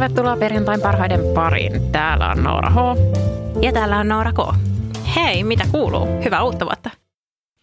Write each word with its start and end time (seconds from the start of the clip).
Tervetuloa 0.00 0.36
perjantain 0.36 0.80
parhaiden 0.80 1.20
pariin. 1.34 1.92
Täällä 1.92 2.28
on 2.28 2.42
Noora 2.42 2.70
H. 2.70 2.76
Ja 3.62 3.72
täällä 3.72 3.98
on 3.98 4.08
Noora 4.08 4.32
K. 4.32 4.36
Hei, 5.16 5.44
mitä 5.44 5.64
kuuluu? 5.72 6.06
Hyvää 6.24 6.42
uutta 6.42 6.64
vuotta. 6.64 6.90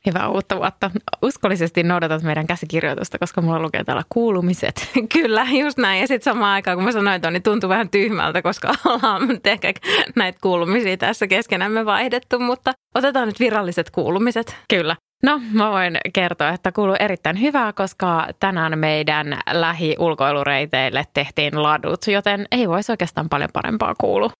Hyvää 0.05 0.29
uutta 0.29 0.57
vuotta. 0.57 0.91
Uskollisesti 1.21 1.83
noudatat 1.83 2.23
meidän 2.23 2.47
käsikirjoitusta, 2.47 3.19
koska 3.19 3.41
mulla 3.41 3.59
lukee 3.59 3.83
täällä 3.83 4.03
kuulumiset. 4.09 4.89
Kyllä, 5.13 5.47
just 5.59 5.77
näin. 5.77 6.01
Ja 6.01 6.07
sitten 6.07 6.33
samaan 6.33 6.53
aikaan, 6.53 6.77
kun 6.77 6.83
mä 6.83 6.91
sanoin 6.91 7.21
ton, 7.21 7.33
niin 7.33 7.43
tuntui 7.43 7.69
vähän 7.69 7.89
tyhmältä, 7.89 8.41
koska 8.41 8.67
ollaan 8.85 9.39
ehkä 9.45 9.73
näitä 10.15 10.39
kuulumisia 10.41 10.97
tässä 10.97 11.27
keskenämme 11.27 11.85
vaihdettu, 11.85 12.39
mutta 12.39 12.73
otetaan 12.95 13.27
nyt 13.27 13.39
viralliset 13.39 13.91
kuulumiset. 13.91 14.55
Kyllä. 14.69 14.95
No, 15.23 15.41
mä 15.53 15.71
voin 15.71 15.97
kertoa, 16.13 16.49
että 16.49 16.71
kuuluu 16.71 16.95
erittäin 16.99 17.41
hyvää, 17.41 17.73
koska 17.73 18.27
tänään 18.39 18.79
meidän 18.79 19.39
lähiulkoilureiteille 19.51 21.03
tehtiin 21.13 21.63
ladut, 21.63 22.07
joten 22.07 22.45
ei 22.51 22.69
voisi 22.69 22.91
oikeastaan 22.91 23.29
paljon 23.29 23.49
parempaa 23.53 23.95
kuulu. 23.99 24.31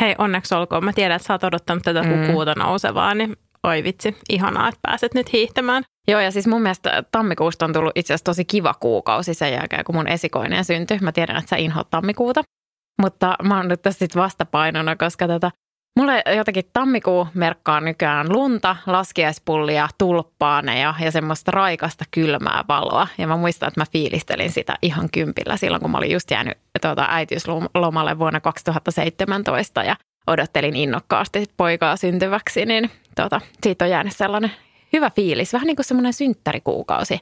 Hei, 0.00 0.14
onneksi 0.18 0.54
olkoon. 0.54 0.84
Mä 0.84 0.92
tiedän, 0.92 1.16
että 1.16 1.26
sä 1.26 1.34
oot 1.34 1.44
odottanut 1.44 1.82
tätä 1.82 2.02
Mm. 2.02 2.26
kuuta 2.32 2.54
nousevaa, 2.56 3.14
niin 3.14 3.36
oi 3.62 3.84
vitsi, 3.84 4.16
ihanaa, 4.28 4.68
että 4.68 4.78
pääset 4.82 5.14
nyt 5.14 5.32
hiihtämään. 5.32 5.82
Joo, 6.08 6.20
ja 6.20 6.30
siis 6.30 6.46
mun 6.46 6.62
mielestä 6.62 7.02
tammikuusta 7.12 7.64
on 7.64 7.72
tullut 7.72 7.92
itse 7.94 8.14
asiassa 8.14 8.24
tosi 8.24 8.44
kiva 8.44 8.74
kuukausi 8.80 9.34
sen 9.34 9.52
jälkeen, 9.52 9.84
kun 9.84 9.94
mun 9.94 10.08
esikoinen 10.08 10.64
syntyi. 10.64 10.98
Mä 11.02 11.12
tiedän, 11.12 11.36
että 11.36 11.48
sä 11.48 11.56
inhoat 11.56 11.90
tammikuuta, 11.90 12.42
mutta 13.02 13.36
mä 13.42 13.56
oon 13.56 13.68
nyt 13.68 13.82
tässä 13.82 13.98
sit 13.98 14.16
vastapainona, 14.16 14.96
koska 14.96 15.26
tota, 15.26 15.50
mulle 15.96 16.22
jotenkin 16.36 16.70
tammikuu 16.72 17.28
merkkaa 17.34 17.80
nykyään 17.80 18.32
lunta, 18.32 18.76
laskiaispullia, 18.86 19.88
tulppaaneja 19.98 20.94
ja 21.00 21.10
semmoista 21.10 21.50
raikasta 21.50 22.04
kylmää 22.10 22.64
valoa. 22.68 23.08
Ja 23.18 23.26
mä 23.26 23.36
muistan, 23.36 23.68
että 23.68 23.80
mä 23.80 23.86
fiilistelin 23.92 24.52
sitä 24.52 24.76
ihan 24.82 25.08
kympillä 25.12 25.56
silloin, 25.56 25.82
kun 25.82 25.90
mä 25.90 25.98
olin 25.98 26.12
just 26.12 26.30
jäänyt 26.30 26.58
tuota, 26.82 27.06
äitiyslomalle 27.08 28.18
vuonna 28.18 28.40
2017 28.40 29.84
ja 29.84 29.96
odottelin 30.26 30.76
innokkaasti 30.76 31.44
poikaa 31.56 31.96
syntyväksi, 31.96 32.66
niin 32.66 32.90
tuota, 33.16 33.40
siitä 33.62 33.84
on 33.84 33.90
jäänyt 33.90 34.16
sellainen 34.16 34.50
hyvä 34.92 35.10
fiilis, 35.10 35.52
vähän 35.52 35.66
niin 35.66 35.76
kuin 35.76 35.86
semmoinen 35.86 36.12
synttärikuukausi 36.12 37.20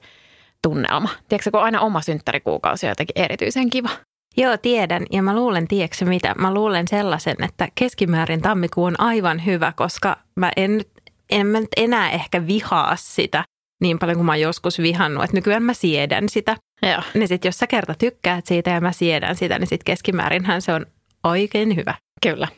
tunnelma. 0.63 1.09
Tiedätkö, 1.29 1.51
kun 1.51 1.63
aina 1.63 1.81
oma 1.81 2.01
synttärikuukausi 2.01 2.87
on 2.87 2.91
jotenkin 2.91 3.23
erityisen 3.23 3.71
kiva. 3.71 3.89
Joo, 4.37 4.57
tiedän. 4.57 5.03
Ja 5.11 5.23
mä 5.23 5.37
luulen, 5.37 5.69
tiedätkö 5.69 6.05
mitä? 6.05 6.35
Mä 6.39 6.55
luulen 6.55 6.89
sellaisen, 6.89 7.37
että 7.45 7.69
keskimäärin 7.75 8.43
tammikuu 8.43 8.85
on 8.85 9.01
aivan 9.01 9.47
hyvä, 9.47 9.73
koska 9.77 10.17
mä 10.37 10.51
en, 10.57 10.77
nyt- 10.77 10.93
en 11.31 11.47
mä 11.47 11.61
nyt 11.61 11.69
enää 11.77 12.11
ehkä 12.11 12.47
vihaa 12.47 12.97
sitä 12.97 13.45
niin 13.83 13.99
paljon 13.99 14.17
kuin 14.17 14.27
mä 14.27 14.33
oon 14.33 14.41
joskus 14.41 14.79
vihannut. 14.79 15.25
Että 15.25 15.37
nykyään 15.37 15.63
mä 15.63 15.75
siedän 15.75 16.29
sitä. 16.29 16.57
Joo. 16.83 17.03
Niin 17.15 17.29
sit 17.29 17.45
jos 17.45 17.59
sä 17.59 17.67
kerta 17.67 17.95
tykkäät 17.95 18.47
siitä 18.47 18.71
ja 18.71 18.81
mä 18.81 18.93
siedän 18.93 19.37
sitä, 19.37 19.59
niin 19.59 19.67
sit 19.67 19.85
keskimäärinhän 19.85 20.63
se 20.63 20.73
on 20.73 20.87
oikein 21.25 21.77
hyvä. 21.77 21.95
Kyllä. 22.23 22.49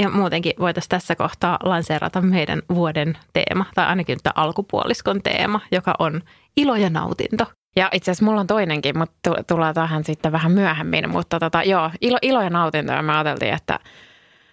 Ja 0.00 0.10
muutenkin 0.10 0.52
voitaisiin 0.58 0.88
tässä 0.88 1.16
kohtaa 1.16 1.58
lanseerata 1.62 2.20
meidän 2.20 2.62
vuoden 2.74 3.18
teema, 3.32 3.64
tai 3.74 3.86
ainakin 3.86 4.18
tämä 4.22 4.32
alkupuoliskon 4.36 5.22
teema, 5.22 5.60
joka 5.72 5.94
on 5.98 6.22
ilo 6.56 6.76
ja 6.76 6.90
nautinto. 6.90 7.46
Ja 7.76 7.88
itse 7.92 8.10
asiassa 8.10 8.24
mulla 8.24 8.40
on 8.40 8.46
toinenkin, 8.46 8.98
mutta 8.98 9.14
tu- 9.22 9.42
tullaan 9.46 9.74
tähän 9.74 10.04
sitten 10.04 10.32
vähän 10.32 10.52
myöhemmin. 10.52 11.10
Mutta 11.10 11.38
tota, 11.38 11.62
joo, 11.62 11.90
ilo, 12.00 12.18
ilo 12.22 12.42
ja 12.42 12.50
nautinto. 12.50 12.92
Ja 12.92 13.02
me 13.02 13.12
ajateltiin, 13.12 13.54
että 13.54 13.78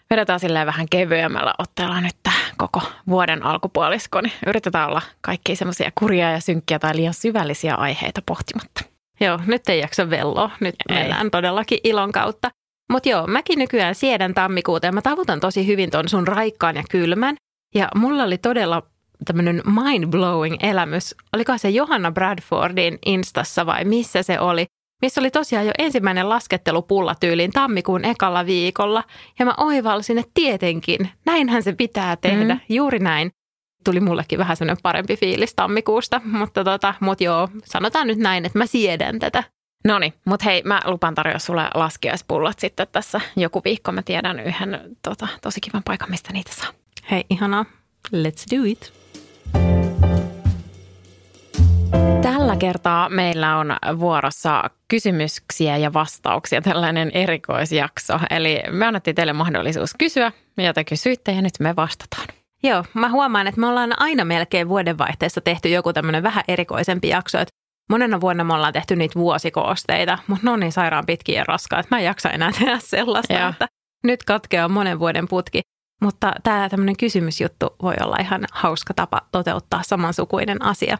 vedetään 0.09 0.39
silleen 0.39 0.67
vähän 0.67 0.87
kevyemmällä 0.89 1.53
otteella 1.59 2.01
nyt 2.01 2.15
koko 2.57 2.81
vuoden 3.07 3.43
alkupuolisko. 3.43 4.21
Niin 4.21 4.33
yritetään 4.47 4.87
olla 4.87 5.01
kaikki 5.21 5.55
semmoisia 5.55 5.91
kurjia 5.99 6.31
ja 6.31 6.39
synkkiä 6.39 6.79
tai 6.79 6.95
liian 6.95 7.13
syvällisiä 7.13 7.75
aiheita 7.75 8.21
pohtimatta. 8.25 8.83
Joo, 9.19 9.39
nyt 9.45 9.69
ei 9.69 9.79
jaksa 9.79 10.09
velloa. 10.09 10.49
Nyt 10.59 10.75
Ei. 10.89 10.95
ei. 10.95 11.01
mennään 11.03 11.31
todellakin 11.31 11.79
ilon 11.83 12.11
kautta. 12.11 12.49
Mutta 12.91 13.09
joo, 13.09 13.27
mäkin 13.27 13.59
nykyään 13.59 13.95
siedän 13.95 14.33
tammikuuta 14.33 14.85
ja 14.85 14.91
mä 14.91 15.01
tavutan 15.01 15.39
tosi 15.39 15.67
hyvin 15.67 15.89
ton 15.89 16.09
sun 16.09 16.27
raikkaan 16.27 16.75
ja 16.75 16.83
kylmän. 16.91 17.35
Ja 17.75 17.87
mulla 17.95 18.23
oli 18.23 18.37
todella 18.37 18.83
tämmöinen 19.25 19.61
mind-blowing 19.65 20.55
elämys. 20.61 21.15
Oliko 21.33 21.57
se 21.57 21.69
Johanna 21.69 22.11
Bradfordin 22.11 22.99
Instassa 23.05 23.65
vai 23.65 23.85
missä 23.85 24.23
se 24.23 24.39
oli? 24.39 24.65
Missä 25.01 25.21
oli 25.21 25.31
tosiaan 25.31 25.65
jo 25.65 25.71
ensimmäinen 25.77 26.29
laskettelupulla 26.29 27.15
tyyliin 27.19 27.51
tammikuun 27.51 28.05
ekalla 28.05 28.45
viikolla. 28.45 29.03
Ja 29.39 29.45
mä 29.45 29.53
oivalsin, 29.57 30.17
että 30.17 30.31
tietenkin, 30.33 31.09
näinhän 31.25 31.63
se 31.63 31.73
pitää 31.73 32.15
tehdä, 32.15 32.53
Mm. 32.53 32.59
juuri 32.69 32.99
näin. 32.99 33.31
Tuli 33.83 33.99
mullekin 33.99 34.39
vähän 34.39 34.57
semmoinen 34.57 34.81
parempi 34.83 35.17
fiilis 35.17 35.55
tammikuusta, 35.55 36.21
mutta 36.25 36.63
tota, 36.63 36.93
mut 36.99 37.21
joo, 37.21 37.49
sanotaan 37.65 38.07
nyt 38.07 38.17
näin, 38.17 38.45
että 38.45 38.57
mä 38.57 38.65
siedän 38.65 39.19
tätä. 39.19 39.43
No 39.85 39.99
niin, 39.99 40.13
mutta 40.25 40.45
hei, 40.45 40.61
mä 40.65 40.81
lupaan 40.85 41.15
tarjoa 41.15 41.39
sulle 41.39 41.67
laskiaispullot 41.73 42.59
sitten 42.59 42.87
tässä 42.91 43.21
joku 43.35 43.61
viikko. 43.65 43.91
Mä 43.91 44.01
tiedän 44.01 44.39
yhden 44.39 44.79
tota, 45.03 45.27
tosi 45.41 45.61
kivan 45.61 45.83
paikan, 45.83 46.09
mistä 46.11 46.33
niitä 46.33 46.51
saa. 46.53 46.69
Hei, 47.11 47.25
ihanaa. 47.29 47.65
Let's 48.15 48.57
do 48.57 48.63
it. 48.65 48.93
Tällä 52.21 52.55
kertaa 52.55 53.09
meillä 53.09 53.57
on 53.57 53.75
vuorossa 53.99 54.63
kysymyksiä 54.87 55.77
ja 55.77 55.93
vastauksia, 55.93 56.61
tällainen 56.61 57.11
erikoisjakso. 57.13 58.19
Eli 58.29 58.61
me 58.71 58.85
annettiin 58.85 59.15
teille 59.15 59.33
mahdollisuus 59.33 59.93
kysyä, 59.99 60.31
ja 60.57 60.73
te 60.73 60.83
kysyitte 60.83 61.31
ja 61.31 61.41
nyt 61.41 61.53
me 61.59 61.75
vastataan. 61.75 62.27
Joo, 62.63 62.83
mä 62.93 63.09
huomaan, 63.09 63.47
että 63.47 63.61
me 63.61 63.67
ollaan 63.67 63.93
aina 63.97 64.25
melkein 64.25 64.69
vuodenvaihteessa 64.69 65.41
tehty 65.41 65.69
joku 65.69 65.93
tämmöinen 65.93 66.23
vähän 66.23 66.43
erikoisempi 66.47 67.09
jakso. 67.09 67.37
Että 67.37 67.51
monena 67.89 68.21
vuonna 68.21 68.43
me 68.43 68.53
ollaan 68.53 68.73
tehty 68.73 68.95
niitä 68.95 69.19
vuosikoosteita, 69.19 70.17
mutta 70.27 70.45
ne 70.45 70.51
on 70.51 70.59
niin 70.59 70.71
sairaan 70.71 71.05
pitkiä 71.05 71.39
ja 71.39 71.45
raskaat, 71.47 71.85
että 71.85 71.95
mä 71.95 71.99
en 71.99 72.05
jaksa 72.05 72.29
enää 72.29 72.51
tehdä 72.59 72.79
sellaista, 72.79 73.33
Joo. 73.33 73.49
että 73.49 73.67
nyt 74.03 74.23
katkeaa 74.23 74.69
monen 74.69 74.99
vuoden 74.99 75.27
putki. 75.27 75.61
Mutta 76.01 76.31
tämä 76.43 76.69
tämmöinen 76.69 76.97
kysymysjuttu 76.97 77.75
voi 77.81 77.93
olla 78.01 78.15
ihan 78.19 78.45
hauska 78.51 78.93
tapa 78.93 79.21
toteuttaa 79.31 79.83
samansukuinen 79.83 80.61
asia. 80.61 80.97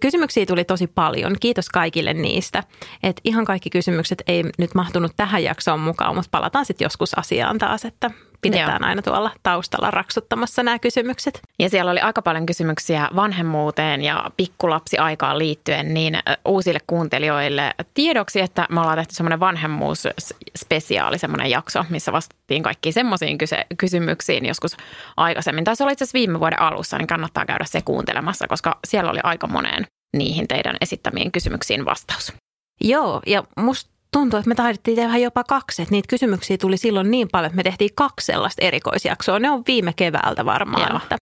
Kysymyksiä 0.00 0.46
tuli 0.46 0.64
tosi 0.64 0.86
paljon. 0.86 1.36
Kiitos 1.40 1.68
kaikille 1.68 2.14
niistä. 2.14 2.62
Et 3.02 3.20
ihan 3.24 3.44
kaikki 3.44 3.70
kysymykset 3.70 4.22
ei 4.26 4.44
nyt 4.58 4.74
mahtunut 4.74 5.12
tähän 5.16 5.44
jaksoon 5.44 5.80
mukaan, 5.80 6.14
mutta 6.14 6.28
palataan 6.30 6.66
sitten 6.66 6.84
joskus 6.84 7.18
asiaan 7.18 7.58
taas, 7.58 7.84
että 7.84 8.10
pidetään 8.40 8.84
aina 8.84 9.02
tuolla 9.02 9.30
taustalla 9.42 9.90
raksuttamassa 9.90 10.62
nämä 10.62 10.78
kysymykset. 10.78 11.40
Ja 11.58 11.70
siellä 11.70 11.90
oli 11.90 12.00
aika 12.00 12.22
paljon 12.22 12.46
kysymyksiä 12.46 13.08
vanhemmuuteen 13.16 14.02
ja 14.02 14.30
pikkulapsiaikaan 14.36 15.38
liittyen, 15.38 15.94
niin 15.94 16.18
uusille 16.44 16.78
kuuntelijoille 16.86 17.74
tiedoksi, 17.94 18.40
että 18.40 18.66
me 18.70 18.80
ollaan 18.80 18.98
tehty 18.98 19.14
semmoinen 19.14 19.40
vanhemmuusspesiaali, 19.40 21.18
semmoinen 21.18 21.50
jakso, 21.50 21.84
missä 21.88 22.12
vastattiin 22.12 22.62
kaikkiin 22.62 22.92
semmoisiin 22.92 23.38
kyse- 23.38 23.66
kysymyksiin 23.78 24.46
joskus 24.46 24.76
aikaisemmin. 25.16 25.64
Taisi 25.64 25.82
olla 25.82 25.92
itse 25.92 26.04
asiassa 26.04 26.18
viime 26.18 26.40
vuoden 26.40 26.60
alussa, 26.60 26.98
niin 26.98 27.06
kannattaa 27.06 27.46
käydä 27.46 27.64
se 27.64 27.82
kuuntelemassa, 27.82 28.48
koska 28.48 28.78
siellä 28.86 29.10
oli 29.10 29.20
aika 29.22 29.46
moneen 29.46 29.86
niihin 30.16 30.48
teidän 30.48 30.76
esittämiin 30.80 31.32
kysymyksiin 31.32 31.84
vastaus. 31.84 32.32
Joo, 32.80 33.22
ja 33.26 33.44
musta 33.56 33.90
tuntuu, 34.12 34.38
että 34.38 34.48
me 34.48 34.54
taidettiin 34.54 34.96
tehdä 34.96 35.16
jopa 35.16 35.44
kaksi. 35.44 35.82
Että 35.82 35.92
niitä 35.92 36.08
kysymyksiä 36.08 36.58
tuli 36.58 36.76
silloin 36.76 37.10
niin 37.10 37.28
paljon, 37.32 37.46
että 37.46 37.56
me 37.56 37.62
tehtiin 37.62 37.90
kaksi 37.94 38.26
sellaista 38.26 38.64
erikoisjaksoa. 38.64 39.38
Ne 39.38 39.50
on 39.50 39.62
viime 39.66 39.92
keväältä 39.92 40.44
varmaan. 40.44 40.88
Joo. 40.90 41.00
Että 41.02 41.16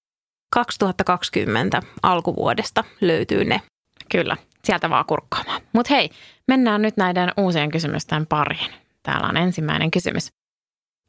2020 0.53 1.83
alkuvuodesta 2.03 2.85
löytyy 3.01 3.45
ne. 3.45 3.63
Kyllä, 4.11 4.37
sieltä 4.65 4.91
vaan 4.91 5.05
kurkkaamaan. 5.05 5.61
Mutta 5.73 5.95
hei, 5.95 6.11
mennään 6.49 6.83
nyt 6.83 6.97
näiden 6.97 7.33
uusien 7.37 7.71
kysymysten 7.71 8.27
pariin. 8.27 8.73
Täällä 9.03 9.29
on 9.29 9.37
ensimmäinen 9.37 9.91
kysymys. 9.91 10.29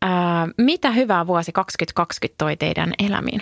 ää, 0.06 0.48
mitä 0.58 0.92
hyvää 0.92 1.28
vuosi 1.28 1.52
2020 1.52 2.38
toi 2.38 2.58
teidän 2.58 2.94
elämiin? 3.00 3.42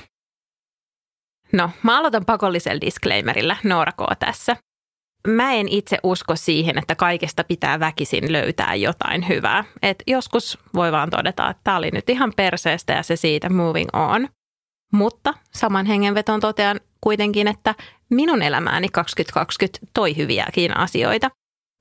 No, 1.54 1.69
mä 1.83 1.98
aloitan 1.98 2.25
pakollisella 2.25 2.81
disclaimerillä, 2.81 3.57
Noora 3.63 3.92
K. 3.92 4.19
tässä. 4.19 4.57
Mä 5.28 5.54
en 5.54 5.68
itse 5.70 5.98
usko 6.04 6.36
siihen, 6.36 6.78
että 6.78 6.96
kaikesta 6.96 7.44
pitää 7.44 7.80
väkisin 7.80 8.34
löytää 8.34 8.76
jotain 8.76 9.28
hyvää. 9.28 9.64
Et 9.82 10.04
joskus 10.08 10.58
voi 10.76 10.92
vaan 10.92 11.10
todeta, 11.10 11.50
että 11.50 11.62
tämä 11.64 11.78
oli 11.78 11.92
nyt 11.92 12.10
ihan 12.10 12.34
perseestä 12.36 12.94
ja 12.94 13.04
se 13.04 13.16
siitä 13.16 13.50
moving 13.50 13.90
on. 13.94 14.28
Mutta 14.94 15.34
saman 15.54 15.86
hengenveton 15.86 16.40
totean 16.40 16.80
kuitenkin, 17.02 17.48
että 17.48 17.76
minun 18.10 18.42
elämääni 18.42 18.90
2020 18.90 19.80
toi 19.94 20.18
hyviäkin 20.18 20.78
asioita. 20.78 21.30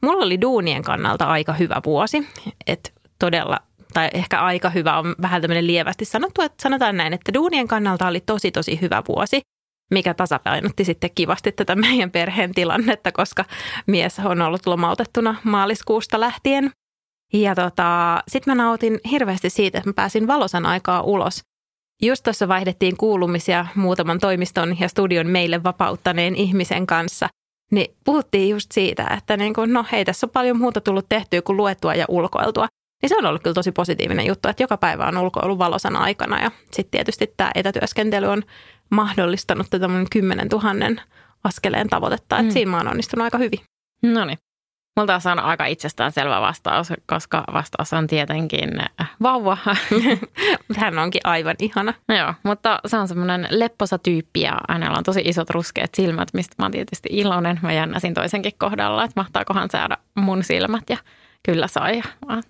Mulla 0.02 0.24
oli 0.24 0.40
duunien 0.40 0.82
kannalta 0.82 1.24
aika 1.24 1.52
hyvä 1.52 1.80
vuosi, 1.84 2.28
että 2.66 2.90
todella, 3.18 3.58
tai 3.94 4.08
ehkä 4.14 4.40
aika 4.40 4.70
hyvä 4.70 4.98
on 4.98 5.14
vähän 5.22 5.42
tämmöinen 5.42 5.66
lievästi 5.66 6.04
sanottu, 6.04 6.42
että 6.42 6.62
sanotaan 6.62 6.96
näin, 6.96 7.12
että 7.12 7.34
duunien 7.34 7.68
kannalta 7.68 8.06
oli 8.06 8.20
tosi 8.20 8.50
tosi 8.50 8.80
hyvä 8.80 9.02
vuosi, 9.08 9.40
mikä 9.90 10.14
tasapainotti 10.14 10.84
sitten 10.84 11.10
kivasti 11.14 11.52
tätä 11.52 11.74
meidän 11.74 12.10
perheen 12.10 12.54
tilannetta, 12.54 13.12
koska 13.12 13.44
mies 13.86 14.18
on 14.18 14.42
ollut 14.42 14.66
lomautettuna 14.66 15.34
maaliskuusta 15.44 16.20
lähtien. 16.20 16.70
Ja 17.32 17.54
tota, 17.54 18.22
sitten 18.28 18.56
mä 18.56 18.62
nautin 18.62 19.00
hirveästi 19.10 19.50
siitä, 19.50 19.78
että 19.78 19.90
mä 19.90 19.94
pääsin 19.94 20.26
valosan 20.26 20.66
aikaa 20.66 21.02
ulos 21.02 21.42
Just 22.02 22.22
tuossa 22.24 22.48
vaihdettiin 22.48 22.96
kuulumisia 22.96 23.66
muutaman 23.74 24.18
toimiston 24.18 24.80
ja 24.80 24.88
studion 24.88 25.26
meille 25.26 25.62
vapauttaneen 25.62 26.36
ihmisen 26.36 26.86
kanssa. 26.86 27.28
Niin 27.72 27.94
puhuttiin 28.04 28.48
just 28.48 28.72
siitä, 28.72 29.06
että 29.18 29.36
niin 29.36 29.54
kun, 29.54 29.72
no 29.72 29.84
hei, 29.92 30.04
tässä 30.04 30.26
on 30.26 30.30
paljon 30.30 30.58
muuta 30.58 30.80
tullut 30.80 31.06
tehtyä 31.08 31.42
kuin 31.42 31.56
luettua 31.56 31.94
ja 31.94 32.04
ulkoiltua. 32.08 32.66
Niin 33.02 33.08
se 33.08 33.16
on 33.16 33.26
ollut 33.26 33.42
kyllä 33.42 33.54
tosi 33.54 33.72
positiivinen 33.72 34.26
juttu, 34.26 34.48
että 34.48 34.62
joka 34.62 34.76
päivä 34.76 35.06
on 35.06 35.18
ulkoilu 35.18 35.58
valosana 35.58 35.98
aikana. 35.98 36.42
Ja 36.42 36.50
sitten 36.72 36.90
tietysti 36.90 37.34
tämä 37.36 37.50
etätyöskentely 37.54 38.26
on 38.26 38.42
mahdollistanut 38.90 39.66
tätä 39.70 39.88
10 40.10 40.48
000 40.48 41.02
askeleen 41.44 41.88
tavoitetta. 41.88 42.36
Että 42.36 42.42
mm. 42.42 42.50
siinä 42.50 42.70
mä 42.70 42.76
oon 42.76 42.88
onnistunut 42.88 43.24
aika 43.24 43.38
hyvin. 43.38 43.60
No 44.02 44.24
niin. 44.24 44.38
Mulla 44.96 45.06
taas 45.06 45.26
on 45.26 45.38
aika 45.38 45.66
itsestäänselvä 45.66 46.40
vastaus, 46.40 46.92
koska 47.06 47.44
vastaus 47.52 47.92
on 47.92 48.06
tietenkin 48.06 48.80
äh, 49.00 49.10
vauva. 49.22 49.58
Hän 50.76 50.98
onkin 50.98 51.20
aivan 51.24 51.56
ihana. 51.58 51.94
Joo, 52.08 52.34
mutta 52.42 52.80
se 52.86 52.96
on 52.96 53.08
semmoinen 53.08 53.48
lepposa 53.50 53.98
tyyppi 53.98 54.40
ja 54.40 54.58
hänellä 54.68 54.98
on 54.98 55.04
tosi 55.04 55.22
isot 55.24 55.50
ruskeat 55.50 55.94
silmät, 55.94 56.28
mistä 56.32 56.54
mä 56.58 56.64
oon 56.64 56.72
tietysti 56.72 57.08
iloinen. 57.12 57.58
Mä 57.62 57.72
jännäsin 57.72 58.14
toisenkin 58.14 58.52
kohdalla, 58.58 59.04
että 59.04 59.20
mahtaakohan 59.20 59.70
saada 59.70 59.96
mun 60.14 60.44
silmät 60.44 60.90
ja 60.90 60.96
kyllä 61.42 61.68
sai. 61.68 62.02
Mä 62.26 62.40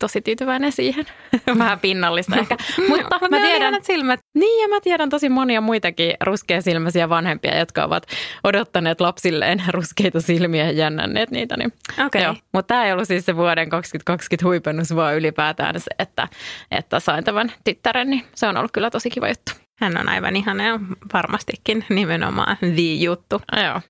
tosi 0.00 0.20
tyytyväinen 0.20 0.72
siihen. 0.72 1.06
Vähän 1.58 1.80
pinnallista 1.80 2.36
ehkä. 2.36 2.56
Mutta 2.88 3.18
mä, 3.20 3.38
mä 3.38 3.46
tiedän, 3.46 3.84
silmät. 3.84 4.20
Niin 4.34 4.62
ja 4.62 4.68
mä 4.68 4.80
tiedän 4.80 5.10
tosi 5.10 5.28
monia 5.28 5.60
muitakin 5.60 6.14
ruskeasilmäisiä 6.20 7.08
vanhempia, 7.08 7.58
jotka 7.58 7.84
ovat 7.84 8.06
odottaneet 8.44 9.00
lapsilleen 9.00 9.62
ruskeita 9.68 10.20
silmiä 10.20 10.64
ja 10.64 10.72
jännänneet 10.72 11.30
niitä. 11.30 11.56
Niin, 11.56 11.72
okay. 12.06 12.22
Joo. 12.22 12.34
Mutta 12.52 12.68
tämä 12.68 12.84
ei 12.84 12.92
ollut 12.92 13.08
siis 13.08 13.26
se 13.26 13.36
vuoden 13.36 13.68
2020 13.68 14.46
huipennus, 14.46 14.96
vaan 14.96 15.16
ylipäätään 15.16 15.80
se, 15.80 15.90
että, 15.98 16.28
että 16.70 17.00
sain 17.00 17.24
tämän 17.24 17.52
tyttären, 17.64 18.10
niin 18.10 18.24
se 18.34 18.46
on 18.46 18.56
ollut 18.56 18.72
kyllä 18.72 18.90
tosi 18.90 19.10
kiva 19.10 19.28
juttu. 19.28 19.52
Hän 19.80 20.00
on 20.00 20.08
aivan 20.08 20.36
ihana 20.36 20.66
ja 20.66 20.80
varmastikin 21.14 21.84
nimenomaan 21.88 22.56
the 22.60 22.94
juttu. 22.98 23.42
Joo. 23.64 23.80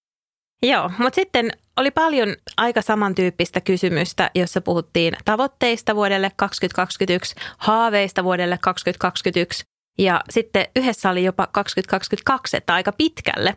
Joo, 0.62 0.91
mutta 0.99 1.15
sitten 1.15 1.51
oli 1.77 1.91
paljon 1.91 2.37
aika 2.57 2.83
samantyyppistä 2.83 3.61
kysymystä, 3.61 4.31
jossa 4.35 4.61
puhuttiin 4.61 5.17
tavoitteista 5.25 5.95
vuodelle 5.95 6.31
2021, 6.37 7.35
haaveista 7.59 8.25
vuodelle 8.25 8.59
2021 8.59 9.65
ja 9.99 10.21
sitten 10.31 10.67
yhdessä 10.77 11.11
oli 11.11 11.25
jopa 11.25 11.47
2022, 11.47 12.57
että 12.57 12.75
aika 12.75 12.93
pitkälle. 12.93 13.55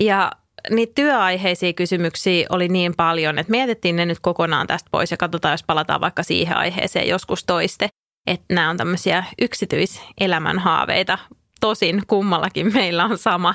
Ja 0.00 0.32
niitä 0.70 0.92
työaiheisia 0.94 1.72
kysymyksiä 1.72 2.46
oli 2.50 2.68
niin 2.68 2.94
paljon, 2.96 3.38
että 3.38 3.50
mietittiin 3.50 3.96
ne 3.96 4.06
nyt 4.06 4.18
kokonaan 4.20 4.66
tästä 4.66 4.88
pois 4.90 5.10
ja 5.10 5.16
katsotaan, 5.16 5.52
jos 5.52 5.64
palataan 5.66 6.00
vaikka 6.00 6.22
siihen 6.22 6.56
aiheeseen 6.56 7.08
joskus 7.08 7.44
toiste. 7.44 7.88
Että 8.26 8.54
nämä 8.54 8.70
on 8.70 8.76
tämmöisiä 8.76 9.24
yksityiselämän 9.40 10.58
haaveita 10.58 11.18
Tosin 11.60 12.02
kummallakin 12.06 12.72
meillä 12.74 13.04
on 13.04 13.18
sama, 13.18 13.54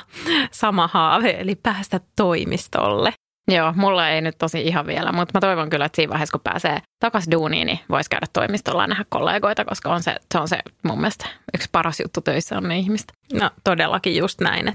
sama 0.51 0.89
haave, 0.93 1.29
eli 1.29 1.55
päästä 1.55 1.99
toimistolle. 2.15 3.13
Joo, 3.51 3.73
mulla 3.75 4.09
ei 4.09 4.21
nyt 4.21 4.37
tosi 4.37 4.61
ihan 4.61 4.87
vielä, 4.87 5.11
mutta 5.11 5.31
mä 5.33 5.41
toivon 5.41 5.69
kyllä, 5.69 5.85
että 5.85 5.95
siinä 5.95 6.09
vaiheessa, 6.09 6.31
kun 6.31 6.41
pääsee 6.43 6.81
takaisin 6.99 7.31
duuniin, 7.31 7.67
niin 7.67 7.79
voisi 7.89 8.09
käydä 8.09 8.25
toimistolla 8.33 8.83
ja 8.83 8.87
nähdä 8.87 9.05
kollegoita, 9.09 9.65
koska 9.65 9.89
on 9.93 10.03
se, 10.03 10.15
se 10.33 10.39
on 10.39 10.47
se 10.47 10.59
mun 10.83 10.97
mielestä 10.97 11.25
yksi 11.53 11.69
paras 11.71 11.99
juttu 11.99 12.21
töissä 12.21 12.57
on 12.57 12.63
ne 12.63 12.77
ihmistä. 12.77 13.13
No 13.33 13.49
todellakin 13.63 14.15
just 14.15 14.41
näin. 14.41 14.73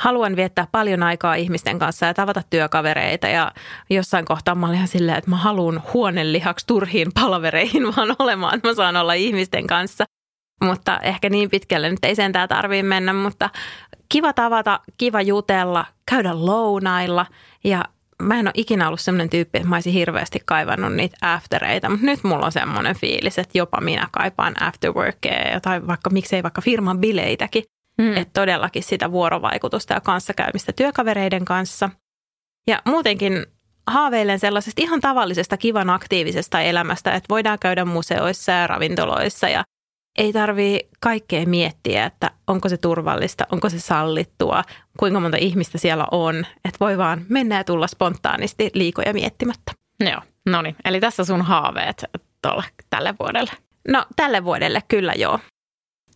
Haluan 0.00 0.36
viettää 0.36 0.66
paljon 0.72 1.02
aikaa 1.02 1.34
ihmisten 1.34 1.78
kanssa 1.78 2.06
ja 2.06 2.14
tavata 2.14 2.42
työkavereita 2.50 3.28
ja 3.28 3.52
jossain 3.90 4.24
kohtaa 4.24 4.54
mä 4.54 4.66
olin 4.66 4.76
ihan 4.76 4.88
silleen, 4.88 5.18
että 5.18 5.30
mä 5.30 5.36
haluan 5.36 5.82
huonelihaksi 5.94 6.66
turhiin 6.66 7.08
palvereihin 7.14 7.86
vaan 7.96 8.16
olemaan, 8.18 8.54
että 8.54 8.68
mä 8.68 8.74
saan 8.74 8.96
olla 8.96 9.12
ihmisten 9.12 9.66
kanssa. 9.66 10.04
Mutta 10.60 10.98
ehkä 10.98 11.30
niin 11.30 11.50
pitkälle 11.50 11.90
nyt 11.90 12.04
ei 12.04 12.14
sentään 12.14 12.48
tarvii 12.48 12.82
mennä, 12.82 13.12
mutta 13.12 13.50
kiva 14.08 14.32
tavata, 14.32 14.80
kiva 14.98 15.22
jutella, 15.22 15.84
käydä 16.10 16.46
lounailla 16.46 17.26
ja 17.64 17.84
mä 18.22 18.38
en 18.38 18.46
ole 18.46 18.52
ikinä 18.56 18.86
ollut 18.86 19.00
semmoinen 19.00 19.30
tyyppi, 19.30 19.58
että 19.58 19.68
mä 19.68 19.76
olisin 19.76 19.92
hirveästi 19.92 20.38
kaivannut 20.44 20.94
niitä 20.94 21.16
aftereita, 21.20 21.88
mutta 21.90 22.06
nyt 22.06 22.24
mulla 22.24 22.46
on 22.46 22.52
semmoinen 22.52 22.96
fiilis, 22.96 23.38
että 23.38 23.58
jopa 23.58 23.80
minä 23.80 24.08
kaipaan 24.12 24.62
afterworkia 24.62 25.60
tai 25.62 25.86
vaikka 25.86 26.10
miksei 26.10 26.42
vaikka 26.42 26.60
firman 26.60 26.98
bileitäkin. 26.98 27.64
Mm. 27.98 28.16
Että 28.16 28.40
todellakin 28.40 28.82
sitä 28.82 29.12
vuorovaikutusta 29.12 29.94
ja 29.94 30.00
kanssakäymistä 30.00 30.72
työkavereiden 30.72 31.44
kanssa. 31.44 31.90
Ja 32.66 32.82
muutenkin 32.84 33.46
haaveilen 33.86 34.38
sellaisesta 34.38 34.82
ihan 34.82 35.00
tavallisesta 35.00 35.56
kivan 35.56 35.90
aktiivisesta 35.90 36.60
elämästä, 36.60 37.14
että 37.14 37.26
voidaan 37.28 37.58
käydä 37.58 37.84
museoissa 37.84 38.52
ja 38.52 38.66
ravintoloissa 38.66 39.48
ja 39.48 39.64
ei 40.18 40.32
tarvii 40.32 40.88
kaikkea 41.00 41.46
miettiä, 41.46 42.04
että 42.04 42.30
onko 42.46 42.68
se 42.68 42.76
turvallista, 42.76 43.44
onko 43.52 43.70
se 43.70 43.80
sallittua, 43.80 44.62
kuinka 44.98 45.20
monta 45.20 45.36
ihmistä 45.36 45.78
siellä 45.78 46.06
on. 46.10 46.36
Että 46.38 46.76
voi 46.80 46.98
vaan 46.98 47.24
mennä 47.28 47.56
ja 47.56 47.64
tulla 47.64 47.86
spontaanisti 47.86 48.70
liikoja 48.74 49.12
miettimättä. 49.12 49.72
Joo, 50.00 50.20
no 50.46 50.62
niin. 50.62 50.76
Eli 50.84 51.00
tässä 51.00 51.24
sun 51.24 51.42
haaveet 51.42 52.04
tuolla, 52.42 52.64
tälle 52.90 53.14
vuodelle. 53.20 53.50
No 53.88 54.06
tälle 54.16 54.44
vuodelle 54.44 54.82
kyllä 54.88 55.12
joo. 55.16 55.38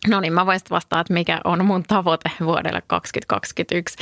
No 0.07 0.19
niin, 0.19 0.33
mä 0.33 0.45
voisin 0.45 0.67
vastata, 0.69 0.99
että 0.99 1.13
mikä 1.13 1.41
on 1.43 1.65
mun 1.65 1.83
tavoite 1.83 2.31
vuodelle 2.45 2.81
2021. 2.87 3.97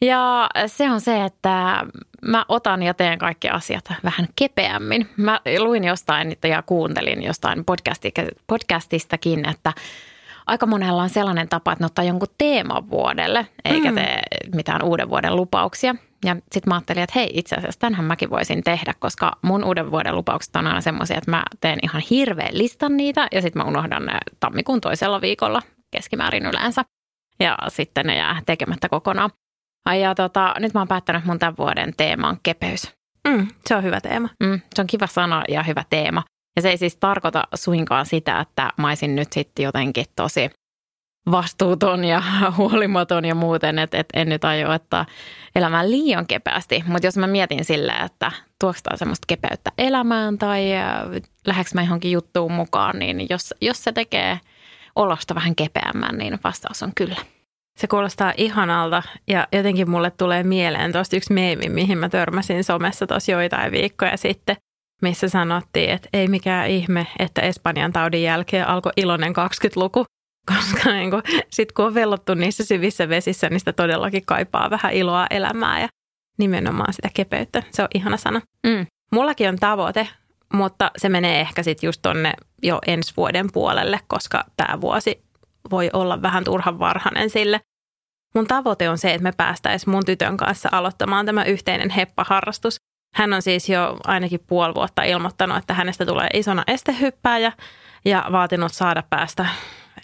Ja 0.00 0.48
se 0.66 0.90
on 0.90 1.00
se, 1.00 1.24
että 1.24 1.84
mä 2.22 2.44
otan 2.48 2.82
ja 2.82 2.94
teen 2.94 3.18
kaikki 3.18 3.48
asiat 3.48 3.84
vähän 4.04 4.28
kepeämmin. 4.36 5.08
Mä 5.16 5.40
luin 5.58 5.84
jostain 5.84 6.36
ja 6.44 6.62
kuuntelin 6.62 7.22
jostain 7.22 7.64
podcastistakin, 8.46 9.48
että 9.48 9.72
aika 10.46 10.66
monella 10.66 11.02
on 11.02 11.10
sellainen 11.10 11.48
tapa, 11.48 11.72
että 11.72 11.82
ne 11.82 11.86
ottaa 11.86 12.04
jonkun 12.04 12.28
teeman 12.38 12.90
vuodelle, 12.90 13.46
eikä 13.64 13.90
mm. 13.90 13.94
tee 13.94 14.22
mitään 14.54 14.82
uuden 14.82 15.10
vuoden 15.10 15.36
lupauksia. 15.36 15.94
Ja 16.24 16.34
sitten 16.34 16.70
mä 16.70 16.74
ajattelin, 16.74 17.02
että 17.02 17.18
hei, 17.18 17.30
itse 17.34 17.56
asiassa 17.56 17.80
tämänhän 17.80 18.04
mäkin 18.04 18.30
voisin 18.30 18.62
tehdä, 18.62 18.94
koska 18.98 19.32
mun 19.42 19.64
uuden 19.64 19.90
vuoden 19.90 20.16
lupaukset 20.16 20.56
on 20.56 20.66
aina 20.66 20.80
semmoisia, 20.80 21.18
että 21.18 21.30
mä 21.30 21.42
teen 21.60 21.78
ihan 21.82 22.02
hirveän 22.10 22.58
listan 22.58 22.96
niitä 22.96 23.28
ja 23.32 23.42
sitten 23.42 23.62
mä 23.62 23.68
unohdan 23.68 24.06
ne 24.06 24.18
tammikuun 24.40 24.80
toisella 24.80 25.20
viikolla 25.20 25.62
keskimäärin 25.90 26.46
yleensä. 26.46 26.84
Ja 27.40 27.58
sitten 27.68 28.06
ne 28.06 28.16
jää 28.16 28.42
tekemättä 28.46 28.88
kokonaan. 28.88 29.30
Ai 29.88 30.02
ja 30.02 30.14
tota, 30.14 30.54
nyt 30.58 30.74
mä 30.74 30.80
oon 30.80 30.88
päättänyt, 30.88 31.20
että 31.20 31.30
mun 31.30 31.38
tämän 31.38 31.56
vuoden 31.58 31.94
teema 31.96 32.28
on 32.28 32.36
kepeys. 32.42 32.92
Mm, 33.28 33.48
se 33.66 33.76
on 33.76 33.84
hyvä 33.84 34.00
teema. 34.00 34.28
Mm, 34.42 34.60
se 34.74 34.80
on 34.80 34.86
kiva 34.86 35.06
sana 35.06 35.44
ja 35.48 35.62
hyvä 35.62 35.84
teema. 35.90 36.22
Ja 36.56 36.62
se 36.62 36.70
ei 36.70 36.76
siis 36.76 36.96
tarkoita 36.96 37.44
suinkaan 37.54 38.06
sitä, 38.06 38.40
että 38.40 38.72
mä 38.76 38.88
olisin 38.88 39.16
nyt 39.16 39.32
sitten 39.32 39.62
jotenkin 39.62 40.04
tosi 40.16 40.50
vastuuton 41.30 42.04
ja 42.04 42.22
huolimaton 42.56 43.24
ja 43.24 43.34
muuten, 43.34 43.78
että, 43.78 43.98
että 43.98 44.20
en 44.20 44.28
nyt 44.28 44.44
aio 44.44 44.70
ottaa 44.70 45.06
elämään 45.54 45.90
liian 45.90 46.26
kepeästi. 46.26 46.84
Mutta 46.86 47.06
jos 47.06 47.16
mä 47.16 47.26
mietin 47.26 47.64
silleen, 47.64 48.04
että 48.04 48.32
tuoks 48.60 48.82
semmoista 48.94 49.24
kepeyttä 49.26 49.72
elämään 49.78 50.38
tai 50.38 50.76
äh, 50.76 50.84
lähdekö 51.46 51.70
mä 51.74 51.82
johonkin 51.82 52.12
juttuun 52.12 52.52
mukaan, 52.52 52.98
niin 52.98 53.26
jos, 53.30 53.54
jos 53.60 53.84
se 53.84 53.92
tekee 53.92 54.40
olosta 54.96 55.34
vähän 55.34 55.54
kepeämmän, 55.54 56.18
niin 56.18 56.38
vastaus 56.44 56.82
on 56.82 56.92
kyllä. 56.94 57.16
Se 57.78 57.86
kuulostaa 57.86 58.32
ihanalta 58.36 59.02
ja 59.26 59.48
jotenkin 59.52 59.90
mulle 59.90 60.10
tulee 60.10 60.42
mieleen 60.42 60.92
tuosta 60.92 61.16
yksi 61.16 61.32
meemi, 61.32 61.68
mihin 61.68 61.98
mä 61.98 62.08
törmäsin 62.08 62.64
somessa 62.64 63.06
tuossa 63.06 63.32
joitain 63.32 63.72
viikkoja 63.72 64.16
sitten, 64.16 64.56
missä 65.02 65.28
sanottiin, 65.28 65.90
että 65.90 66.08
ei 66.12 66.28
mikään 66.28 66.68
ihme, 66.68 67.06
että 67.18 67.40
Espanjan 67.40 67.92
taudin 67.92 68.22
jälkeen 68.22 68.68
alkoi 68.68 68.92
iloinen 68.96 69.32
20-luku, 69.32 70.04
koska 70.48 70.90
niin 70.92 71.10
kun, 71.10 71.22
sit 71.50 71.72
kun 71.72 71.84
on 71.84 71.94
vellottu 71.94 72.34
niissä 72.34 72.64
syvissä 72.64 73.08
vesissä, 73.08 73.48
niin 73.48 73.60
sitä 73.60 73.72
todellakin 73.72 74.26
kaipaa 74.26 74.70
vähän 74.70 74.92
iloa 74.92 75.26
elämää 75.30 75.80
ja 75.80 75.88
nimenomaan 76.38 76.92
sitä 76.92 77.08
kepeyttä. 77.14 77.62
Se 77.70 77.82
on 77.82 77.88
ihana 77.94 78.16
sana. 78.16 78.40
Mm. 78.66 78.86
Mullakin 79.12 79.48
on 79.48 79.56
tavoite 79.56 80.08
mutta 80.54 80.90
se 80.96 81.08
menee 81.08 81.40
ehkä 81.40 81.62
sitten 81.62 81.88
just 81.88 82.02
tonne 82.02 82.32
jo 82.62 82.78
ensi 82.86 83.12
vuoden 83.16 83.52
puolelle, 83.52 84.00
koska 84.06 84.44
tämä 84.56 84.80
vuosi 84.80 85.24
voi 85.70 85.90
olla 85.92 86.22
vähän 86.22 86.44
turhan 86.44 86.78
varhainen 86.78 87.30
sille. 87.30 87.60
Mun 88.34 88.46
tavoite 88.46 88.90
on 88.90 88.98
se, 88.98 89.10
että 89.10 89.22
me 89.22 89.32
päästäisiin 89.36 89.90
mun 89.90 90.04
tytön 90.04 90.36
kanssa 90.36 90.68
aloittamaan 90.72 91.26
tämä 91.26 91.44
yhteinen 91.44 91.90
heppaharrastus. 91.90 92.76
Hän 93.14 93.32
on 93.32 93.42
siis 93.42 93.68
jo 93.68 93.96
ainakin 94.04 94.40
puoli 94.46 94.74
vuotta 94.74 95.02
ilmoittanut, 95.02 95.58
että 95.58 95.74
hänestä 95.74 96.06
tulee 96.06 96.28
isona 96.34 96.64
estehyppääjä 96.66 97.52
ja 98.04 98.26
vaatinut 98.32 98.72
saada 98.72 99.02
päästä 99.10 99.46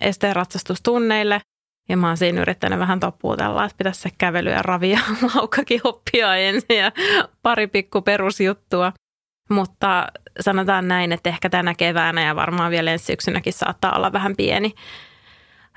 esteenratsastustunneille. 0.04 1.40
Ja 1.88 1.96
mä 1.96 2.06
oon 2.06 2.16
siinä 2.16 2.40
yrittänyt 2.42 2.78
vähän 2.78 3.00
toppuutella, 3.00 3.64
että 3.64 3.78
pitäisi 3.78 4.00
se 4.00 4.08
kävely 4.18 4.50
ja 4.50 4.62
ravi 4.62 4.90
ja 4.90 5.00
laukkakin 5.34 5.80
oppia 5.84 6.36
ensin 6.36 6.78
ja 6.78 6.92
pari 7.42 7.66
pikku 7.66 8.02
perusjuttua. 8.02 8.92
Mutta 9.50 10.08
sanotaan 10.40 10.88
näin, 10.88 11.12
että 11.12 11.30
ehkä 11.30 11.50
tänä 11.50 11.74
keväänä 11.74 12.24
ja 12.26 12.36
varmaan 12.36 12.70
vielä 12.70 12.92
ensi 12.92 13.04
syksynäkin 13.04 13.52
saattaa 13.52 13.96
olla 13.96 14.12
vähän 14.12 14.36
pieni 14.36 14.74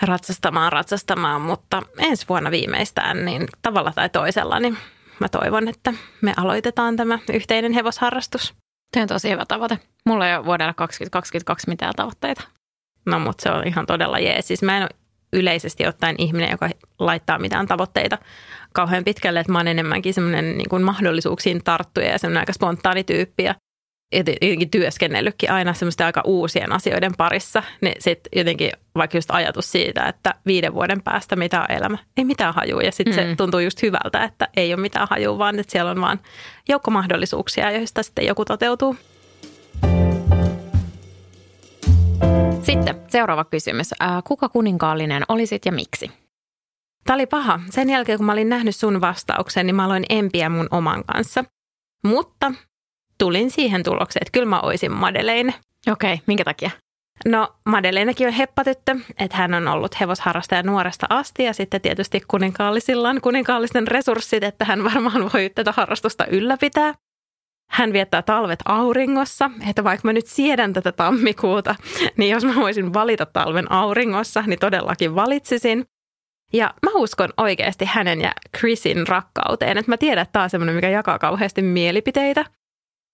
ratsastamaan, 0.02 0.72
ratsastamaan, 0.72 1.42
mutta 1.42 1.82
ensi 1.98 2.26
vuonna 2.30 2.52
viimeistään 2.52 3.26
niin 3.26 3.48
tavalla 3.62 3.92
tai 3.96 4.10
toisella, 4.10 4.60
niin 4.60 4.78
mä 5.20 5.30
toivon, 5.30 5.68
että 5.68 5.94
me 6.22 6.34
aloitetaan 6.38 6.96
tämä 6.96 7.20
yhteinen 7.34 7.74
hevosharrastus. 7.74 8.54
Tämä 8.92 9.02
on 9.02 9.08
tosi 9.08 9.30
hyvä 9.30 9.46
tavoite. 9.48 9.80
Mulla 10.06 10.28
ei 10.28 10.36
ole 10.36 10.46
vuodella 10.46 10.74
2022 10.74 11.70
mitään 11.70 11.94
tavoitteita. 11.96 12.57
No 13.08 13.20
mutta 13.20 13.44
se 13.44 13.50
on 13.50 13.68
ihan 13.68 13.86
todella 13.86 14.20
jees. 14.20 14.48
Siis 14.48 14.64
mä 14.64 14.78
en 14.78 14.84
ole 14.84 14.90
yleisesti 15.34 15.88
ottaen 15.88 16.16
ihminen, 16.18 16.52
joka 16.52 16.70
laittaa 17.00 17.40
mitään 17.40 17.68
tavoitteita 17.68 18.18
kauhean 18.74 19.04
pitkälle, 19.04 19.40
että 19.40 19.52
mä 19.52 19.60
oon 19.60 19.68
enemmänkin 19.68 20.14
semmoinen 20.14 20.58
niin 20.58 20.70
kuin 20.70 20.84
mahdollisuuksiin 20.84 21.64
tarttuja 21.64 22.12
ja 22.12 22.20
semmoinen 22.20 22.42
aika 22.42 22.54
spontaani 22.54 23.04
tyyppi 23.04 23.44
ja 23.44 23.56
jotenkin 24.14 24.70
työskennellytkin 24.70 25.52
aina 25.52 25.74
semmoista 25.74 26.06
aika 26.06 26.22
uusien 26.26 26.72
asioiden 26.72 27.12
parissa, 27.18 27.64
niin 27.82 27.96
sitten 28.00 28.30
jotenkin 28.40 28.72
vaikka 28.96 29.18
just 29.18 29.32
ajatus 29.32 29.72
siitä, 29.72 30.06
että 30.06 30.34
viiden 30.46 30.74
vuoden 30.74 31.02
päästä 31.02 31.36
mitä 31.36 31.62
on 31.62 31.72
elämä, 31.72 31.98
ei 32.18 32.26
mitään 32.26 32.54
hajua 32.54 32.82
ja 32.82 32.92
sitten 32.92 33.16
mm. 33.16 33.30
se 33.30 33.36
tuntuu 33.36 33.60
just 33.60 33.82
hyvältä, 33.82 34.24
että 34.24 34.48
ei 34.58 34.74
ole 34.74 34.82
mitään 34.82 35.08
hajua, 35.10 35.38
vaan 35.38 35.60
että 35.60 35.72
siellä 35.72 35.92
on 35.92 36.02
vaan 36.02 36.20
joukko 36.70 36.92
mahdollisuuksia, 36.92 37.72
joista 37.72 38.04
sitten 38.04 38.26
joku 38.26 38.46
toteutuu. 38.46 38.96
Sitten 42.62 43.02
seuraava 43.08 43.44
kysymys. 43.44 43.90
Kuka 44.24 44.50
kuninkaallinen 44.50 45.24
olisit 45.30 45.66
ja 45.66 45.72
miksi? 45.72 46.12
Tämä 47.04 47.16
oli 47.16 47.26
paha. 47.26 47.60
Sen 47.70 47.90
jälkeen, 47.90 48.18
kun 48.18 48.26
mä 48.26 48.32
olin 48.32 48.50
nähnyt 48.50 48.76
sun 48.76 49.02
vastauksen, 49.02 49.66
niin 49.66 49.76
mä 49.76 49.86
aloin 49.86 50.04
empiä 50.10 50.50
mun 50.50 50.68
oman 50.72 51.04
kanssa. 51.04 51.44
Mutta 52.04 52.52
tulin 53.18 53.52
siihen 53.52 53.84
tulokseen, 53.84 54.24
että 54.24 54.32
kyllä 54.32 54.46
mä 54.46 54.60
oisin 54.60 54.92
Madeleine. 54.92 55.54
Okei, 55.92 56.14
okay, 56.14 56.24
minkä 56.28 56.44
takia? 56.44 56.72
No 57.26 57.56
Madeleinekin 57.66 58.28
on 58.28 58.34
heppatyttö, 58.34 58.96
että 59.20 59.38
hän 59.38 59.54
on 59.54 59.68
ollut 59.68 60.00
hevosharrastaja 60.00 60.64
nuoresta 60.64 61.08
asti 61.10 61.44
ja 61.44 61.54
sitten 61.54 61.82
tietysti 61.82 62.22
kuninkaallisillaan 62.28 63.22
kuninkaallisten 63.22 63.88
resurssit, 63.88 64.44
että 64.44 64.66
hän 64.66 64.84
varmaan 64.84 65.30
voi 65.34 65.50
tätä 65.56 65.74
harrastusta 65.78 66.26
ylläpitää. 66.26 66.94
Hän 67.70 67.94
viettää 67.94 68.22
talvet 68.22 68.60
auringossa, 68.66 69.52
että 69.70 69.84
vaikka 69.84 70.08
mä 70.08 70.14
nyt 70.14 70.28
siedän 70.28 70.74
tätä 70.74 70.92
tammikuuta, 70.92 71.76
niin 72.18 72.32
jos 72.32 72.46
mä 72.46 72.56
voisin 72.56 72.94
valita 72.94 73.26
talven 73.26 73.72
auringossa, 73.72 74.44
niin 74.48 74.60
todellakin 74.60 75.16
valitsisin. 75.16 75.86
Ja 76.54 76.74
mä 76.86 76.92
uskon 76.96 77.30
oikeasti 77.38 77.86
hänen 77.86 78.22
ja 78.22 78.32
Chrisin 78.58 79.08
rakkauteen, 79.08 79.78
että 79.78 79.92
mä 79.92 79.98
tiedän, 79.98 80.22
että 80.22 80.32
tämä 80.32 80.44
on 80.44 80.50
semmoinen, 80.50 80.76
mikä 80.76 80.90
jakaa 80.90 81.20
kauheasti 81.20 81.62
mielipiteitä. 81.62 82.46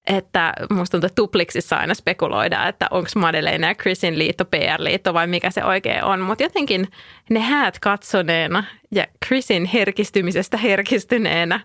Että 0.08 0.54
musta 0.70 0.92
tuntuu, 0.92 1.06
että 1.06 1.16
Tupliksissa 1.16 1.76
aina 1.76 1.94
spekuloidaan, 1.94 2.70
että 2.70 2.88
onko 2.92 3.10
Madeleine 3.16 3.68
ja 3.68 3.76
Chrisin 3.76 4.20
liitto 4.20 4.46
PR-liitto 4.46 5.14
vai 5.14 5.28
mikä 5.28 5.52
se 5.52 5.64
oikein 5.64 6.04
on. 6.04 6.22
Mutta 6.22 6.44
jotenkin 6.44 6.88
ne 7.30 7.40
häät 7.40 7.80
katsoneena 7.80 8.64
ja 8.92 9.08
Chrisin 9.26 9.66
herkistymisestä 9.66 10.58
herkistyneenä 10.58 11.60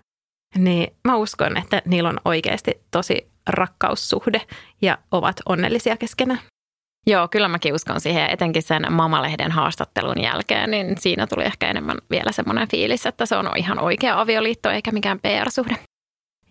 niin 0.57 0.93
mä 1.03 1.15
uskon, 1.15 1.57
että 1.57 1.81
niillä 1.85 2.09
on 2.09 2.19
oikeasti 2.25 2.71
tosi 2.91 3.31
rakkaussuhde 3.47 4.41
ja 4.81 4.97
ovat 5.11 5.35
onnellisia 5.45 5.97
keskenään. 5.97 6.39
Joo, 7.07 7.27
kyllä 7.27 7.47
mäkin 7.47 7.73
uskon 7.73 8.01
siihen, 8.01 8.29
etenkin 8.29 8.63
sen 8.63 8.93
Mamalehden 8.93 9.51
haastattelun 9.51 10.21
jälkeen, 10.21 10.71
niin 10.71 10.95
siinä 10.99 11.27
tuli 11.27 11.43
ehkä 11.43 11.69
enemmän 11.69 11.97
vielä 12.09 12.31
semmoinen 12.31 12.67
fiilis, 12.67 13.05
että 13.05 13.25
se 13.25 13.35
on 13.35 13.51
ihan 13.57 13.79
oikea 13.79 14.21
avioliitto 14.21 14.69
eikä 14.69 14.91
mikään 14.91 15.19
PR-suhde. 15.19 15.75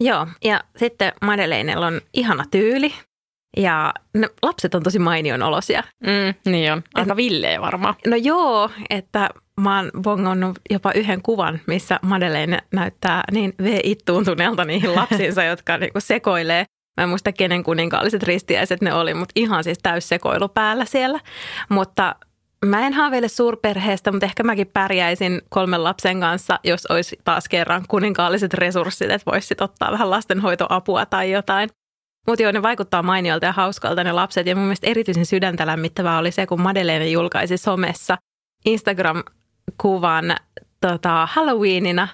Joo, 0.00 0.26
ja 0.44 0.60
sitten 0.76 1.12
Madeleinella 1.22 1.86
on 1.86 2.00
ihana 2.12 2.44
tyyli 2.50 2.94
ja 3.56 3.94
ne 4.14 4.28
lapset 4.42 4.74
on 4.74 4.82
tosi 4.82 4.98
mainion 4.98 5.42
olosia. 5.42 5.82
Mm, 6.06 6.50
niin 6.50 6.72
on, 6.72 6.82
aika 6.94 7.16
villejä 7.16 7.60
varmaan. 7.60 7.94
No 8.06 8.16
joo, 8.16 8.70
että 8.90 9.28
mä 9.60 9.76
oon 9.76 9.90
bongannut 10.02 10.58
jopa 10.70 10.92
yhden 10.92 11.22
kuvan, 11.22 11.60
missä 11.66 11.98
Madeleine 12.02 12.58
näyttää 12.72 13.24
niin 13.32 13.54
V-ittuuntuneelta 13.62 14.64
niihin 14.64 14.94
lapsiinsa, 15.00 15.44
jotka 15.44 15.78
niinku 15.78 16.00
sekoilee. 16.00 16.64
Mä 16.96 17.02
en 17.02 17.08
muista, 17.08 17.32
kenen 17.32 17.62
kuninkaalliset 17.62 18.22
ristiäiset 18.22 18.80
ne 18.80 18.94
oli, 18.94 19.14
mutta 19.14 19.32
ihan 19.36 19.64
siis 19.64 19.78
täys 19.82 20.08
sekoilu 20.08 20.48
päällä 20.48 20.84
siellä. 20.84 21.20
Mutta 21.68 22.14
mä 22.64 22.86
en 22.86 22.92
haaveile 22.92 23.28
suurperheestä, 23.28 24.12
mutta 24.12 24.26
ehkä 24.26 24.42
mäkin 24.42 24.70
pärjäisin 24.72 25.42
kolmen 25.48 25.84
lapsen 25.84 26.20
kanssa, 26.20 26.60
jos 26.64 26.86
olisi 26.86 27.18
taas 27.24 27.48
kerran 27.48 27.84
kuninkaalliset 27.88 28.54
resurssit, 28.54 29.10
että 29.10 29.30
voisi 29.30 29.54
ottaa 29.60 29.92
vähän 29.92 30.10
lastenhoitoapua 30.10 31.06
tai 31.06 31.30
jotain. 31.30 31.68
Mutta 32.28 32.42
joo, 32.42 32.52
ne 32.52 32.62
vaikuttaa 32.62 33.02
mainiolta 33.02 33.46
ja 33.46 33.52
hauskalta 33.52 34.04
ne 34.04 34.12
lapset. 34.12 34.46
Ja 34.46 34.56
mun 34.56 34.64
mielestä 34.64 34.86
erityisen 34.86 35.26
sydäntä 35.26 35.66
lämmittävää 35.66 36.18
oli 36.18 36.30
se, 36.30 36.46
kun 36.46 36.60
Madeleine 36.60 37.08
julkaisi 37.08 37.56
somessa 37.56 38.16
Instagram 38.64 39.22
kuvan 39.80 40.36
tota, 40.80 41.28
Halloweenina, 41.32 42.08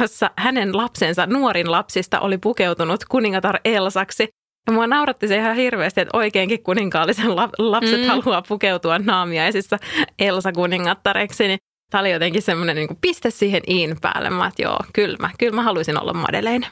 jossa 0.00 0.30
hänen 0.38 0.76
lapsensa, 0.76 1.26
nuorin 1.26 1.70
lapsista, 1.70 2.20
oli 2.20 2.38
pukeutunut 2.38 3.04
kuningatar 3.04 3.60
Elsaksi. 3.64 4.28
Ja 4.66 4.72
mua 4.72 4.86
nauratti 4.86 5.28
se 5.28 5.36
ihan 5.36 5.56
hirveästi, 5.56 6.00
että 6.00 6.18
oikeinkin 6.18 6.62
kuninkaallisen 6.62 7.36
lapset 7.58 8.00
mm. 8.00 8.06
haluaa 8.06 8.42
pukeutua 8.48 8.98
naamiaisissa 8.98 9.78
Elsa 10.18 10.52
kuningattareksi. 10.52 11.48
Niin 11.48 11.58
tämä 11.90 12.00
oli 12.00 12.12
jotenkin 12.12 12.42
semmoinen 12.42 12.76
niin 12.76 12.98
piste 13.00 13.30
siihen 13.30 13.62
iin 13.68 13.96
päälle. 14.02 14.30
Mä 14.30 14.46
että 14.46 14.62
joo, 14.62 14.78
kyllä 14.92 15.16
mä, 15.20 15.30
kyllä 15.38 15.54
mä 15.54 15.62
haluaisin 15.62 16.02
olla 16.02 16.12
Madeleine. 16.12 16.66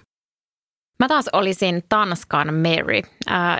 Mä 0.98 1.08
taas 1.08 1.28
olisin 1.32 1.84
Tanskan 1.88 2.54
Mary. 2.54 3.02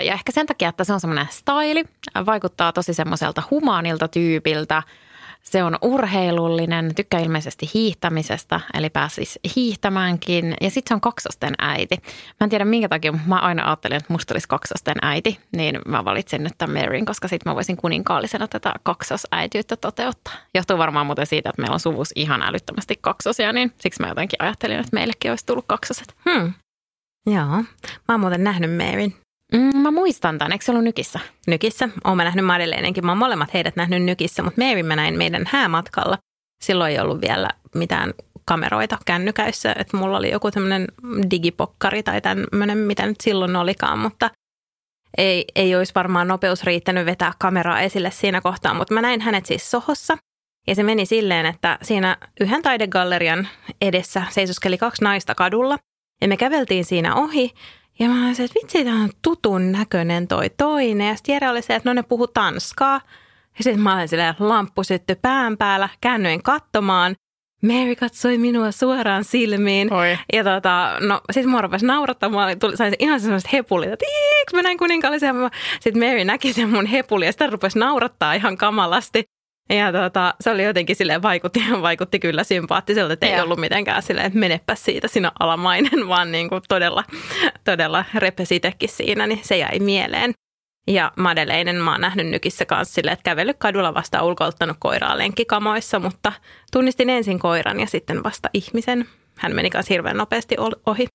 ja 0.05 0.13
ehkä 0.13 0.33
sen 0.33 0.47
takia, 0.47 0.69
että 0.69 0.85
se 0.85 0.93
on 0.93 1.01
semmoinen 1.01 1.29
style, 1.31 1.85
vaikuttaa 2.27 2.73
tosi 2.73 2.95
semmoiselta 2.95 3.43
humaanilta 3.51 4.09
tyypiltä– 4.09 4.83
se 5.45 5.65
on 5.65 5.79
urheilullinen, 5.83 6.95
tykkää 6.95 7.21
ilmeisesti 7.21 7.71
hiihtämisestä, 7.75 8.61
eli 8.75 8.91
pääsisi 8.91 9.41
hiihtämäänkin. 9.57 10.55
Ja 10.61 10.71
sitten 10.71 10.89
se 10.89 10.95
on 10.95 11.01
kaksosten 11.01 11.55
äiti. 11.59 11.97
Mä 12.41 12.45
en 12.45 12.51
tiedä 12.51 12.65
minkä 12.65 12.89
takia, 12.89 13.13
mutta 13.13 13.29
mä 13.29 13.39
aina 13.39 13.67
ajattelin, 13.67 13.97
että 13.97 14.13
musta 14.13 14.35
olisi 14.35 14.49
kaksosten 14.49 14.97
äiti. 15.03 15.39
Niin 15.57 15.79
mä 15.87 16.05
valitsin 16.05 16.43
nyt 16.43 16.53
tämän 16.59 16.83
Maryn, 16.83 17.05
koska 17.05 17.29
sitten 17.29 17.51
mä 17.51 17.55
voisin 17.55 17.77
kuninkaallisena 17.77 18.49
tätä 18.49 18.75
kaksosäityyttä 18.83 19.77
toteuttaa. 19.77 20.35
Johtuu 20.55 20.79
varmaan 20.79 21.07
muuten 21.07 21.27
siitä, 21.27 21.51
että 21.51 21.63
meillä 21.63 21.75
on 21.75 21.81
suvus 21.81 22.13
ihan 22.17 22.43
älyttömästi 22.43 22.99
kaksosia, 23.01 23.53
niin 23.53 23.73
siksi 23.81 24.03
mä 24.03 24.09
jotenkin 24.09 24.43
ajattelin, 24.43 24.79
että 24.79 24.91
meillekin 24.93 25.31
olisi 25.31 25.47
tullut 25.47 25.65
kaksoset. 25.69 26.15
Hmm. 26.31 26.53
Joo. 27.27 27.47
Mä 28.09 28.11
oon 28.11 28.21
muuten 28.21 28.45
nähnyt 28.45 28.77
Maryn. 28.77 29.15
Mm, 29.53 29.77
mä 29.77 29.91
muistan 29.91 30.39
tämän, 30.39 30.53
eikö 30.53 30.65
se 30.65 30.71
ollut 30.71 30.85
Nykissä? 30.85 31.21
Nykissä. 31.47 31.89
Oon 32.05 32.17
mä 32.17 32.25
nähnyt 32.25 32.45
Madeleinenkin. 32.45 33.07
Mä 33.07 33.13
oon 33.13 33.19
molemmat 33.19 33.55
heidät 33.55 33.77
nähnyt 33.77 34.03
Nykissä, 34.03 34.43
mutta 34.43 34.65
Mary 34.65 34.83
mä 34.83 34.97
näin 34.97 35.19
meidän 35.19 35.45
häämatkalla. 35.49 36.19
Silloin 36.63 36.93
ei 36.93 37.01
ollut 37.01 37.21
vielä 37.21 37.51
mitään 37.75 38.15
kameroita 38.45 38.99
kännykäissä, 39.07 39.75
että 39.79 39.97
mulla 39.97 40.19
oli 40.19 40.31
joku 40.31 40.51
tämmöinen 40.51 40.87
digipokkari 41.31 42.03
tai 42.03 42.21
tämmöinen, 42.21 42.79
mitä 42.79 43.07
nyt 43.07 43.21
silloin 43.21 43.57
olikaan, 43.57 43.99
mutta 43.99 44.31
ei, 45.19 45.45
ei 45.55 45.77
olisi 45.77 45.95
varmaan 45.95 46.29
nopeus 46.29 46.65
riittänyt 46.65 47.07
vetää 47.07 47.33
kameraa 47.39 47.81
esille 47.81 48.11
siinä 48.11 48.41
kohtaa, 48.41 48.75
mutta 48.75 48.95
mä 48.95 49.03
näin 49.03 49.21
hänet 49.21 49.47
siis 49.47 49.71
sohossa. 49.71 50.17
Ja 50.67 50.75
se 50.75 50.83
meni 50.83 51.07
silleen, 51.07 51.47
että 51.47 51.79
siinä 51.83 52.17
yhden 52.41 52.63
taidegallerian 52.63 53.49
edessä 53.81 54.23
seisoskeli 54.31 54.79
kaksi 54.79 55.05
naista 55.05 55.35
kadulla. 55.35 55.79
Ja 56.25 56.29
me 56.29 56.37
käveltiin 56.37 56.85
siinä 56.85 57.15
ohi 57.15 57.55
ja 57.99 58.09
mä 58.09 58.27
olisin, 58.27 58.45
että 58.45 58.61
vitsi, 58.63 58.85
tämä 58.85 59.03
on 59.03 59.11
tutun 59.23 59.73
näköinen 59.73 60.29
toi 60.29 60.51
toinen. 60.57 61.09
Ja 61.09 61.17
sitten 61.17 61.33
Jere 61.33 61.49
oli 61.49 61.63
se, 61.63 61.75
että 61.75 61.91
no 61.91 61.95
ne 61.95 62.03
puhuu 62.03 62.27
tanskaa. 62.27 63.01
Ja 63.59 63.65
sitten 63.65 63.81
mä 63.81 63.97
olin 63.97 64.09
silleen, 64.09 64.35
lamppu 64.39 64.85
syttyi 64.85 65.17
pään 65.23 65.57
päällä, 65.57 65.89
käännyin 66.01 66.43
katsomaan. 66.43 67.15
Mary 67.63 67.97
katsoi 67.97 68.39
minua 68.39 68.73
suoraan 68.73 69.25
silmiin. 69.25 69.93
Oi. 69.93 70.19
Ja 70.33 70.45
tota, 70.45 70.97
no 71.01 71.21
sit 71.31 71.47
mua 71.47 71.61
rupesi 71.61 71.87
naurattaa. 71.87 72.29
Mä 72.29 72.57
tuli, 72.57 72.77
sain 72.77 72.95
ihan 72.99 73.21
sellaiset 73.21 73.53
hepulit, 73.53 73.93
että 73.93 74.07
mä 74.53 74.63
näin 74.63 74.79
kuninkaallisia. 74.79 75.35
Sitten 75.81 76.09
Mary 76.09 76.25
näki 76.25 76.53
sen 76.53 76.71
mun 76.71 76.87
hepuli 76.87 77.27
ja 77.27 77.33
sitä 77.33 77.47
rupesi 77.47 77.79
naurattaa 77.79 78.35
ihan 78.35 78.57
kamalasti. 78.57 79.25
Ja 79.69 79.93
tota, 79.93 80.35
se 80.41 80.51
oli 80.51 80.65
jotenkin 80.65 80.97
silleen, 80.97 81.23
vaikutti, 81.23 81.61
vaikutti 81.83 82.19
kyllä 82.19 82.45
sympaattiselta, 82.45 83.13
että 83.13 83.27
ei 83.27 83.41
ollut 83.41 83.61
mitenkään 83.61 84.03
silleen, 84.03 84.27
että 84.27 84.39
menepä 84.39 84.75
siitä 84.75 85.09
sinä 85.09 85.33
alamainen, 85.41 86.09
vaan 86.09 86.33
niin 86.33 86.49
kuin 86.49 86.63
todella, 86.69 87.05
todella 87.65 88.05
repesi 88.15 88.57
itsekin 88.57 88.89
siinä, 88.89 89.27
niin 89.27 89.41
se 89.43 89.57
jäi 89.57 89.79
mieleen. 89.79 90.33
Ja 90.87 91.13
Madeleinen 91.17 91.77
mä 91.77 91.93
oon 91.93 92.01
nähnyt 92.01 92.27
nykissä 92.27 92.65
kanssa 92.67 92.95
silleen, 92.95 93.13
että 93.13 93.23
kävellyt 93.23 93.57
kadulla 93.59 93.95
vasta 93.95 94.23
ulkoiluttanut 94.23 94.77
koiraa 94.81 95.19
lenkkikamoissa, 95.19 95.99
mutta 95.99 96.33
tunnistin 96.73 97.11
ensin 97.11 97.39
koiran 97.39 97.81
ja 97.81 97.87
sitten 97.87 98.23
vasta 98.23 98.51
ihmisen. 98.55 99.09
Hän 99.39 99.55
meni 99.55 99.71
kanssa 99.71 99.95
hirveän 99.95 100.17
nopeasti 100.17 100.57
ohi. 100.87 101.07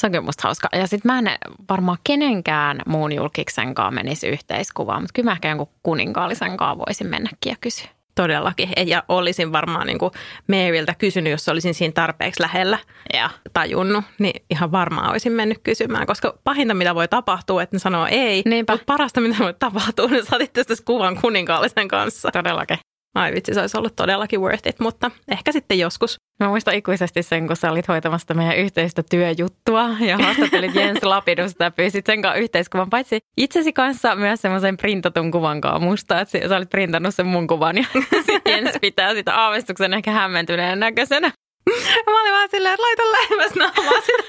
Se 0.00 0.06
on 0.06 0.10
kyllä 0.10 0.24
musta 0.24 0.42
hauska. 0.42 0.68
Ja 0.72 0.86
sitten 0.86 1.12
mä 1.12 1.18
en 1.18 1.38
varmaan 1.70 1.98
kenenkään 2.04 2.80
muun 2.86 3.12
julkiksen 3.12 3.74
kanssa 3.74 3.90
menisi 3.90 4.28
yhteiskuvaan, 4.28 5.02
mutta 5.02 5.12
kyllä 5.12 5.30
mä 5.30 5.32
ehkä 5.32 5.48
jonkun 5.48 5.68
kuninkaallisen 5.82 6.56
kanssa 6.56 6.78
voisin 6.78 7.06
mennäkin 7.06 7.50
ja 7.50 7.56
kysyä. 7.60 7.93
Todellakin. 8.14 8.68
Ja 8.86 9.02
olisin 9.08 9.52
varmaan 9.52 9.86
niin 9.86 9.98
kuin 9.98 10.10
Maryltä 10.48 10.94
kysynyt, 10.98 11.30
jos 11.30 11.48
olisin 11.48 11.74
siinä 11.74 11.92
tarpeeksi 11.92 12.42
lähellä 12.42 12.78
Ja. 13.14 13.30
tajunnut, 13.52 14.04
niin 14.18 14.44
ihan 14.50 14.72
varmaan 14.72 15.10
olisin 15.10 15.32
mennyt 15.32 15.58
kysymään. 15.62 16.06
Koska 16.06 16.38
pahinta, 16.44 16.74
mitä 16.74 16.94
voi 16.94 17.08
tapahtua, 17.08 17.62
että 17.62 17.76
ne 17.76 17.80
sanoo 17.80 18.06
ei. 18.10 18.42
Niinpä. 18.46 18.72
Mutta 18.72 18.84
parasta, 18.86 19.20
mitä 19.20 19.36
voi 19.38 19.54
tapahtua, 19.58 20.06
niin 20.08 20.26
saatit 20.26 20.52
tästä 20.52 20.74
kuvan 20.84 21.20
kuninkaallisen 21.20 21.88
kanssa. 21.88 22.30
Todellakin. 22.32 22.78
Ai 23.14 23.32
vitsi, 23.34 23.54
se 23.54 23.60
olisi 23.60 23.78
ollut 23.78 23.96
todellakin 23.96 24.40
worth 24.40 24.68
it, 24.68 24.80
mutta 24.80 25.10
ehkä 25.28 25.52
sitten 25.52 25.78
joskus. 25.78 26.16
Mä 26.40 26.48
muistan 26.48 26.74
ikuisesti 26.74 27.22
sen, 27.22 27.46
kun 27.46 27.56
sä 27.56 27.70
olit 27.70 27.88
hoitamassa 27.88 28.34
meidän 28.34 28.56
yhteistä 28.56 29.02
työjuttua 29.10 29.88
ja 30.00 30.18
haastattelit 30.18 30.74
Jens 30.80 31.02
Lapidusta 31.02 31.64
ja 31.64 31.70
pyysit 31.70 32.06
sen 32.06 32.22
kanssa 32.22 32.38
yhteiskuvan. 32.38 32.90
Paitsi 32.90 33.18
itsesi 33.36 33.72
kanssa 33.72 34.14
myös 34.14 34.42
semmoisen 34.42 34.76
printatun 34.76 35.30
kuvan 35.30 35.60
kanssa 35.60 35.78
musta, 35.78 36.20
että 36.20 36.48
sä 36.48 36.56
olit 36.56 36.70
printannut 36.70 37.14
sen 37.14 37.26
mun 37.26 37.46
kuvan 37.46 37.76
ja 37.76 37.84
sitten 38.30 38.52
Jens 38.52 38.78
pitää 38.80 39.14
sitä 39.14 39.34
aavistuksen 39.34 39.94
ehkä 39.94 40.10
hämmentyneen 40.10 40.80
näköisenä. 40.80 41.32
Mä 42.06 42.20
olin 42.20 42.32
vaan 42.32 42.48
silleen, 42.50 42.74
että 42.74 42.82
laita 42.82 43.02
lähemmäs 43.12 43.54
naamaa 43.54 44.00
sitä 44.00 44.24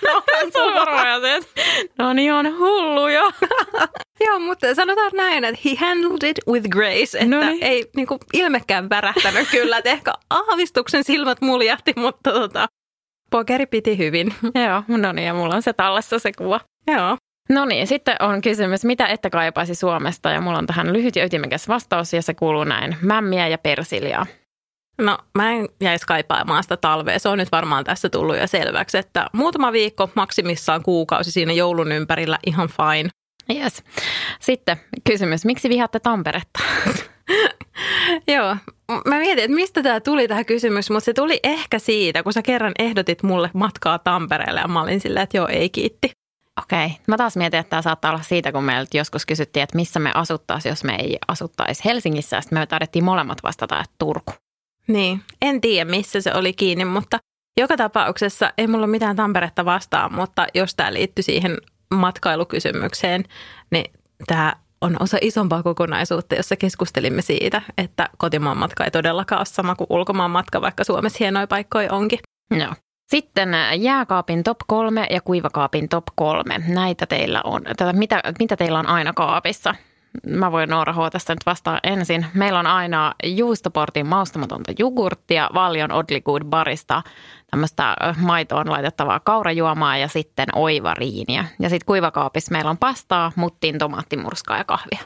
että 1.37 1.99
no 1.99 2.13
niin 2.13 2.33
on 2.33 2.57
hullu 2.59 3.07
jo. 3.07 3.31
Joo, 4.25 4.39
mutta 4.39 4.75
sanotaan 4.75 5.11
näin, 5.13 5.43
että 5.43 5.61
he 5.65 5.75
handled 5.75 6.23
it 6.29 6.37
with 6.47 6.69
grace. 6.69 7.17
Että 7.17 7.25
No 7.25 7.39
niin. 7.39 7.63
ei 7.63 7.89
niin 7.95 8.07
kuin, 8.07 8.19
ilmekään 8.33 8.89
värähtänyt 8.89 9.47
kyllä, 9.51 9.77
että 9.77 9.89
ehkä 9.89 10.13
aavistuksen 10.29 11.03
silmät 11.03 11.41
muljahti, 11.41 11.93
mutta 11.95 12.31
tota, 12.31 12.67
pokeri 13.31 13.65
piti 13.65 13.97
hyvin. 13.97 14.33
Joo, 14.67 14.83
no 14.97 15.11
niin 15.11 15.25
ja 15.27 15.33
mulla 15.33 15.55
on 15.55 15.61
se 15.61 15.73
tallessa 15.73 16.19
se 16.19 16.31
kuva. 16.37 16.59
Joo. 16.87 17.17
No 17.49 17.65
niin, 17.65 17.87
sitten 17.87 18.15
on 18.19 18.41
kysymys, 18.41 18.85
mitä 18.85 19.07
ette 19.07 19.29
kaipaisi 19.29 19.75
Suomesta? 19.75 20.29
Ja 20.29 20.41
mulla 20.41 20.57
on 20.57 20.67
tähän 20.67 20.93
lyhyt 20.93 21.15
ja 21.15 21.25
ytimekäs 21.25 21.67
vastaus 21.67 22.13
ja 22.13 22.21
se 22.21 22.33
kuuluu 22.33 22.63
näin. 22.63 22.97
Mämmiä 23.01 23.47
ja 23.47 23.57
persiljaa. 23.57 24.25
No 24.97 25.17
mä 25.35 25.51
en 25.51 25.69
jäisi 25.81 26.07
kaipaamaan 26.07 26.63
sitä 26.63 26.77
talvea. 26.77 27.19
Se 27.19 27.29
on 27.29 27.37
nyt 27.37 27.51
varmaan 27.51 27.83
tässä 27.83 28.09
tullut 28.09 28.37
jo 28.37 28.47
selväksi, 28.47 28.97
että 28.97 29.27
muutama 29.33 29.71
viikko, 29.71 30.09
maksimissaan 30.15 30.83
kuukausi 30.83 31.31
siinä 31.31 31.53
joulun 31.53 31.91
ympärillä 31.91 32.37
ihan 32.45 32.69
fine. 32.69 33.09
Yes. 33.53 33.83
Sitten 34.39 34.77
kysymys, 35.03 35.45
miksi 35.45 35.69
vihaatte 35.69 35.99
Tamperetta? 35.99 36.59
Joo, 38.33 38.57
mä 39.05 39.19
mietin, 39.19 39.43
että 39.43 39.55
mistä 39.55 39.83
tämä 39.83 39.99
tuli 39.99 40.27
tämä 40.27 40.43
kysymys, 40.43 40.89
mutta 40.89 41.05
se 41.05 41.13
tuli 41.13 41.39
ehkä 41.43 41.79
siitä, 41.79 42.23
kun 42.23 42.33
sä 42.33 42.41
kerran 42.41 42.73
ehdotit 42.79 43.23
mulle 43.23 43.49
matkaa 43.53 43.99
Tampereelle 43.99 44.59
ja 44.59 44.67
mä 44.67 44.81
olin 44.81 45.01
silleen, 45.01 45.23
että 45.23 45.37
joo, 45.37 45.47
ei 45.47 45.69
kiitti. 45.69 46.11
Okei, 46.63 46.89
mä 47.07 47.17
taas 47.17 47.37
mietin, 47.37 47.59
että 47.59 47.69
tämä 47.69 47.81
saattaa 47.81 48.11
olla 48.11 48.23
siitä, 48.23 48.51
kun 48.51 48.63
meiltä 48.63 48.97
joskus 48.97 49.25
kysyttiin, 49.25 49.63
että 49.63 49.75
missä 49.75 49.99
me 49.99 50.11
asuttaisiin, 50.13 50.69
jos 50.69 50.83
me 50.83 50.95
ei 50.95 51.17
asuttaisi 51.27 51.85
Helsingissä. 51.85 52.35
Ja 52.35 52.41
sitten 52.41 52.59
me 52.59 52.65
taidettiin 52.65 53.05
molemmat 53.05 53.43
vastata, 53.43 53.79
että 53.79 53.95
Turku. 53.99 54.33
Niin, 54.87 55.21
en 55.41 55.61
tiedä 55.61 55.89
missä 55.89 56.21
se 56.21 56.33
oli 56.33 56.53
kiinni, 56.53 56.85
mutta 56.85 57.19
joka 57.57 57.77
tapauksessa 57.77 58.53
ei 58.57 58.67
mulla 58.67 58.85
ole 58.85 58.91
mitään 58.91 59.15
Tamperetta 59.15 59.65
vastaan, 59.65 60.13
mutta 60.13 60.47
jos 60.53 60.75
tämä 60.75 60.93
liittyy 60.93 61.23
siihen 61.23 61.57
matkailukysymykseen, 61.93 63.23
niin 63.71 63.93
tämä 64.27 64.53
on 64.81 64.97
osa 64.99 65.17
isompaa 65.21 65.63
kokonaisuutta, 65.63 66.35
jossa 66.35 66.55
keskustelimme 66.55 67.21
siitä, 67.21 67.61
että 67.77 68.09
kotimaan 68.17 68.57
matka 68.57 68.83
ei 68.83 68.91
todellakaan 68.91 69.39
ole 69.39 69.45
sama 69.45 69.75
kuin 69.75 69.87
ulkomaan 69.89 70.31
matka, 70.31 70.61
vaikka 70.61 70.83
Suomessa 70.83 71.17
hienoja 71.19 71.47
paikkoja 71.47 71.93
onkin. 71.93 72.19
Joo. 72.51 72.74
Sitten 73.07 73.53
ä, 73.53 73.74
jääkaapin 73.74 74.43
top 74.43 74.57
kolme 74.67 75.07
ja 75.09 75.21
kuivakaapin 75.21 75.89
top 75.89 76.03
kolme. 76.15 76.63
Näitä 76.67 77.05
teillä 77.05 77.41
on. 77.43 77.63
Tätä, 77.63 77.93
mitä, 77.93 78.21
mitä 78.39 78.57
teillä 78.57 78.79
on 78.79 78.87
aina 78.87 79.13
kaapissa? 79.13 79.75
Mä 80.27 80.51
voin 80.51 80.69
Noora 80.69 80.93
H. 80.93 80.97
tästä 81.11 81.33
nyt 81.33 81.45
vastaa 81.45 81.79
ensin. 81.83 82.25
Meillä 82.33 82.59
on 82.59 82.67
aina 82.67 83.13
juustoportin 83.23 84.07
maustamatonta 84.07 84.71
jogurttia, 84.79 85.49
Valjon 85.53 85.91
Oddly 85.91 86.21
Good 86.21 86.43
barista, 86.43 87.03
tämmöistä 87.51 87.95
maitoon 88.17 88.71
laitettavaa 88.71 89.19
kaurajuomaa 89.19 89.97
ja 89.97 90.07
sitten 90.07 90.47
oivariiniä. 90.55 91.45
Ja 91.59 91.69
sitten 91.69 91.85
kuivakaapissa 91.85 92.51
meillä 92.51 92.69
on 92.69 92.77
pastaa, 92.77 93.31
muttiin, 93.35 93.77
tomaattimurskaa 93.77 94.57
ja 94.57 94.63
kahvia. 94.63 94.99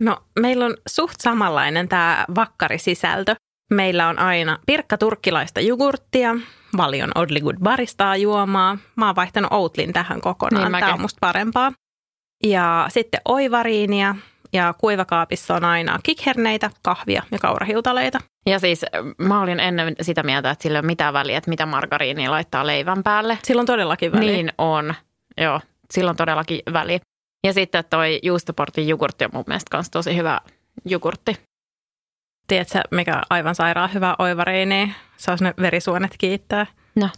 No, 0.00 0.16
meillä 0.40 0.64
on 0.64 0.76
suht 0.88 1.20
samanlainen 1.20 1.88
tämä 1.88 2.24
vakkarisisältö. 2.34 3.34
Meillä 3.70 4.08
on 4.08 4.18
aina 4.18 4.58
pirkka 4.66 4.98
turkkilaista 4.98 5.60
jogurttia, 5.60 6.34
valion 6.76 7.10
Oddly 7.14 7.40
Good 7.40 7.56
baristaa 7.62 8.16
juomaa. 8.16 8.78
Mä 8.96 9.06
oon 9.06 9.16
vaihtanut 9.16 9.52
Outlin 9.52 9.92
tähän 9.92 10.20
kokonaan. 10.20 10.72
Niin 10.72 10.80
Tämä 10.80 10.94
on 10.94 11.00
musta 11.00 11.18
parempaa. 11.20 11.72
Ja 12.44 12.86
sitten 12.88 13.20
oivariinia 13.24 14.14
ja 14.52 14.74
kuivakaapissa 14.78 15.54
on 15.54 15.64
aina 15.64 15.98
kikherneitä, 16.02 16.70
kahvia 16.82 17.22
ja 17.30 17.38
kaurahiutaleita. 17.38 18.18
Ja 18.46 18.58
siis 18.58 18.82
ö, 18.82 18.88
mä 19.18 19.40
olin 19.40 19.60
ennen 19.60 19.96
sitä 20.00 20.22
mieltä, 20.22 20.50
että 20.50 20.62
sillä 20.62 20.78
ei 20.78 20.80
ole 20.80 20.86
mitään 20.86 21.14
väliä, 21.14 21.38
että 21.38 21.50
mitä 21.50 21.66
margariinia 21.66 22.30
laittaa 22.30 22.66
leivän 22.66 23.02
päälle. 23.02 23.38
Silloin 23.42 23.66
todellakin 23.66 24.12
väliä. 24.12 24.32
Niin 24.32 24.52
on, 24.58 24.94
joo. 25.36 25.60
Silloin 25.90 26.16
todellakin 26.16 26.60
väliä. 26.72 27.00
Ja 27.44 27.52
sitten 27.52 27.84
toi 27.90 28.20
juustoportin 28.22 28.88
jogurtti 28.88 29.24
on 29.24 29.30
mun 29.32 29.44
mielestä 29.46 29.76
myös 29.76 29.90
tosi 29.90 30.16
hyvä 30.16 30.40
jogurtti. 30.84 31.36
Tiedätkö, 32.46 32.80
mikä 32.90 33.22
aivan 33.30 33.54
sairaan 33.54 33.94
hyvä 33.94 34.14
oivariini? 34.18 34.94
On 35.28 35.38
ne 35.40 35.54
verisuonet 35.60 36.14
kiittää. 36.18 36.66
No. 36.96 37.08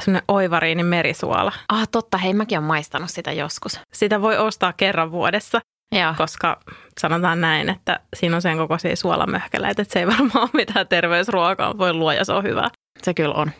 Sellainen 0.00 0.24
oivariinin 0.28 0.86
merisuola. 0.86 1.52
Ah 1.68 1.88
totta, 1.88 2.18
hei 2.18 2.34
mäkin 2.34 2.58
olen 2.58 2.66
maistanut 2.66 3.10
sitä 3.10 3.32
joskus. 3.32 3.80
Sitä 3.94 4.22
voi 4.22 4.38
ostaa 4.38 4.72
kerran 4.72 5.12
vuodessa. 5.12 5.60
Joo. 5.94 6.14
koska 6.16 6.60
sanotaan 7.00 7.40
näin, 7.40 7.68
että 7.68 8.00
siinä 8.16 8.36
on 8.36 8.42
sen 8.42 8.56
kokoisia 8.56 8.96
suolamöhkäleitä, 8.96 9.82
että 9.82 9.92
se 9.92 9.98
ei 9.98 10.06
varmaan 10.06 10.42
ole 10.42 10.50
mitään 10.52 10.88
terveysruokaa, 10.88 11.78
voi 11.78 11.92
luoja, 11.92 12.24
se 12.24 12.32
on 12.32 12.42
hyvä. 12.44 12.68
Se 13.02 13.14
kyllä 13.14 13.34
on. 13.34 13.50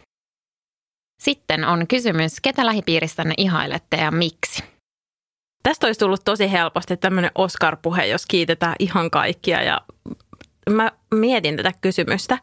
Sitten 1.23 1.65
on 1.65 1.87
kysymys, 1.87 2.41
ketä 2.41 2.67
lähipiiristänne 2.67 3.35
ihailette 3.37 3.97
ja 3.97 4.11
miksi? 4.11 4.65
Tästä 5.63 5.87
olisi 5.87 6.01
tullut 6.01 6.25
tosi 6.25 6.53
helposti 6.53 6.97
tämmöinen 6.97 7.31
Oscar-puhe, 7.35 8.07
jos 8.07 8.27
kiitetään 8.27 8.75
ihan 8.79 9.11
kaikkia 9.11 9.63
ja 9.63 9.81
mä 10.71 10.93
mietin 11.15 11.57
tätä 11.57 11.73
kysymystä 11.81 12.39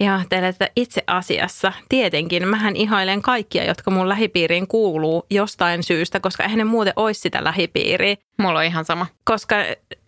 ja 0.00 0.16
ajattelin, 0.16 0.44
että 0.44 0.68
itse 0.76 1.02
asiassa 1.06 1.72
tietenkin 1.88 2.48
mähän 2.48 2.76
ihailen 2.76 3.22
kaikkia, 3.22 3.64
jotka 3.64 3.90
mun 3.90 4.08
lähipiiriin 4.08 4.68
kuuluu 4.68 5.26
jostain 5.30 5.82
syystä, 5.82 6.20
koska 6.20 6.42
eihän 6.42 6.58
ne 6.58 6.64
muuten 6.64 6.92
olisi 6.96 7.20
sitä 7.20 7.44
lähipiiriä. 7.44 8.16
Mulla 8.38 8.58
on 8.58 8.64
ihan 8.64 8.84
sama. 8.84 9.06
Koska 9.24 9.56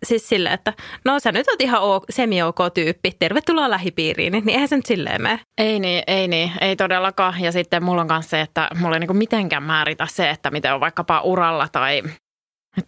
siis 0.03 0.29
silleen, 0.29 0.53
että 0.53 0.73
no 1.05 1.19
sä 1.19 1.31
nyt 1.31 1.47
oot 1.47 1.61
ihan 1.61 1.81
ok, 1.81 2.03
semi-ok 2.09 2.57
tyyppi, 2.73 3.11
tervetuloa 3.19 3.69
lähipiiriin, 3.69 4.33
niin 4.33 4.49
eihän 4.49 4.67
se 4.67 4.75
nyt 4.75 4.85
silleen 4.85 5.21
mene. 5.21 5.39
Ei 5.57 5.79
niin, 5.79 6.03
ei 6.07 6.27
niin, 6.27 6.51
ei 6.61 6.75
todellakaan. 6.75 7.41
Ja 7.41 7.51
sitten 7.51 7.83
mulla 7.83 8.01
on 8.01 8.07
myös 8.11 8.29
se, 8.29 8.41
että 8.41 8.69
mulla 8.79 8.95
ei 8.95 8.99
niinku 8.99 9.13
mitenkään 9.13 9.63
määritä 9.63 10.07
se, 10.09 10.29
että 10.29 10.51
miten 10.51 10.73
on 10.73 10.79
vaikkapa 10.79 11.21
uralla 11.21 11.67
tai 11.71 12.03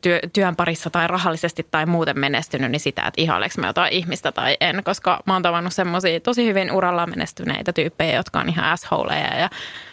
työ, 0.01 0.19
työn 0.33 0.55
parissa 0.55 0.89
tai 0.89 1.07
rahallisesti 1.07 1.67
tai 1.71 1.85
muuten 1.85 2.19
menestynyt, 2.19 2.71
niin 2.71 2.79
sitä, 2.79 3.07
että 3.07 3.21
ihaileeko 3.21 3.55
mä 3.57 3.67
jotain 3.67 3.93
ihmistä 3.93 4.31
tai 4.31 4.57
en, 4.61 4.83
koska 4.83 5.19
mä 5.25 5.33
oon 5.33 5.41
tavannut 5.41 5.73
semmoisia 5.73 6.19
tosi 6.19 6.45
hyvin 6.45 6.71
uralla 6.71 7.07
menestyneitä 7.07 7.73
tyyppejä, 7.73 8.15
jotka 8.15 8.39
on 8.39 8.49
ihan 8.49 8.65
assholeja 8.65 9.39
ja 9.39 9.49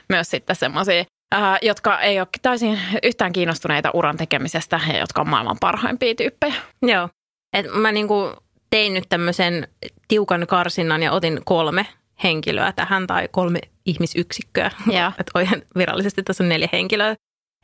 myös 0.08 0.30
sitten 0.30 0.56
semmoisia, 0.56 1.04
ää, 1.34 1.58
jotka 1.62 2.00
ei 2.00 2.20
ole 2.20 2.28
täysin 2.42 2.80
yhtään 3.02 3.32
kiinnostuneita 3.32 3.90
uran 3.94 4.16
tekemisestä 4.16 4.80
ja 4.88 4.98
jotka 4.98 5.20
on 5.20 5.28
maailman 5.28 5.56
parhaimpia 5.60 6.14
tyyppejä. 6.14 6.54
Joo. 6.82 7.08
Et 7.52 7.66
mä 7.74 7.92
niinku 7.92 8.32
tein 8.70 8.94
nyt 8.94 9.04
tämmöisen 9.08 9.68
tiukan 10.08 10.46
karsinnan 10.46 11.02
ja 11.02 11.12
otin 11.12 11.40
kolme 11.44 11.86
henkilöä 12.22 12.72
tähän 12.72 13.06
tai 13.06 13.28
kolme 13.32 13.58
ihmisyksikköä. 13.86 14.70
Joo. 14.86 15.12
Et 15.20 15.30
virallisesti 15.76 16.22
tässä 16.22 16.44
on 16.44 16.48
neljä 16.48 16.68
henkilöä. 16.72 17.14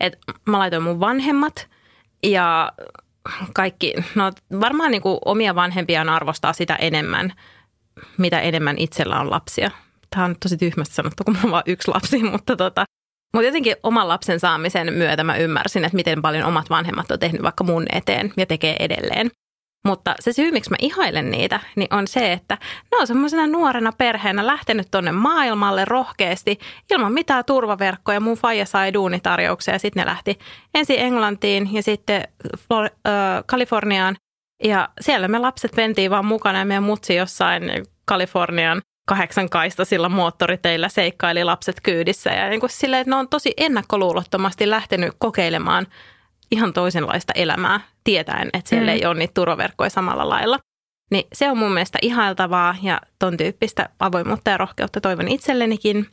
Et 0.01 0.19
mä 0.47 0.59
laitoin 0.59 0.83
mun 0.83 1.01
vanhemmat 1.01 1.69
ja 2.23 2.73
kaikki, 3.55 3.95
no 4.15 4.33
varmaan 4.61 4.91
niinku 4.91 5.19
omia 5.25 5.55
vanhempiaan 5.55 6.09
arvostaa 6.09 6.53
sitä 6.53 6.77
enemmän, 6.77 7.33
mitä 8.19 8.41
enemmän 8.41 8.79
itsellä 8.79 9.21
on 9.21 9.31
lapsia. 9.31 9.71
Tämä 10.11 10.25
on 10.25 10.37
tosi 10.43 10.57
tyhmästi 10.57 10.95
sanottu, 10.95 11.25
kun 11.25 11.35
mulla 11.35 11.47
on 11.47 11.53
vain 11.53 11.63
yksi 11.67 11.91
lapsi, 11.95 12.23
mutta 12.33 12.57
tota, 12.57 12.85
mutta 13.35 13.47
jotenkin 13.47 13.77
oman 13.83 14.09
lapsen 14.09 14.41
saamisen 14.41 14.93
myötä 14.93 15.25
mä 15.25 15.37
ymmärsin, 15.37 15.85
että 15.85 15.97
miten 15.97 16.23
paljon 16.23 16.45
omat 16.45 16.71
vanhemmat 16.71 17.11
on 17.11 17.19
tehnyt 17.19 17.43
vaikka 17.43 17.65
mun 17.65 17.87
eteen 17.93 18.33
ja 18.37 18.47
tekee 18.47 18.77
edelleen. 18.79 19.31
Mutta 19.85 20.15
se 20.21 20.33
syy, 20.33 20.51
miksi 20.51 20.71
mä 20.71 20.77
ihailen 20.81 21.31
niitä, 21.31 21.61
niin 21.77 21.95
on 21.95 22.09
se, 22.09 22.33
että 22.33 22.59
ne 22.93 22.99
on 22.99 23.07
semmoisena 23.07 23.47
nuorena 23.47 23.93
perheenä 23.99 24.47
lähtenyt 24.47 24.89
tonne 24.91 25.13
maailmalle 25.13 25.85
rohkeasti 25.85 26.59
ilman 26.91 27.13
mitään 27.13 27.45
turvaverkkoja. 27.45 28.21
Mun 28.21 28.37
faija 28.37 28.67
sai 28.67 28.93
duunitarjouksia 28.93 29.75
ja 29.75 29.79
sitten 29.79 30.01
ne 30.01 30.07
lähti 30.07 30.39
ensin 30.75 30.99
Englantiin 30.99 31.75
ja 31.75 31.83
sitten 31.83 32.23
Flor- 32.57 32.97
äh, 33.07 33.45
Kaliforniaan. 33.47 34.17
Ja 34.65 34.89
siellä 35.01 35.29
me 35.29 35.39
lapset 35.39 35.77
ventiin 35.77 36.11
vaan 36.11 36.27
mukana 36.27 36.59
ja 36.59 36.65
meidän 36.65 36.83
mutsi 36.83 37.15
jossain 37.15 37.63
Kalifornian 38.05 38.83
kahdeksan 39.07 39.49
sillä 39.85 40.09
moottoriteillä 40.09 40.89
seikkaili 40.89 41.45
lapset 41.45 41.81
kyydissä. 41.83 42.31
Ja 42.31 42.49
niin 42.49 42.61
kuin 42.61 42.71
silleen, 42.71 43.01
että 43.01 43.11
ne 43.11 43.17
on 43.17 43.29
tosi 43.29 43.53
ennakkoluulottomasti 43.57 44.71
lähtenyt 44.71 45.15
kokeilemaan 45.19 45.87
ihan 46.53 46.73
toisenlaista 46.73 47.33
elämää, 47.37 47.81
tietäen, 48.05 48.51
että 48.53 48.69
siellä 48.69 48.91
mm. 48.91 48.97
ei 48.97 49.07
ole 49.07 49.15
niitä 49.15 49.35
turvaverkkoja 49.35 49.91
samalla 49.91 50.29
lailla. 50.29 50.59
Niin 51.11 51.25
se 51.33 51.51
on 51.51 51.59
mun 51.59 51.73
mielestä 51.73 51.99
ihailtavaa 52.03 52.77
ja 52.83 53.01
ton 53.19 53.37
tyyppistä 53.37 53.89
avoimuutta 54.01 54.51
ja 54.51 54.57
rohkeutta 54.57 55.01
toivon 55.01 55.29
itsellenikin. 55.29 56.07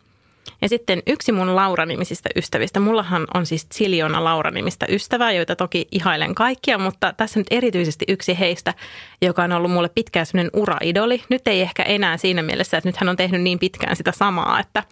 Ja 0.61 0.69
sitten 0.69 1.03
yksi 1.07 1.31
mun 1.31 1.55
Laura-nimisistä 1.55 2.29
ystävistä, 2.35 2.79
mullahan 2.79 3.27
on 3.33 3.45
siis 3.45 3.67
Siljona 3.73 4.23
Laura-nimistä 4.23 4.85
ystävää, 4.89 5.31
joita 5.31 5.55
toki 5.55 5.87
ihailen 5.91 6.35
kaikkia, 6.35 6.77
mutta 6.77 7.13
tässä 7.17 7.39
nyt 7.39 7.47
erityisesti 7.51 8.05
yksi 8.07 8.39
heistä, 8.39 8.73
joka 9.21 9.43
on 9.43 9.51
ollut 9.51 9.71
mulle 9.71 9.89
pitkään 9.89 10.25
sellainen 10.25 10.51
uraidoli. 10.53 11.23
Nyt 11.29 11.47
ei 11.47 11.61
ehkä 11.61 11.83
enää 11.83 12.17
siinä 12.17 12.43
mielessä, 12.43 12.77
että 12.77 12.87
nyt 12.87 12.97
hän 12.97 13.09
on 13.09 13.17
tehnyt 13.17 13.41
niin 13.41 13.59
pitkään 13.59 13.95
sitä 13.95 14.11
samaa, 14.11 14.59
että, 14.59 14.83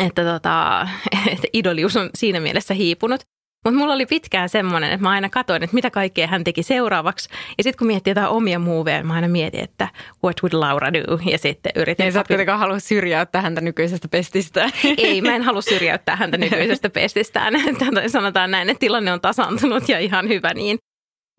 että, 0.00 0.24
tota, 0.24 0.88
että 1.32 1.48
idolius 1.52 1.96
on 1.96 2.10
siinä 2.14 2.40
mielessä 2.40 2.74
hiipunut. 2.74 3.20
Mutta 3.64 3.78
mulla 3.78 3.94
oli 3.94 4.06
pitkään 4.06 4.48
semmoinen, 4.48 4.92
että 4.92 5.02
mä 5.02 5.10
aina 5.10 5.28
katsoin, 5.28 5.62
että 5.62 5.74
mitä 5.74 5.90
kaikkea 5.90 6.26
hän 6.26 6.44
teki 6.44 6.62
seuraavaksi. 6.62 7.28
Ja 7.58 7.64
sitten 7.64 7.78
kun 7.78 7.86
miettii 7.86 8.10
jotain 8.10 8.28
omia 8.28 8.58
muuveja, 8.58 9.04
mä 9.04 9.14
aina 9.14 9.28
mietin, 9.28 9.60
että 9.60 9.88
what 10.24 10.42
would 10.42 10.54
Laura 10.54 10.92
do? 10.92 11.18
Ja 11.30 11.38
sitten 11.38 11.72
yritin... 11.76 12.06
Ei 12.06 12.12
sä 12.12 12.24
kuitenkaan 12.28 12.58
halua 12.58 12.78
syrjäyttää 12.78 13.42
häntä 13.42 13.60
nykyisestä 13.60 14.08
pestistä. 14.08 14.70
Ei, 14.98 15.20
mä 15.20 15.34
en 15.36 15.42
halua 15.42 15.62
syrjäyttää 15.72 16.16
häntä 16.16 16.38
nykyisestä 16.38 16.90
pestistään. 16.90 17.54
Sanotaan 18.06 18.50
näin, 18.50 18.70
että 18.70 18.80
tilanne 18.80 19.12
on 19.12 19.20
tasantunut 19.20 19.88
ja 19.88 19.98
ihan 19.98 20.28
hyvä 20.28 20.54
niin. 20.54 20.78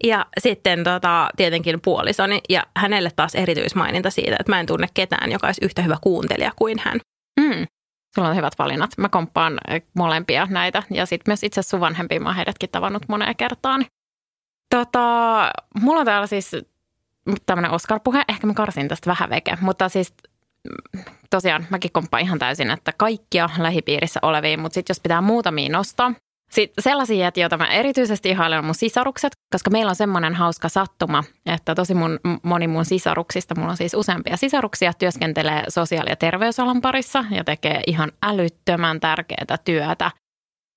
Ja 0.03 0.25
sitten 0.39 0.83
tota, 0.83 1.29
tietenkin 1.38 1.81
puolisoni 1.81 2.41
ja 2.49 2.63
hänelle 2.77 3.11
taas 3.15 3.35
erityismaininta 3.35 4.09
siitä, 4.09 4.35
että 4.39 4.51
mä 4.51 4.59
en 4.59 4.65
tunne 4.65 4.88
ketään, 4.93 5.31
joka 5.31 5.47
olisi 5.47 5.65
yhtä 5.65 5.81
hyvä 5.81 5.97
kuuntelija 6.01 6.51
kuin 6.55 6.77
hän. 6.79 6.99
Mm. 7.39 7.65
Sulla 8.15 8.30
on 8.30 8.36
hyvät 8.36 8.60
valinnat. 8.60 8.89
Mä 8.97 9.10
komppaan 9.10 9.58
eh, 9.67 9.84
molempia 9.93 10.47
näitä 10.49 10.84
ja 10.89 11.06
sitten 11.06 11.32
myös 11.32 11.43
itse 11.43 11.62
sun 11.62 11.80
vanhempia 11.80 12.19
mä 12.19 12.30
oon 12.30 12.36
heidätkin 12.36 12.69
tavannut 12.69 13.04
moneen 13.08 13.36
kertaan. 13.36 13.86
Tota, 14.75 14.99
mulla 15.82 15.99
on 15.99 16.06
täällä 16.06 16.28
siis 16.28 16.51
tämmöinen 17.45 17.71
Oscar-puhe. 17.71 18.23
Ehkä 18.28 18.47
mä 18.47 18.54
karsin 18.54 18.88
tästä 18.88 19.10
vähän 19.10 19.30
veke, 19.30 19.58
mutta 19.62 19.89
siis 19.89 20.13
mm, 20.93 21.04
tosiaan 21.30 21.65
mäkin 21.69 21.91
komppaan 21.91 22.23
ihan 22.23 22.39
täysin, 22.39 22.71
että 22.71 22.93
kaikkia 22.97 23.49
lähipiirissä 23.58 24.19
olevia, 24.23 24.58
mutta 24.58 24.73
sitten 24.73 24.93
jos 24.93 24.99
pitää 24.99 25.21
muutamia 25.21 25.69
nostaa, 25.69 26.13
sitten 26.51 26.84
sellaisia, 26.84 27.31
joita 27.36 27.58
mä 27.58 27.65
erityisesti 27.65 28.29
ihailen 28.29 28.60
on 28.60 28.65
mun 28.65 28.75
sisarukset, 28.75 29.31
koska 29.53 29.69
meillä 29.69 29.89
on 29.89 29.95
semmoinen 29.95 30.36
hauska 30.36 30.69
sattuma, 30.69 31.23
että 31.45 31.75
tosi 31.75 31.93
mun, 31.93 32.19
moni 32.43 32.67
mun 32.67 32.86
sisaruksista, 32.86 33.55
mulla 33.55 33.71
on 33.71 33.77
siis 33.77 33.93
useampia 33.93 34.38
sisaruksia, 34.38 34.93
työskentelee 34.93 35.63
sosiaali- 35.69 36.10
ja 36.10 36.15
terveysalan 36.15 36.81
parissa 36.81 37.25
ja 37.31 37.43
tekee 37.43 37.81
ihan 37.88 38.12
älyttömän 38.23 38.99
tärkeää 38.99 39.58
työtä 39.65 40.12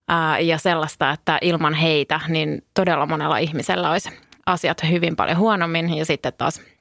ää, 0.09 0.39
ja 0.39 0.59
sellaista, 0.59 1.11
että 1.11 1.39
ilman 1.43 1.75
heitä 1.75 2.21
niin 2.29 2.63
todella 2.75 3.07
monella 3.07 3.39
ihmisellä 3.39 3.91
olisi 3.91 4.11
asiat 4.47 4.83
hyvin 4.91 5.17
paljon 5.17 5.39
huonommin. 5.39 5.97
Ja 5.97 6.05
sitten 6.05 6.33
taas– 6.39 6.63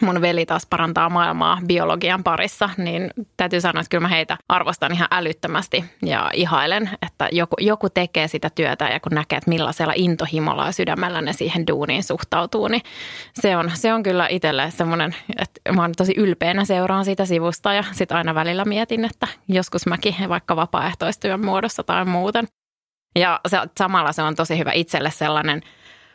mun 0.00 0.20
veli 0.20 0.46
taas 0.46 0.66
parantaa 0.66 1.10
maailmaa 1.10 1.58
biologian 1.66 2.24
parissa, 2.24 2.70
niin 2.76 3.10
täytyy 3.36 3.60
sanoa, 3.60 3.80
että 3.80 3.90
kyllä 3.90 4.02
mä 4.02 4.08
heitä 4.08 4.36
arvostan 4.48 4.92
ihan 4.92 5.08
älyttömästi 5.10 5.84
ja 6.02 6.30
ihailen, 6.32 6.90
että 7.06 7.28
joku, 7.32 7.56
joku 7.60 7.90
tekee 7.90 8.28
sitä 8.28 8.50
työtä 8.54 8.88
ja 8.88 9.00
kun 9.00 9.12
näkee, 9.12 9.36
että 9.36 9.50
millaisella 9.50 9.92
intohimolla 9.96 10.66
ja 10.66 10.72
sydämellä 10.72 11.20
ne 11.20 11.32
siihen 11.32 11.66
duuniin 11.66 12.04
suhtautuu, 12.04 12.68
niin 12.68 12.82
se 13.34 13.56
on, 13.56 13.70
se 13.74 13.92
on 13.92 14.02
kyllä 14.02 14.28
itselle 14.28 14.70
semmoinen, 14.70 15.16
että 15.38 15.72
mä 15.72 15.82
oon 15.82 15.92
tosi 15.96 16.14
ylpeänä 16.16 16.64
seuraan 16.64 17.04
sitä 17.04 17.26
sivusta 17.26 17.72
ja 17.72 17.84
sitten 17.92 18.16
aina 18.16 18.34
välillä 18.34 18.64
mietin, 18.64 19.04
että 19.04 19.28
joskus 19.48 19.86
mäkin 19.86 20.14
vaikka 20.28 20.56
vapaaehtoistyön 20.56 21.44
muodossa 21.44 21.82
tai 21.82 22.04
muuten. 22.04 22.48
Ja 23.18 23.40
se, 23.48 23.58
samalla 23.78 24.12
se 24.12 24.22
on 24.22 24.36
tosi 24.36 24.58
hyvä 24.58 24.72
itselle 24.72 25.10
sellainen– 25.10 25.62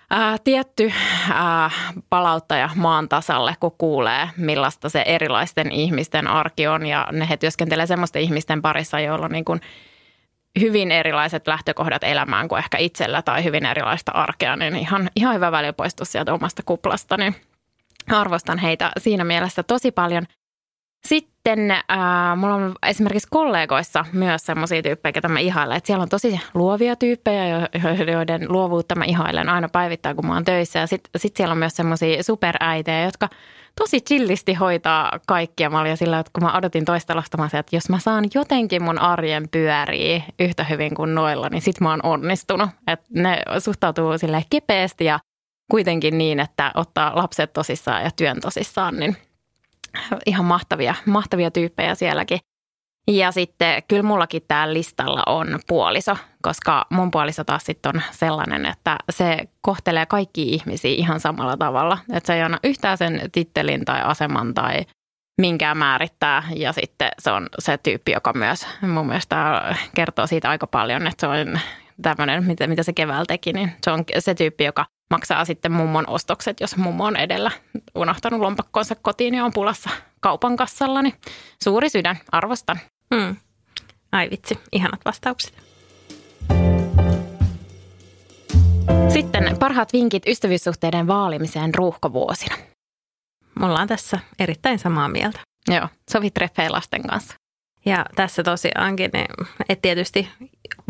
ää, 0.10 0.38
tietty 0.44 0.92
ää, 1.34 1.72
palauttaja 2.10 2.70
maan 2.76 3.10
tasalle, 3.10 3.56
kun 3.60 3.76
kuulee, 3.78 4.30
millaista 4.38 4.90
se 4.90 5.04
erilaisten 5.06 5.72
ihmisten 5.72 6.28
arki 6.28 6.68
on. 6.68 6.86
Ja 6.86 7.08
ne 7.12 7.30
he 7.30 7.38
työskentelee 7.38 7.86
semmoisten 7.86 8.22
ihmisten 8.22 8.62
parissa, 8.62 9.00
joilla 9.00 9.26
on 9.26 9.32
niin 9.32 9.46
kuin 9.46 9.62
hyvin 10.60 10.92
erilaiset 10.92 11.48
lähtökohdat 11.48 12.04
elämään 12.04 12.48
kuin 12.48 12.60
ehkä 12.60 12.78
itsellä 12.78 13.22
tai 13.22 13.44
hyvin 13.44 13.66
erilaista 13.66 14.12
arkea, 14.12 14.56
niin 14.56 14.76
ihan, 14.76 15.10
ihan 15.16 15.36
hyvä 15.36 15.52
välipoistus 15.52 16.12
sieltä 16.12 16.34
omasta 16.34 16.62
kuplasta. 16.66 17.18
Niin 17.18 17.36
arvostan 18.12 18.58
heitä 18.58 18.92
siinä 18.98 19.24
mielessä 19.24 19.64
tosi 19.64 19.92
paljon– 19.92 20.26
sitten 21.06 21.72
äh, 21.72 22.38
mulla 22.38 22.56
on 22.56 22.76
esimerkiksi 22.84 23.28
kollegoissa 23.32 24.06
myös 24.14 24.46
sellaisia 24.46 24.82
tyyppejä, 24.82 25.14
joita 25.16 25.30
mä 25.30 25.40
ihailen. 25.40 25.78
Että 25.78 25.88
siellä 25.88 26.04
on 26.04 26.10
tosi 26.10 26.40
luovia 26.54 26.96
tyyppejä, 26.96 27.70
joiden 28.12 28.52
luovuutta 28.52 28.96
mä 28.96 29.06
ihailen 29.06 29.50
aina 29.50 29.70
päivittäin, 29.70 30.16
kun 30.16 30.26
mä 30.26 30.34
oon 30.34 30.46
töissä. 30.46 30.80
Ja 30.80 30.88
sitten 30.88 31.22
sit 31.22 31.38
siellä 31.38 31.52
on 31.52 31.58
myös 31.58 31.76
semmoisia 31.76 32.24
superäitejä, 32.24 33.04
jotka 33.04 33.30
tosi 33.80 34.02
chillisti 34.02 34.54
hoitaa 34.54 35.20
kaikkia. 35.28 35.70
Mä 35.70 35.82
olin 35.82 35.98
sillä, 35.98 36.20
että 36.20 36.32
kun 36.34 36.44
mä 36.44 36.58
odotin 36.58 36.86
toista 36.86 37.16
lasta, 37.16 37.38
että 37.46 37.76
jos 37.76 37.90
mä 37.90 38.00
saan 38.00 38.26
jotenkin 38.34 38.84
mun 38.84 39.00
arjen 39.00 39.50
pyöriä 39.50 40.22
yhtä 40.40 40.64
hyvin 40.64 40.96
kuin 40.96 41.16
noilla, 41.16 41.50
niin 41.50 41.62
sit 41.62 41.80
mä 41.82 41.90
oon 41.90 42.00
onnistunut. 42.04 42.70
Että 42.88 43.06
ne 43.10 43.42
suhtautuu 43.60 44.18
sille 44.18 44.44
kepeästi 44.50 45.06
ja 45.06 45.20
kuitenkin 45.72 46.18
niin, 46.18 46.40
että 46.40 46.72
ottaa 46.76 47.16
lapset 47.16 47.54
tosissaan 47.54 48.04
ja 48.04 48.12
työn 48.16 48.42
tosissaan, 48.42 48.96
niin– 48.96 49.18
ihan 50.26 50.46
mahtavia, 50.46 50.96
mahtavia 51.06 51.52
tyyppejä 51.52 51.96
sielläkin. 51.96 52.40
Ja 53.08 53.32
sitten 53.32 53.84
kyllä 53.88 54.04
mullakin 54.04 54.42
täällä 54.48 54.74
listalla 54.74 55.24
on 55.26 55.60
puoliso, 55.68 56.18
koska 56.42 56.86
mun 56.90 57.12
puoliso 57.12 57.44
taas 57.44 57.64
sitten 57.64 57.96
on 57.96 58.02
sellainen, 58.12 58.66
että 58.66 58.98
se 59.10 59.38
kohtelee 59.62 60.06
kaikki 60.06 60.50
ihmisiä 60.50 60.92
ihan 60.92 61.20
samalla 61.20 61.58
tavalla. 61.58 61.98
Että 62.14 62.28
se 62.28 62.34
ei 62.34 62.42
anna 62.42 62.60
yhtään 62.64 62.98
sen 62.98 63.22
tittelin 63.32 63.86
tai 63.86 64.02
aseman 64.02 64.54
tai 64.54 64.86
minkään 65.42 65.78
määrittää. 65.78 66.44
Ja 66.56 66.74
sitten 66.74 67.10
se 67.20 67.32
on 67.32 67.50
se 67.60 67.78
tyyppi, 67.78 68.12
joka 68.12 68.34
myös 68.34 68.68
mun 68.82 69.08
mielestä 69.08 69.62
kertoo 69.96 70.28
siitä 70.28 70.50
aika 70.50 70.68
paljon, 70.68 71.08
että 71.08 71.22
se 71.22 71.28
on 71.28 71.60
tämmöinen, 72.02 72.44
mitä, 72.44 72.68
mitä 72.68 72.84
se 72.84 72.94
keväällä 72.94 73.26
teki, 73.28 73.54
niin 73.54 73.72
se 73.84 73.92
on 73.92 74.04
se 74.20 74.36
tyyppi, 74.36 74.64
joka 74.64 74.86
maksaa 75.10 75.46
sitten 75.46 75.72
mummon 75.72 76.10
ostokset, 76.10 76.60
jos 76.60 76.78
mummo 76.78 77.06
on 77.06 77.16
edellä 77.16 77.52
unohtanut 77.96 78.40
lompakkonsa 78.40 78.96
kotiin 78.96 79.34
ja 79.34 79.46
on 79.46 79.54
pulassa 79.54 79.90
kaupan 80.20 80.56
kassalla, 80.58 81.02
niin 81.02 81.14
suuri 81.64 81.90
sydän, 81.90 82.20
arvostan. 82.32 82.80
Hmm. 83.16 83.36
Ai 84.12 84.30
vitsi, 84.30 84.60
ihanat 84.72 85.00
vastaukset. 85.06 85.54
Sitten 89.14 89.58
parhaat 89.60 89.94
vinkit 89.94 90.24
ystävyyssuhteiden 90.28 91.08
vaalimiseen 91.08 91.76
ruuhkovuosina. 91.76 92.56
Mulla 93.60 93.80
on 93.80 93.88
tässä 93.88 94.20
erittäin 94.40 94.80
samaa 94.80 95.10
mieltä. 95.10 95.40
Joo, 95.68 95.88
sovit 96.12 96.34
treffejä 96.34 96.72
lasten 96.72 97.08
kanssa. 97.08 97.34
Ja 97.86 98.06
tässä 98.16 98.44
tosiaankin, 98.44 99.10
niin, 99.14 99.48
että 99.70 99.82
tietysti 99.82 100.30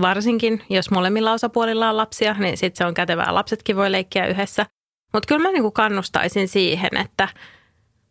varsinkin, 0.02 0.64
jos 0.70 0.92
molemmilla 0.92 1.34
osapuolilla 1.34 1.90
on 1.90 1.98
lapsia, 1.98 2.34
niin 2.34 2.58
sitten 2.58 2.78
se 2.78 2.86
on 2.86 2.94
kätevää. 2.94 3.34
Lapsetkin 3.34 3.76
voi 3.76 3.92
leikkiä 3.92 4.28
yhdessä. 4.28 4.66
Mutta 5.14 5.28
kyllä 5.28 5.42
mä 5.42 5.52
niinku 5.52 5.72
kannustaisin 5.72 6.48
siihen, 6.48 6.98
että 6.98 7.28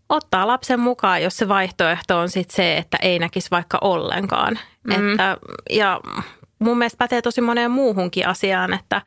ottaa 0.08 0.46
lapsen 0.46 0.80
mukaan, 0.80 1.22
jos 1.22 1.36
se 1.36 1.48
vaihtoehto 1.48 2.18
on 2.18 2.28
sitten 2.28 2.56
se, 2.56 2.76
että 2.76 2.98
ei 3.02 3.18
näkisi 3.18 3.50
vaikka 3.50 3.78
ollenkaan. 3.80 4.58
Mm. 4.84 5.10
Että, 5.10 5.36
ja 5.70 6.00
mun 6.58 6.78
mielestä 6.78 6.98
pätee 6.98 7.22
tosi 7.22 7.40
moneen 7.40 7.70
muuhunkin 7.70 8.28
asiaan, 8.28 8.74
että 8.74 9.02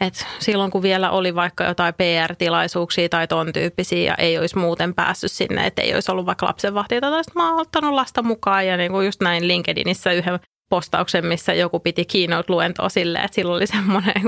et 0.00 0.26
silloin 0.38 0.70
kun 0.70 0.82
vielä 0.82 1.10
oli 1.10 1.34
vaikka 1.34 1.64
jotain 1.64 1.94
PR-tilaisuuksia 1.94 3.08
tai 3.08 3.28
ton 3.28 3.52
tyyppisiä 3.52 4.02
ja 4.02 4.14
ei 4.14 4.38
olisi 4.38 4.58
muuten 4.58 4.94
päässyt 4.94 5.32
sinne, 5.32 5.66
että 5.66 5.82
ei 5.82 5.94
olisi 5.94 6.12
ollut 6.12 6.26
vaikka 6.26 6.46
lapsenvahtia 6.46 7.00
tai 7.00 7.22
mä 7.34 7.50
oon 7.50 7.60
ottanut 7.60 7.94
lasta 7.94 8.22
mukaan 8.22 8.66
ja 8.66 8.76
niin 8.76 8.92
kuin 8.92 9.06
just 9.06 9.20
näin 9.20 9.48
LinkedInissä 9.48 10.12
yhden 10.12 10.40
postauksen, 10.72 11.26
missä 11.26 11.54
joku 11.54 11.80
piti 11.80 12.04
keynote-luentoa 12.04 12.88
silleen, 12.88 13.24
että 13.24 13.34
sillä 13.34 13.54
oli 13.54 13.66
semmoinen 13.66 14.22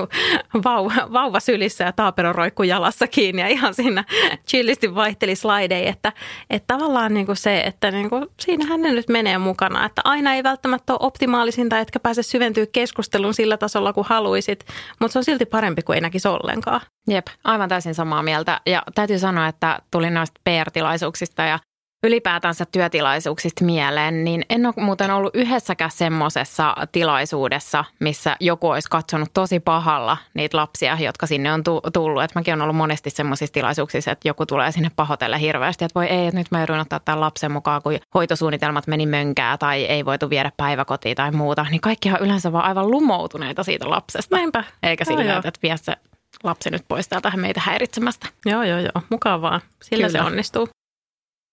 vauva, 0.64 0.92
vauva 1.12 1.40
sylissä 1.40 1.84
ja 1.84 1.92
taapero 1.92 2.32
roikku 2.32 2.62
jalassa 2.62 3.06
kiinni 3.06 3.42
ja 3.42 3.48
ihan 3.48 3.74
siinä 3.74 4.04
chillisti 4.48 4.94
vaihteli 4.94 5.36
slideja, 5.36 5.90
että, 5.90 6.12
että 6.50 6.74
tavallaan 6.74 7.14
niin 7.14 7.26
kuin 7.26 7.36
se, 7.36 7.60
että 7.60 7.90
niin 7.90 8.10
kuin 8.10 8.26
siinähän 8.40 8.82
ne 8.82 8.92
nyt 8.92 9.08
menee 9.08 9.38
mukana, 9.38 9.86
että 9.86 10.02
aina 10.04 10.34
ei 10.34 10.42
välttämättä 10.42 10.92
ole 10.92 11.00
optimaalisinta, 11.02 11.78
etkä 11.78 12.00
pääse 12.00 12.22
syventyä 12.22 12.66
keskusteluun 12.72 13.34
sillä 13.34 13.56
tasolla 13.56 13.92
kuin 13.92 14.06
haluaisit, 14.08 14.66
mutta 15.00 15.12
se 15.12 15.18
on 15.18 15.24
silti 15.24 15.46
parempi 15.46 15.82
kuin 15.82 15.94
ei 15.94 16.00
näkisi 16.00 16.28
ollenkaan. 16.28 16.80
Jep, 17.08 17.26
aivan 17.44 17.68
täysin 17.68 17.94
samaa 17.94 18.22
mieltä. 18.22 18.60
Ja 18.66 18.82
täytyy 18.94 19.18
sanoa, 19.18 19.48
että 19.48 19.78
tuli 19.90 20.10
noista 20.10 20.40
PR-tilaisuuksista 20.44 21.42
ja 21.42 21.58
ylipäätänsä 22.04 22.64
työtilaisuuksista 22.72 23.64
mieleen, 23.64 24.24
niin 24.24 24.44
en 24.50 24.66
ole 24.66 24.74
muuten 24.76 25.10
ollut 25.10 25.36
yhdessäkään 25.36 25.90
semmoisessa 25.90 26.76
tilaisuudessa, 26.92 27.84
missä 28.00 28.36
joku 28.40 28.68
olisi 28.68 28.88
katsonut 28.90 29.28
tosi 29.34 29.60
pahalla 29.60 30.16
niitä 30.34 30.56
lapsia, 30.56 30.96
jotka 31.00 31.26
sinne 31.26 31.52
on 31.52 31.62
tullut. 31.92 32.22
Et 32.22 32.34
mäkin 32.34 32.54
olen 32.54 32.62
ollut 32.62 32.76
monesti 32.76 33.10
semmoisissa 33.10 33.52
tilaisuuksissa, 33.52 34.10
että 34.10 34.28
joku 34.28 34.46
tulee 34.46 34.72
sinne 34.72 34.90
pahoitella 34.96 35.36
hirveästi, 35.36 35.84
että 35.84 36.00
voi 36.00 36.06
ei, 36.06 36.26
että 36.26 36.40
nyt 36.40 36.50
mä 36.50 36.60
joudun 36.60 36.78
ottaa 36.78 37.00
tämän 37.00 37.20
lapsen 37.20 37.52
mukaan, 37.52 37.82
kun 37.82 37.98
hoitosuunnitelmat 38.14 38.86
meni 38.86 39.06
mönkää 39.06 39.58
tai 39.58 39.84
ei 39.84 40.04
voitu 40.04 40.30
viedä 40.30 40.52
päiväkotiin 40.56 41.16
tai 41.16 41.30
muuta. 41.30 41.66
Niin 41.70 41.80
kaikkihan 41.80 42.22
yleensä 42.22 42.52
vaan 42.52 42.64
aivan 42.64 42.90
lumoutuneita 42.90 43.62
siitä 43.62 43.90
lapsesta. 43.90 44.36
Näinpä. 44.36 44.64
Eikä 44.82 45.04
sillä, 45.04 45.36
että 45.36 45.60
vie 45.62 45.76
se 45.76 45.96
lapsi 46.44 46.70
nyt 46.70 46.84
pois 46.88 47.08
täältä 47.08 47.32
meitä 47.36 47.60
häiritsemästä. 47.64 48.28
Joo, 48.46 48.62
joo, 48.62 48.78
joo. 48.78 49.02
Mukavaa. 49.10 49.60
Sillä 49.82 50.06
Kyllä. 50.06 50.18
se 50.18 50.24
onnistuu. 50.26 50.68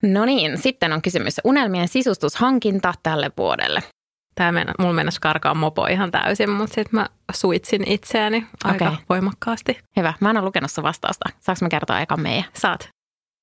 No 0.02 0.26
niin, 0.26 0.58
sitten 0.58 0.94
on 0.94 1.02
kysymys 1.02 1.42
unelmien 1.44 1.88
sisustushankinta 1.88 2.94
tälle 3.04 3.32
vuodelle. 3.38 3.84
Tämä 4.36 4.52
mennä, 4.52 4.74
mulla 4.80 4.94
mennessä 4.94 5.22
karkaa 5.22 5.54
mopo 5.54 5.88
ihan 5.88 6.12
täysin, 6.12 6.50
mutta 6.50 6.76
sitten 6.76 7.00
mä 7.00 7.10
suitsin 7.34 7.88
itseäni 7.88 8.48
aika 8.64 8.86
okay. 8.86 8.98
voimakkaasti. 9.10 9.80
Hyvä, 9.98 10.14
mä 10.20 10.30
en 10.30 10.38
ole 10.38 10.46
lukenut 10.46 10.72
sun 10.72 10.84
vastausta. 10.84 11.30
Saanko 11.40 11.66
mä 11.66 11.70
kertoa 11.70 12.00
eka 12.00 12.18
meidän? 12.18 12.44
Saat. 12.54 12.90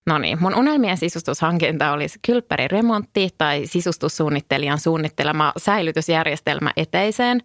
No 0.07 0.19
niin, 0.19 0.39
mun 0.41 0.55
unelmien 0.55 0.97
sisustushankinta 0.97 1.93
olisi 1.93 2.19
kylppäriremontti 2.27 3.29
tai 3.39 3.67
sisustussuunnittelijan 3.67 4.79
suunnittelema 4.79 5.53
säilytysjärjestelmä 5.57 6.73
eteiseen. 6.77 7.43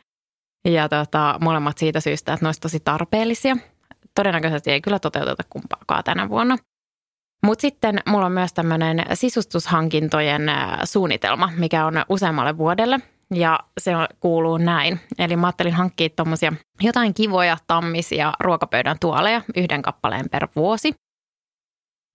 Ja 0.68 0.90
tota, 0.90 1.38
molemmat 1.42 1.78
siitä 1.78 2.00
syystä, 2.00 2.34
että 2.34 2.46
ne 2.46 2.48
olisi 2.48 2.62
tosi 2.62 2.80
tarpeellisia. 2.80 3.58
Todennäköisesti 4.16 4.72
ei 4.72 4.82
kyllä 4.82 5.00
toteuteta 5.00 5.44
kumpaakaan 5.50 6.04
tänä 6.04 6.30
vuonna– 6.30 6.58
mutta 7.44 7.62
sitten 7.62 8.00
mulla 8.08 8.26
on 8.26 8.32
myös 8.32 8.54
tämmöinen 8.54 9.06
sisustushankintojen 9.14 10.42
suunnitelma, 10.84 11.50
mikä 11.58 11.86
on 11.86 11.94
useammalle 12.10 12.58
vuodelle. 12.58 13.00
Ja 13.34 13.60
se 13.78 13.92
kuuluu 14.20 14.58
näin. 14.58 15.00
Eli 15.20 15.36
mä 15.36 15.48
ajattelin 15.48 15.74
hankkia 15.74 16.10
tuommoisia 16.10 16.54
jotain 16.82 17.14
kivoja 17.14 17.58
tammisia 17.68 18.34
ruokapöydän 18.40 18.98
tuoleja 19.00 19.42
yhden 19.56 19.82
kappaleen 19.82 20.30
per 20.30 20.48
vuosi. 20.56 20.94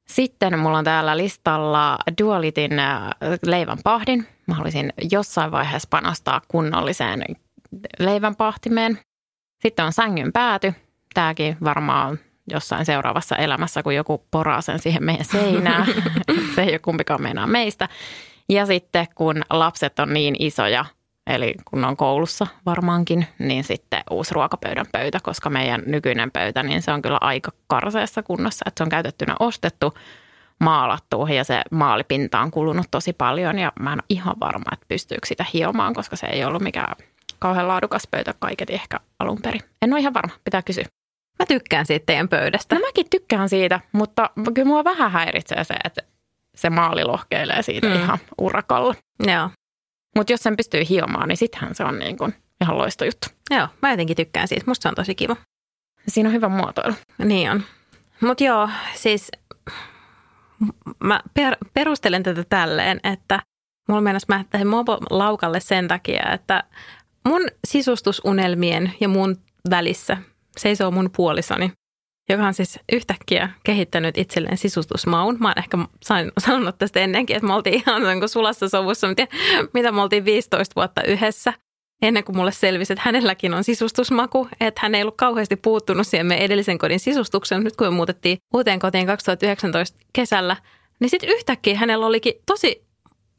Sitten 0.09 0.59
mulla 0.59 0.79
on 0.79 0.85
täällä 0.85 1.17
listalla 1.17 1.99
Dualitin 2.23 2.71
leivän 3.43 3.79
pahdin. 3.85 4.27
Mä 4.47 4.55
haluaisin 4.55 4.93
jossain 5.11 5.51
vaiheessa 5.51 5.88
panostaa 5.91 6.41
kunnolliseen 6.49 7.25
leivän 7.99 8.37
pahtimeen. 8.37 8.99
Sitten 9.62 9.85
on 9.85 9.93
sängyn 9.93 10.33
pääty. 10.33 10.75
Tämäkin 11.14 11.57
varmaan 11.64 12.19
jossain 12.51 12.85
seuraavassa 12.85 13.37
elämässä, 13.37 13.83
kun 13.83 13.95
joku 13.95 14.25
poraa 14.31 14.61
sen 14.61 14.79
siihen 14.79 15.05
meidän 15.05 15.25
seinään. 15.25 15.87
Se 16.55 16.63
ei 16.63 16.71
ole 16.73 16.79
kumpikaan 16.79 17.23
meinaa 17.23 17.47
meistä. 17.47 17.89
Ja 18.49 18.67
sitten 18.67 19.07
kun 19.15 19.43
lapset 19.51 19.99
on 19.99 20.15
niin 20.15 20.37
isoja, 20.39 20.85
eli 21.27 21.55
kun 21.65 21.85
on 21.85 21.97
koulussa 21.97 22.47
varmaankin, 22.67 23.27
niin 23.39 23.65
sitten 23.65 24.03
uusi 24.11 24.35
ruokapöydän 24.35 24.87
pöytä, 24.93 25.19
koska 25.23 25.51
meidän 25.51 25.83
nykyinen 25.87 26.31
pöytä, 26.31 26.63
niin 26.63 26.83
se 26.83 26.93
on 26.93 27.03
kyllä 27.03 27.19
aika 27.21 27.53
karseessa 27.67 28.23
kunnossa, 28.23 28.65
että 28.67 28.79
se 28.79 28.85
on 28.85 28.91
käytettynä 28.91 29.37
ostettu, 29.41 29.95
maalattu 30.61 31.27
ja 31.27 31.45
se 31.45 31.63
maalipinta 31.71 32.41
on 32.41 32.51
kulunut 32.51 32.87
tosi 32.91 33.13
paljon 33.13 33.59
ja 33.59 33.73
mä 33.81 33.93
en 33.93 33.99
ole 33.99 34.05
ihan 34.09 34.37
varma, 34.41 34.71
että 34.73 34.87
pystyykö 34.89 35.27
sitä 35.27 35.45
hiomaan, 35.55 35.95
koska 35.95 36.17
se 36.17 36.27
ei 36.27 36.45
ollut 36.45 36.63
mikään 36.63 36.97
kauhean 37.39 37.69
laadukas 37.69 38.03
pöytä 38.11 38.35
kaiketi 38.39 38.75
ehkä 38.75 39.01
alun 39.19 39.43
perin. 39.43 39.61
En 39.83 39.93
ole 39.93 40.01
ihan 40.01 40.15
varma, 40.15 40.33
pitää 40.45 40.63
kysyä. 40.63 40.85
Mä 41.38 41.46
tykkään 41.46 41.87
siitä 41.87 42.07
teidän 42.07 42.29
pöydästä. 42.29 42.74
No 42.74 42.81
mäkin 42.81 43.07
tykkään 43.11 43.48
siitä, 43.48 43.81
mutta 43.92 44.31
kyllä 44.55 44.68
mua 44.68 44.85
vähän 44.85 45.11
häiritsee 45.11 45.64
se, 45.64 45.74
että 45.85 46.03
se 46.55 46.70
maali 46.70 47.05
lohkeilee 47.05 47.62
siitä 47.62 47.87
mm. 47.87 47.94
ihan 47.94 48.18
urakalla. 48.38 48.94
Joo. 49.27 49.51
Mutta 50.16 50.33
jos 50.33 50.40
sen 50.40 50.57
pystyy 50.57 50.83
hiomaan, 50.88 51.29
niin 51.29 51.37
sittenhän 51.37 51.74
se 51.74 51.85
on 51.85 51.98
niin 51.98 52.16
kuin 52.16 52.35
ihan 52.61 52.79
loisto 52.79 53.05
juttu. 53.05 53.29
Joo, 53.51 53.68
mä 53.83 53.90
jotenkin 53.90 54.16
tykkään 54.16 54.48
siitä. 54.48 54.64
Musta 54.66 54.83
se 54.83 54.88
on 54.88 54.94
tosi 54.94 55.14
kiva. 55.14 55.37
Siinä 56.09 56.29
on 56.29 56.33
hyvä 56.35 56.48
muotoilu. 56.48 56.94
Niin 57.18 57.51
on. 57.51 57.62
Mutta 58.20 58.44
joo, 58.44 58.68
siis 58.94 59.31
mä 61.05 61.20
per, 61.35 61.57
perustelen 61.74 62.22
tätä 62.22 62.44
tälleen, 62.48 63.01
että 63.05 63.42
mulla 63.88 64.01
mennäs 64.01 64.29
mä 64.29 64.44
tähän 64.51 64.70
laukalle 65.11 65.61
sen 65.61 65.88
takia, 65.88 66.33
että 66.33 66.64
mun 67.29 67.42
sisustusunelmien 67.66 68.92
ja 69.01 69.09
mun 69.09 69.37
välissä 69.70 70.16
seisoo 70.59 70.90
mun 70.90 71.11
puolisoni, 71.16 71.73
joka 72.29 72.47
on 72.47 72.55
siis 72.55 72.81
yhtäkkiä 72.92 73.49
kehittänyt 73.64 74.18
itselleen 74.18 74.59
sisustusmaun. 74.59 75.37
Mä 75.40 75.49
oon 75.49 75.59
ehkä 75.59 75.79
sain, 76.03 76.33
sanonut 76.38 76.79
tästä 76.79 77.01
ennenkin, 77.01 77.37
että 77.37 77.47
me 77.47 77.55
oltiin 77.55 77.75
ihan 77.75 78.03
niin 78.03 78.29
sulassa 78.29 78.68
sovussa, 78.68 79.09
mitä, 79.09 79.27
mitä 79.75 79.92
me 79.92 80.03
oltiin 80.03 80.25
15 80.25 80.73
vuotta 80.77 81.03
yhdessä. 81.03 81.53
Ennen 82.03 82.25
kuin 82.25 82.37
mulle 82.37 82.53
selvisi, 82.53 82.92
että 82.92 83.03
hänelläkin 83.05 83.55
on 83.55 83.64
sisustusmaku, 83.64 84.49
että 84.61 84.81
hän 84.81 84.94
ei 84.94 85.03
ollut 85.03 85.16
kauheasti 85.16 85.57
puuttunut 85.57 86.07
siihen 86.07 86.27
meidän 86.27 86.44
edellisen 86.44 86.79
kodin 86.79 87.01
sisustuksen. 87.01 87.64
Nyt 87.64 87.77
kun 87.77 87.87
me 87.87 87.90
muutettiin 87.90 88.38
uuteen 88.55 88.79
kotiin 88.79 89.07
2019 89.07 89.99
kesällä, 90.12 90.57
niin 91.01 91.11
sitten 91.11 91.29
yhtäkkiä 91.29 91.79
hänellä 91.79 92.07
olikin 92.07 92.35
tosi 92.47 92.88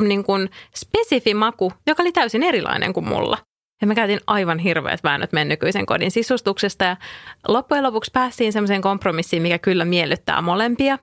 niin 0.04 0.24
kuin 0.24 0.50
spesifi 0.76 1.34
maku, 1.34 1.74
joka 1.88 2.04
oli 2.04 2.12
täysin 2.12 2.44
erilainen 2.44 2.94
kuin 2.94 3.08
mulla. 3.08 3.38
Ja 3.82 3.88
me 3.88 3.96
käytiin 3.96 4.20
aivan 4.28 4.60
hirveät 4.60 5.04
väännöt 5.04 5.32
meidän 5.32 5.48
nykyisen 5.48 5.86
kodin 5.86 6.12
sisustuksesta. 6.12 6.86
Ja 6.86 6.98
loppujen 7.48 7.84
lopuksi 7.84 8.12
päästiin 8.14 8.54
semmoiseen 8.54 8.82
kompromissiin, 8.82 9.42
mikä 9.42 9.60
kyllä 9.60 9.86
miellyttää 9.86 10.42
molempia, 10.42 10.98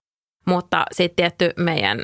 mutta 0.47 0.85
sitten 0.93 1.17
tietty 1.17 1.63
meidän 1.65 2.03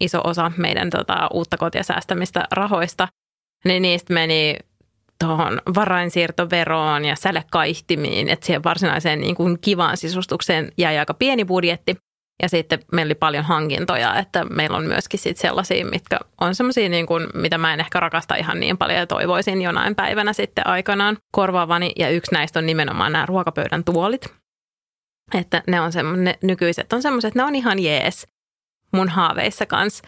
iso 0.00 0.20
osa 0.24 0.52
meidän 0.56 0.90
tota, 0.90 1.28
uutta 1.32 1.56
kotia 1.56 1.82
säästämistä 1.82 2.44
rahoista, 2.52 3.08
niin 3.64 3.82
niistä 3.82 4.14
meni 4.14 4.56
tuohon 5.24 5.60
varainsiirtoveroon 5.74 7.04
ja 7.04 7.16
sälekaihtimiin, 7.16 8.28
että 8.28 8.46
siihen 8.46 8.64
varsinaiseen 8.64 9.20
niin 9.20 9.34
kuin 9.34 9.58
kivaan 9.60 9.96
sisustukseen 9.96 10.72
jäi 10.78 10.98
aika 10.98 11.14
pieni 11.14 11.44
budjetti. 11.44 11.96
Ja 12.42 12.48
sitten 12.48 12.78
meillä 12.92 13.08
oli 13.08 13.14
paljon 13.14 13.44
hankintoja, 13.44 14.18
että 14.18 14.44
meillä 14.44 14.76
on 14.76 14.84
myöskin 14.84 15.20
sit 15.20 15.36
sellaisia, 15.36 15.86
mitkä 15.86 16.18
on 16.40 16.54
sellaisia, 16.54 16.88
niin 16.88 17.06
kuin, 17.06 17.26
mitä 17.34 17.58
mä 17.58 17.74
en 17.74 17.80
ehkä 17.80 18.00
rakasta 18.00 18.34
ihan 18.34 18.60
niin 18.60 18.78
paljon 18.78 18.98
ja 18.98 19.06
toivoisin 19.06 19.62
jonain 19.62 19.94
päivänä 19.94 20.32
sitten 20.32 20.66
aikanaan 20.66 21.16
korvaavani. 21.32 21.92
Ja 21.98 22.10
yksi 22.10 22.34
näistä 22.34 22.58
on 22.58 22.66
nimenomaan 22.66 23.12
nämä 23.12 23.26
ruokapöydän 23.26 23.84
tuolit. 23.84 24.26
Että 25.34 25.62
ne 25.66 25.80
on 25.80 25.92
ne 26.16 26.38
nykyiset 26.42 26.92
on 26.92 27.02
semmoiset, 27.02 27.34
ne 27.34 27.44
on 27.44 27.54
ihan 27.54 27.78
jees 27.78 28.26
mun 28.92 29.08
haaveissa 29.08 29.66
kanssa 29.66 30.04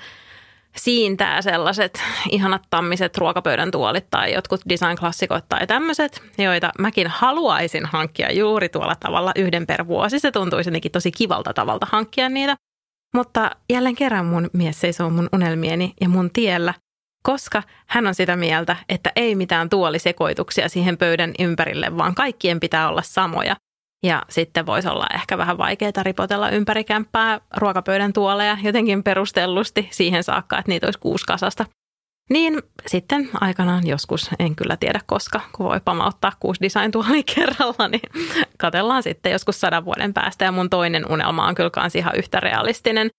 siintää 0.76 1.42
sellaiset 1.42 2.02
ihanat 2.30 2.62
tammiset 2.70 3.18
ruokapöydän 3.18 3.70
tuolit 3.70 4.06
tai 4.10 4.34
jotkut 4.34 4.60
design-klassikot 4.68 5.44
tai 5.48 5.66
tämmöiset, 5.66 6.22
joita 6.38 6.72
mäkin 6.78 7.06
haluaisin 7.06 7.86
hankkia 7.86 8.32
juuri 8.32 8.68
tuolla 8.68 8.94
tavalla 9.00 9.32
yhden 9.36 9.66
per 9.66 9.86
vuosi. 9.86 10.18
Se 10.18 10.30
tuntuisi 10.30 10.70
jotenkin 10.70 10.92
tosi 10.92 11.12
kivalta 11.12 11.54
tavalta 11.54 11.86
hankkia 11.90 12.28
niitä. 12.28 12.56
Mutta 13.14 13.50
jälleen 13.70 13.94
kerran 13.94 14.26
mun 14.26 14.50
mies 14.52 14.80
seisoo 14.80 15.10
mun 15.10 15.28
unelmieni 15.32 15.94
ja 16.00 16.08
mun 16.08 16.30
tiellä, 16.30 16.74
koska 17.22 17.62
hän 17.86 18.06
on 18.06 18.14
sitä 18.14 18.36
mieltä, 18.36 18.76
että 18.88 19.12
ei 19.16 19.34
mitään 19.34 19.68
tuolisekoituksia 19.68 20.68
siihen 20.68 20.98
pöydän 20.98 21.32
ympärille, 21.38 21.98
vaan 21.98 22.14
kaikkien 22.14 22.60
pitää 22.60 22.88
olla 22.88 23.02
samoja. 23.02 23.56
Ja 24.04 24.22
sitten 24.28 24.66
voisi 24.66 24.88
olla 24.88 25.06
ehkä 25.14 25.38
vähän 25.38 25.58
vaikeaa 25.58 26.02
ripotella 26.02 26.50
ympäri 26.50 26.84
kämppää 26.84 27.40
ruokapöydän 27.56 28.12
tuoleja 28.12 28.58
jotenkin 28.62 29.02
perustellusti 29.02 29.88
siihen 29.90 30.24
saakka, 30.24 30.58
että 30.58 30.68
niitä 30.68 30.86
olisi 30.86 30.98
kuusi 30.98 31.24
kasasta. 31.26 31.66
Niin 32.30 32.62
sitten 32.86 33.28
aikanaan 33.40 33.86
joskus, 33.86 34.30
en 34.38 34.56
kyllä 34.56 34.76
tiedä 34.76 35.00
koska, 35.06 35.40
kun 35.52 35.66
voi 35.66 35.80
pamauttaa 35.84 36.32
kuusi 36.40 36.60
design-tuolia 36.60 37.22
kerralla, 37.34 37.88
niin 37.88 38.10
katellaan 38.58 39.02
sitten 39.02 39.32
joskus 39.32 39.60
sadan 39.60 39.84
vuoden 39.84 40.14
päästä. 40.14 40.44
Ja 40.44 40.52
mun 40.52 40.70
toinen 40.70 41.10
unelma 41.10 41.46
on 41.46 41.54
kyllä 41.54 41.70
kans 41.70 41.96
ihan 41.96 42.16
yhtä 42.16 42.40
realistinen, 42.40 43.10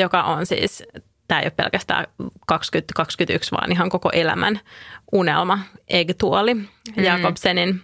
joka 0.00 0.22
on 0.22 0.46
siis, 0.46 0.82
tämä 1.28 1.40
ei 1.40 1.46
ole 1.46 1.52
pelkästään 1.56 2.06
2021, 2.46 3.50
vaan 3.52 3.72
ihan 3.72 3.88
koko 3.88 4.10
elämän 4.12 4.60
unelma, 5.12 5.58
egg-tuoli, 5.88 6.54
mm. 6.54 6.66
Jakobsenin 6.96 7.82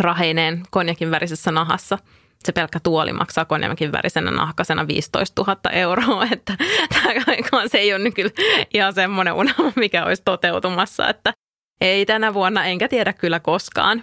raheineen 0.00 0.62
konjakin 0.70 1.10
värisessä 1.10 1.50
nahassa. 1.50 1.98
Se 2.44 2.52
pelkkä 2.52 2.80
tuoli 2.80 3.12
maksaa 3.12 3.44
konjakin 3.44 3.92
värisenä 3.92 4.30
nahkasena 4.30 4.86
15 4.86 5.42
000 5.46 5.70
euroa, 5.70 6.26
että 6.32 6.56
tämä 6.88 7.68
se 7.68 7.78
ei 7.78 7.94
ole 7.94 8.10
kyllä 8.10 8.30
ihan 8.74 8.94
semmoinen 8.94 9.34
unelma, 9.34 9.72
mikä 9.76 10.04
olisi 10.04 10.22
toteutumassa, 10.24 11.08
että 11.08 11.32
Ei 11.80 12.06
tänä 12.06 12.34
vuonna, 12.34 12.64
enkä 12.64 12.88
tiedä 12.88 13.12
kyllä 13.12 13.40
koskaan. 13.40 14.02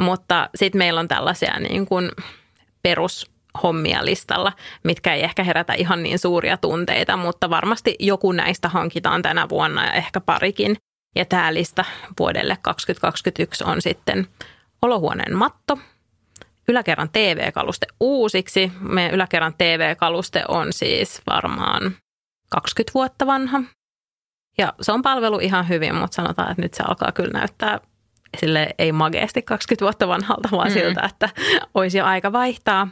Mutta 0.00 0.50
sitten 0.54 0.78
meillä 0.78 1.00
on 1.00 1.08
tällaisia 1.08 1.58
niin 1.58 1.86
kuin 1.86 2.10
perushommia 2.82 4.04
listalla, 4.04 4.52
mitkä 4.84 5.14
ei 5.14 5.22
ehkä 5.22 5.44
herätä 5.44 5.72
ihan 5.74 6.02
niin 6.02 6.18
suuria 6.18 6.56
tunteita, 6.56 7.16
mutta 7.16 7.50
varmasti 7.50 7.96
joku 7.98 8.32
näistä 8.32 8.68
hankitaan 8.68 9.22
tänä 9.22 9.48
vuonna 9.48 9.86
ja 9.86 9.92
ehkä 9.92 10.20
parikin. 10.20 10.76
Ja 11.16 11.24
tämä 11.24 11.54
lista 11.54 11.84
vuodelle 12.18 12.58
2021 12.62 13.64
on 13.64 13.82
sitten 13.82 14.26
olohuoneen 14.84 15.36
matto, 15.36 15.78
yläkerran 16.68 17.08
TV-kaluste 17.12 17.86
uusiksi. 18.00 18.72
Meidän 18.80 19.14
yläkerran 19.14 19.54
TV-kaluste 19.58 20.44
on 20.48 20.72
siis 20.72 21.22
varmaan 21.26 21.96
20 22.50 22.94
vuotta 22.94 23.26
vanha. 23.26 23.62
Ja 24.58 24.72
se 24.80 24.92
on 24.92 25.02
palvelu 25.02 25.38
ihan 25.38 25.68
hyvin, 25.68 25.94
mutta 25.94 26.14
sanotaan, 26.14 26.50
että 26.50 26.62
nyt 26.62 26.74
se 26.74 26.82
alkaa 26.88 27.12
kyllä 27.12 27.38
näyttää 27.38 27.80
sille 28.38 28.68
ei 28.78 28.92
mageesti 28.92 29.42
20 29.42 29.84
vuotta 29.84 30.08
vanhalta, 30.08 30.48
vaan 30.52 30.68
mm. 30.68 30.74
siltä, 30.74 31.00
että 31.00 31.28
olisi 31.74 31.98
jo 31.98 32.04
aika 32.04 32.32
vaihtaa. 32.32 32.88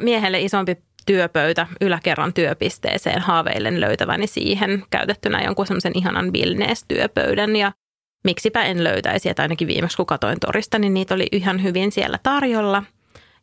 miehelle 0.00 0.40
isompi 0.40 0.76
työpöytä 1.06 1.66
yläkerran 1.80 2.32
työpisteeseen 2.32 3.20
haaveilen 3.20 3.80
löytäväni 3.80 4.26
siihen 4.26 4.84
käytettynä 4.90 5.42
jonkun 5.42 5.66
semmoisen 5.66 5.98
ihanan 5.98 6.32
Billness-työpöydän 6.32 7.56
ja 7.56 7.72
miksipä 8.26 8.64
en 8.64 8.84
löytäisi, 8.84 9.28
että 9.28 9.42
ainakin 9.42 9.68
viimeksi 9.68 9.96
kun 9.96 10.06
katoin 10.06 10.40
torista, 10.40 10.78
niin 10.78 10.94
niitä 10.94 11.14
oli 11.14 11.26
ihan 11.32 11.62
hyvin 11.62 11.92
siellä 11.92 12.18
tarjolla. 12.22 12.82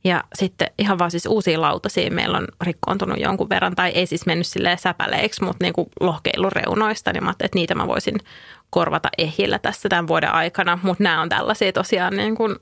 Ja 0.04 0.24
sitten 0.36 0.72
ihan 0.80 1.00
vaan 1.00 1.12
siis 1.12 1.26
uusia 1.26 1.62
lautasia 1.62 2.12
meillä 2.12 2.38
on 2.38 2.48
rikkoontunut 2.62 3.20
jonkun 3.20 3.50
verran, 3.50 3.76
tai 3.76 3.92
ei 3.92 4.06
siis 4.06 4.26
mennyt 4.26 4.48
silleen 4.48 4.78
säpäleiksi, 4.78 5.44
mutta 5.44 5.66
niin 5.66 5.74
kuin 5.74 5.90
lohkeilureunoista, 6.00 7.14
niin 7.14 7.24
mä 7.24 7.32
että 7.32 7.56
niitä 7.56 7.76
mä 7.76 7.88
voisin 7.88 8.16
korvata 8.70 9.10
ehjillä 9.18 9.60
tässä 9.60 9.90
tämän 9.90 10.08
vuoden 10.08 10.32
aikana. 10.32 10.80
Mutta 10.84 11.04
nämä 11.04 11.22
on 11.22 11.30
tällaisia 11.30 11.74
tosiaan, 11.74 12.18
niin 12.18 12.36
kuin, 12.36 12.56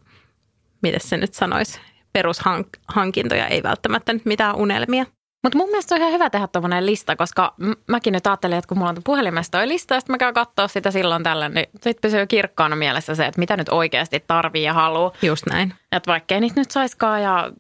miten 0.82 1.02
se 1.02 1.18
nyt 1.18 1.34
sanoisi, 1.34 1.80
perushankintoja, 2.14 3.48
ei 3.48 3.64
välttämättä 3.64 4.14
nyt 4.14 4.26
mitään 4.26 4.56
unelmia. 4.56 5.06
Mutta 5.44 5.58
mun 5.58 5.70
mielestä 5.70 5.96
on 5.96 6.02
ihan 6.02 6.14
hyvä 6.14 6.30
tehdä 6.30 6.48
tuommoinen 6.48 6.86
lista, 6.86 7.16
koska 7.16 7.56
mäkin 7.88 8.14
nyt 8.14 8.28
ajattelin, 8.28 8.58
että 8.58 8.68
kun 8.68 8.78
mulla 8.78 8.90
on 8.90 8.98
puhelimesta 9.04 9.58
toi 9.58 9.68
lista, 9.68 9.94
ja 9.94 10.00
sitten 10.00 10.14
mä 10.14 10.18
käyn 10.18 10.34
katsoa 10.34 10.68
sitä 10.68 10.92
silloin 10.92 11.24
tällä, 11.24 11.50
niin 11.50 11.66
sitten 11.74 12.02
pysyy 12.02 12.28
kirkkaana 12.28 12.76
mielessä 12.76 13.16
se, 13.16 13.26
että 13.26 13.40
mitä 13.40 13.58
nyt 13.58 13.70
oikeasti 13.70 14.24
tarvii 14.28 14.64
ja 14.64 14.74
haluaa. 14.74 15.12
Just 15.22 15.46
näin. 15.46 15.74
Että 15.92 16.12
vaikkei 16.12 16.40
niitä 16.40 16.60
nyt 16.60 16.72
saiskaan 16.72 17.24
ja 17.24 17.52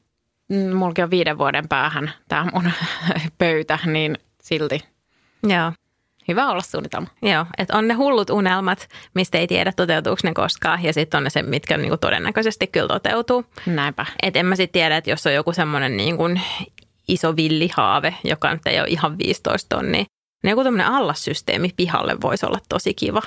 mullakin 0.73 1.03
on 1.03 1.09
viiden 1.09 1.37
vuoden 1.37 1.67
päähän 1.67 2.11
tämä 2.27 2.45
mun 2.53 2.71
pöytä, 3.37 3.79
niin 3.85 4.17
silti. 4.41 4.79
Joo. 5.47 5.71
Hyvä 6.27 6.49
olla 6.49 6.61
suunnitelma. 6.61 7.07
Joo, 7.21 7.45
että 7.57 7.77
on 7.77 7.87
ne 7.87 7.93
hullut 7.93 8.29
unelmat, 8.29 8.87
mistä 9.13 9.37
ei 9.37 9.47
tiedä 9.47 9.71
toteutuuko 9.75 10.19
ne 10.23 10.33
koskaan, 10.33 10.83
ja 10.83 10.93
sitten 10.93 11.17
on 11.17 11.23
ne 11.23 11.29
se, 11.29 11.41
mitkä 11.41 11.77
niinku 11.77 11.97
todennäköisesti 11.97 12.67
kyllä 12.67 12.87
toteutuu. 12.87 13.45
Näinpä. 13.65 14.05
Et 14.23 14.35
en 14.35 14.45
mä 14.45 14.55
sitten 14.55 14.73
tiedä, 14.73 14.97
että 14.97 15.09
jos 15.09 15.27
on 15.27 15.33
joku 15.33 15.53
semmoinen 15.53 15.97
niinku 15.97 16.23
iso 17.07 17.35
villihaave, 17.35 18.15
joka 18.23 18.53
nyt 18.53 18.67
ei 18.67 18.79
ole 18.79 18.87
ihan 18.87 19.17
15 19.17 19.75
tonnia, 19.75 20.05
niin 20.43 20.49
joku 20.49 20.63
tämmöinen 20.63 20.87
allassysteemi 20.87 21.69
pihalle 21.77 22.17
voisi 22.21 22.45
olla 22.45 22.59
tosi 22.69 22.93
kiva. 22.93 23.21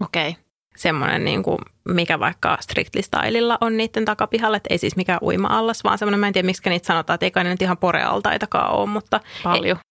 Okei. 0.00 0.28
Okay. 0.28 0.42
Semmoinen, 0.76 1.24
niin 1.24 1.42
kuin, 1.42 1.58
mikä 1.88 2.18
vaikka 2.18 2.58
Strictly 2.60 3.02
Stylella 3.02 3.58
on 3.60 3.76
niiden 3.76 4.04
takapihalle, 4.04 4.56
että 4.56 4.66
ei 4.70 4.78
siis 4.78 4.96
mikään 4.96 5.18
uima-allas, 5.22 5.84
vaan 5.84 5.98
semmoinen, 5.98 6.20
mä 6.20 6.26
en 6.26 6.32
tiedä 6.32 6.46
miksi 6.46 6.70
niitä 6.70 6.86
sanotaan, 6.86 7.14
että 7.14 7.26
ei 7.26 7.30
kai 7.30 7.44
ne 7.44 7.50
nyt 7.50 7.62
ihan 7.62 7.78
porealtaitakaan 7.78 8.72
ole, 8.72 8.88
mutta... 8.88 9.20
Paljon. 9.42 9.76
Ei, 9.76 9.82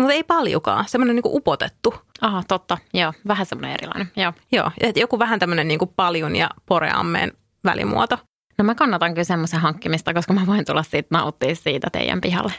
mutta 0.00 0.12
ei 0.12 0.22
paljukaan, 0.22 0.84
semmoinen 0.88 1.16
niin 1.16 1.22
kuin 1.22 1.36
upotettu. 1.36 1.94
Aha, 2.20 2.42
totta. 2.48 2.78
Joo, 2.94 3.12
vähän 3.28 3.46
semmoinen 3.46 3.74
erilainen. 3.74 4.10
Joo, 4.16 4.32
Joo 4.52 4.70
että 4.80 5.00
joku 5.00 5.18
vähän 5.18 5.38
tämmöinen 5.38 5.68
niin 5.68 5.78
kuin 5.78 5.92
paljun 5.96 6.36
ja 6.36 6.50
poreammeen 6.66 7.32
välimuoto. 7.64 8.18
No 8.58 8.64
mä 8.64 8.74
kannatan 8.74 9.14
kyllä 9.14 9.24
semmoisen 9.24 9.60
hankkimista, 9.60 10.14
koska 10.14 10.32
mä 10.32 10.46
voin 10.46 10.64
tulla 10.64 10.82
siitä 10.82 11.08
nauttia 11.10 11.54
siitä 11.54 11.88
teidän 11.92 12.20
pihalle. 12.20 12.52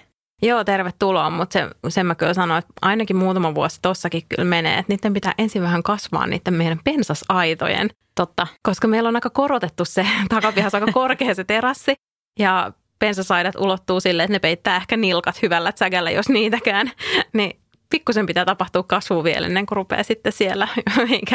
Joo, 0.44 0.64
tervetuloa, 0.64 1.30
mutta 1.30 1.54
se, 1.54 1.70
sen 1.88 2.06
mä 2.06 2.16
kyllä 2.16 2.34
sanoin, 2.34 2.60
että 2.60 2.74
ainakin 2.82 3.16
muutama 3.16 3.56
vuosi 3.56 3.80
tossakin 3.82 4.22
kyllä 4.30 4.50
menee, 4.50 4.78
että 4.78 4.94
niiden 4.94 5.14
pitää 5.14 5.34
ensin 5.38 5.62
vähän 5.62 5.84
kasvaa 5.84 6.28
niiden 6.28 6.54
meidän 6.54 6.80
pensasaitojen. 6.84 7.90
Totta. 8.16 8.48
Koska 8.64 8.88
meillä 8.88 9.10
on 9.10 9.16
aika 9.16 9.30
korotettu 9.30 9.86
se 9.86 10.08
takapihassa 10.30 10.78
aika 10.78 10.92
korkea 10.92 11.36
se 11.36 11.44
terassi 11.44 11.94
ja 12.40 12.72
pensasaidat 13.00 13.56
ulottuu 13.56 14.00
silleen, 14.00 14.26
että 14.26 14.36
ne 14.36 14.40
peittää 14.40 14.76
ehkä 14.76 14.98
nilkat 14.98 15.42
hyvällä 15.42 15.74
sägällä, 15.76 16.12
jos 16.12 16.30
niitäkään. 16.30 16.92
Niin 17.34 17.60
pikkusen 17.90 18.26
pitää 18.26 18.46
tapahtua 18.46 18.84
kasvu 18.84 19.24
vielä 19.24 19.48
ennen 19.48 19.66
kuin 19.66 19.76
rupeaa 19.76 20.04
sitten 20.04 20.32
siellä 20.32 20.68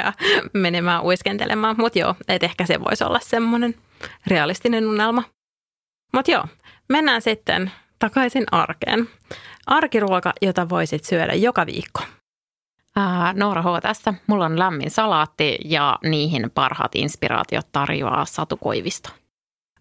menemään 0.53 1.03
uiskentelemaan. 1.03 1.77
Mutta 1.79 1.99
joo, 1.99 2.15
että 2.29 2.47
ehkä 2.47 2.67
se 2.67 2.81
voisi 2.81 3.05
olla 3.05 3.21
semmoinen 3.23 3.75
realistinen 4.27 4.87
unelma. 4.87 5.23
Mutta 6.13 6.31
joo, 6.31 6.45
mennään 6.89 7.23
sitten 7.23 7.73
takaisin 7.99 8.45
arkeen. 8.53 9.09
Arkiruoka, 9.67 10.33
jota 10.43 10.69
voisit 10.69 11.05
syödä 11.05 11.35
joka 11.35 11.67
viikko. 11.67 12.01
Ää, 12.97 13.33
Noora 13.33 13.63
H. 13.63 13.67
tässä. 13.83 14.15
Mulla 14.27 14.45
on 14.45 14.59
lämmin 14.59 14.91
salaatti 14.91 15.59
ja 15.65 15.99
niihin 16.05 16.51
parhaat 16.55 16.95
inspiraatiot 16.95 17.73
tarjoaa 17.73 18.25
Satu 18.25 18.57
Koivisto. 18.57 19.11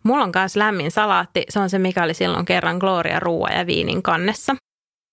Mulla 0.03 0.23
on 0.23 0.31
myös 0.35 0.55
lämmin 0.55 0.91
salaatti. 0.91 1.43
Se 1.49 1.59
on 1.59 1.69
se, 1.69 1.79
mikä 1.79 2.03
oli 2.03 2.13
silloin 2.13 2.45
kerran 2.45 2.77
Gloria 2.77 3.19
Ruoa 3.19 3.49
ja 3.49 3.67
Viinin 3.67 4.03
kannessa, 4.03 4.55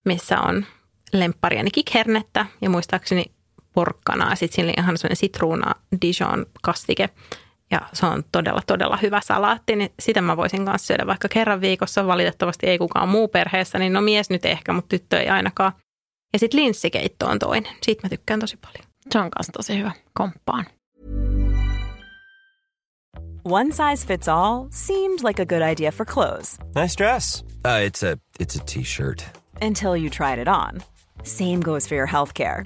missä 0.05 0.39
on 0.39 0.65
lemppariani 1.13 1.71
kikhernettä 1.71 2.45
ja 2.61 2.69
muistaakseni 2.69 3.25
porkkanaa. 3.73 4.35
Sitten 4.35 4.55
siinä 4.55 4.67
oli 4.67 4.73
ihan 4.77 4.97
sitruuna 5.13 5.75
Dijon 6.01 6.45
kastike 6.61 7.09
ja 7.71 7.81
se 7.93 8.05
on 8.05 8.23
todella, 8.31 8.61
todella 8.67 8.97
hyvä 8.97 9.21
salaatti, 9.23 9.75
niin 9.75 9.93
sitä 9.99 10.21
mä 10.21 10.37
voisin 10.37 10.65
kanssa 10.65 10.87
syödä 10.87 11.07
vaikka 11.07 11.27
kerran 11.29 11.61
viikossa. 11.61 12.07
Valitettavasti 12.07 12.67
ei 12.67 12.77
kukaan 12.77 13.09
muu 13.09 13.27
perheessä, 13.27 13.79
niin 13.79 13.93
no 13.93 14.01
mies 14.01 14.29
nyt 14.29 14.45
ehkä, 14.45 14.73
mutta 14.73 14.89
tyttö 14.89 15.19
ei 15.19 15.29
ainakaan. 15.29 15.71
Ja 16.33 16.39
sitten 16.39 16.59
linssikeitto 16.59 17.27
on 17.27 17.39
toinen. 17.39 17.73
Siitä 17.83 17.99
mä 18.03 18.09
tykkään 18.09 18.39
tosi 18.39 18.57
paljon. 18.57 18.85
Se 19.11 19.19
on 19.19 19.31
kanssa 19.31 19.51
tosi 19.51 19.77
hyvä. 19.77 19.91
Komppaan. 20.13 20.65
One 23.43 23.71
size 23.71 24.07
fits 24.07 24.27
all 24.27 24.67
seemed 24.71 25.19
like 25.23 25.41
a 25.41 25.45
good 25.45 25.61
idea 25.61 25.91
for 25.91 26.05
clothes. 26.05 26.57
Nice 26.75 26.95
dress. 26.97 27.43
Uh, 27.43 27.87
it's 27.87 28.03
a 28.03 28.17
it's 28.39 28.61
a 28.61 28.63
t-shirt. 28.65 29.23
Until 29.61 29.95
you 29.95 30.09
tried 30.09 30.39
it 30.39 30.47
on. 30.47 30.81
Same 31.23 31.59
goes 31.59 31.87
for 31.87 31.95
your 31.95 32.07
healthcare. 32.07 32.65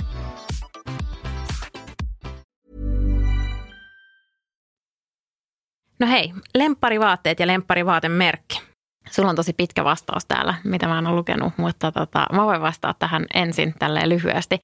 No 6.01 6.07
hei, 6.07 6.33
lempparivaatteet 6.55 7.39
ja 7.39 7.47
lempparivaatemerkki. 7.47 8.61
Sulla 9.11 9.29
on 9.29 9.35
tosi 9.35 9.53
pitkä 9.53 9.83
vastaus 9.83 10.25
täällä, 10.25 10.53
mitä 10.63 10.87
mä 10.87 10.99
en 10.99 11.07
ole 11.07 11.15
lukenut, 11.15 11.53
mutta 11.57 11.91
tota, 11.91 12.25
mä 12.33 12.45
voin 12.45 12.61
vastata 12.61 12.95
tähän 12.99 13.25
ensin 13.33 13.73
tälleen 13.79 14.09
lyhyesti. 14.09 14.57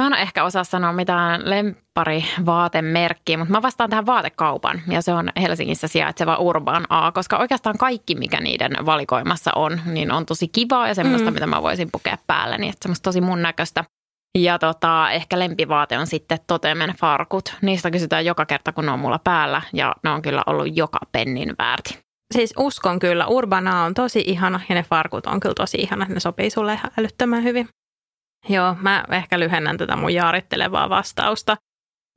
Mä 0.00 0.06
en 0.06 0.14
ehkä 0.14 0.44
osaa 0.44 0.64
sanoa 0.64 0.92
mitään 0.92 1.50
lempparivaatemerkkiä, 1.50 3.38
mutta 3.38 3.52
mä 3.52 3.62
vastaan 3.62 3.90
tähän 3.90 4.06
vaatekaupan 4.06 4.82
ja 4.88 5.02
se 5.02 5.12
on 5.12 5.30
Helsingissä 5.40 5.88
sijaitseva 5.88 6.36
Urban 6.36 6.86
A, 6.88 7.12
koska 7.12 7.36
oikeastaan 7.36 7.78
kaikki, 7.78 8.14
mikä 8.14 8.40
niiden 8.40 8.72
valikoimassa 8.86 9.50
on, 9.56 9.80
niin 9.86 10.12
on 10.12 10.26
tosi 10.26 10.48
kivaa 10.48 10.88
ja 10.88 10.94
semmoista, 10.94 11.30
mm. 11.30 11.34
mitä 11.34 11.46
mä 11.46 11.62
voisin 11.62 11.88
pukea 11.92 12.18
päälle, 12.26 12.58
niin 12.58 12.72
että 12.72 12.82
semmoista 12.82 13.04
tosi 13.04 13.20
mun 13.20 13.42
näköistä. 13.42 13.84
Ja 14.38 14.58
tota, 14.58 15.10
ehkä 15.10 15.38
lempivaate 15.38 15.98
on 15.98 16.06
sitten 16.06 16.38
Totemen 16.46 16.94
farkut. 17.00 17.56
Niistä 17.62 17.90
kysytään 17.90 18.24
joka 18.24 18.46
kerta, 18.46 18.72
kun 18.72 18.86
ne 18.86 18.92
on 18.92 19.00
mulla 19.00 19.20
päällä 19.24 19.62
ja 19.72 19.94
ne 20.02 20.10
on 20.10 20.22
kyllä 20.22 20.42
ollut 20.46 20.76
joka 20.76 20.98
pennin 21.12 21.54
väärti 21.58 21.98
siis 22.34 22.54
uskon 22.58 22.98
kyllä, 22.98 23.26
Urbana 23.26 23.84
on 23.84 23.94
tosi 23.94 24.24
ihana 24.26 24.60
ja 24.68 24.74
ne 24.74 24.82
farkut 24.82 25.26
on 25.26 25.40
kyllä 25.40 25.54
tosi 25.54 25.76
ihana, 25.76 26.06
ne 26.08 26.20
sopii 26.20 26.50
sulle 26.50 26.74
ihan 26.74 26.90
älyttömän 26.98 27.44
hyvin. 27.44 27.68
Joo, 28.48 28.76
mä 28.80 29.04
ehkä 29.10 29.38
lyhennän 29.40 29.78
tätä 29.78 29.96
mun 29.96 30.14
jaarittelevaa 30.14 30.90
vastausta. 30.90 31.56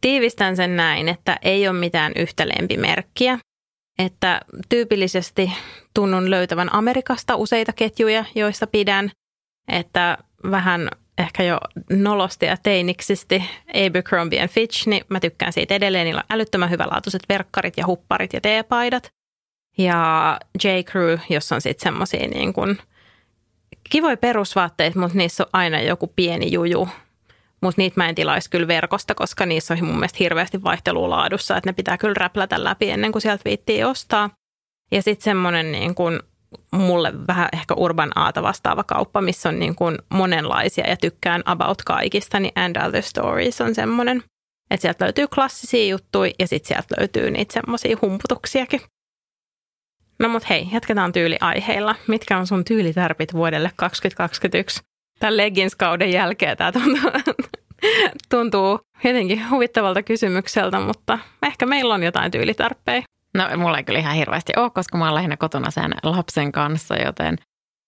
Tiivistän 0.02 0.56
sen 0.56 0.76
näin, 0.76 1.10
että 1.10 1.38
ei 1.42 1.68
ole 1.68 1.80
mitään 1.80 2.12
yhtä 2.16 2.48
lempimerkkiä. 2.48 3.40
Että 4.00 4.42
tyypillisesti 4.70 5.52
tunnun 5.94 6.30
löytävän 6.30 6.74
Amerikasta 6.74 7.36
useita 7.36 7.74
ketjuja, 7.74 8.26
joista 8.36 8.68
pidän. 8.68 9.12
Että 9.68 10.18
vähän 10.52 10.90
ehkä 11.18 11.44
jo 11.44 11.60
nolosti 11.90 12.46
ja 12.46 12.58
teiniksisti 12.58 13.44
Abercrombie 13.88 14.48
Fitch, 14.48 14.88
niin 14.88 15.06
mä 15.10 15.20
tykkään 15.20 15.54
siitä 15.54 15.76
edelleen. 15.76 16.06
Niillä 16.06 16.20
on 16.30 16.36
älyttömän 16.36 16.70
hyvälaatuiset 16.70 17.22
verkkarit 17.30 17.78
ja 17.78 17.86
hupparit 17.88 18.34
ja 18.34 18.42
teepaidat. 18.42 19.12
Ja 19.78 20.40
J. 20.64 20.68
Crew, 20.92 21.18
jossa 21.30 21.56
on 21.56 21.62
sitten 21.62 21.84
semmoisia 21.84 22.28
niin 22.28 22.54
kuin 22.54 22.78
kivoja 23.90 24.18
perusvaatteita, 24.18 25.00
mutta 25.00 25.18
niissä 25.18 25.44
on 25.44 25.50
aina 25.54 25.82
joku 25.82 26.08
pieni 26.16 26.52
juju. 26.52 26.90
Mutta 27.62 27.82
niitä 27.82 27.94
mä 27.98 28.10
en 28.10 28.16
tilaisi 28.16 28.50
kyllä 28.50 28.68
verkosta, 28.68 29.16
koska 29.16 29.46
niissä 29.46 29.74
on 29.74 29.86
mun 29.86 29.96
mielestä 29.96 30.18
hirveästi 30.20 30.64
vaihtelua 30.64 31.10
laadussa, 31.10 31.58
että 31.58 31.70
ne 31.70 31.74
pitää 31.74 31.98
kyllä 31.98 32.14
räplätä 32.18 32.64
läpi 32.64 32.90
ennen 32.90 33.12
kuin 33.12 33.22
sieltä 33.22 33.42
viittii 33.46 33.84
ostaa. 33.84 34.30
Ja 34.92 35.02
sitten 35.02 35.24
semmoinen 35.24 35.72
niin 35.72 35.96
kuin 35.96 36.20
mulle 36.72 37.14
vähän 37.28 37.50
ehkä 37.54 37.74
urban 37.74 38.12
aata 38.16 38.44
vastaava 38.44 38.84
kauppa, 38.84 39.22
missä 39.22 39.50
on 39.50 39.60
niin 39.60 39.76
kuin 39.76 39.98
monenlaisia 40.10 40.90
ja 40.90 40.98
tykkään 40.98 41.44
about 41.46 41.82
kaikista, 41.86 42.40
niin 42.40 42.52
And 42.56 42.76
Other 42.88 43.02
Stories 43.02 43.62
on 43.62 43.76
semmoinen. 43.76 44.24
Että 44.72 44.82
sieltä 44.82 45.06
löytyy 45.06 45.28
klassisia 45.28 45.88
juttuja 45.88 46.32
ja 46.40 46.48
sitten 46.48 46.68
sieltä 46.68 46.96
löytyy 47.00 47.32
niitä 47.32 47.54
semmoisia 47.54 47.98
humputuksiakin. 48.02 48.82
No 50.20 50.30
mut 50.30 50.50
hei, 50.50 50.68
jatketaan 50.74 51.12
tyyliaiheilla. 51.12 51.96
Mitkä 52.08 52.38
on 52.38 52.48
sun 52.48 52.66
tyylitärpit 52.66 53.34
vuodelle 53.34 53.72
2021? 53.76 54.82
Tämän 55.20 55.38
leggings-kauden 55.38 56.12
jälkeen 56.12 56.58
tämä 56.58 56.72
tuntuu, 56.72 57.12
tuntuu 58.30 58.80
jotenkin 59.04 59.50
huvittavalta 59.50 60.04
kysymykseltä, 60.04 60.80
mutta 60.80 61.20
ehkä 61.44 61.66
meillä 61.66 61.94
on 61.94 62.04
jotain 62.04 62.32
tyylitärppejä. 62.32 63.04
No 63.34 63.58
mulla 63.58 63.78
ei 63.78 63.84
kyllä 63.84 64.00
ihan 64.00 64.16
hirveästi 64.16 64.54
ole, 64.58 64.70
koska 64.70 64.98
mä 64.98 65.06
oon 65.06 65.16
lähinnä 65.16 65.38
kotona 65.38 65.72
sen 65.72 65.92
lapsen 66.04 66.52
kanssa, 66.52 66.96
joten 66.96 67.38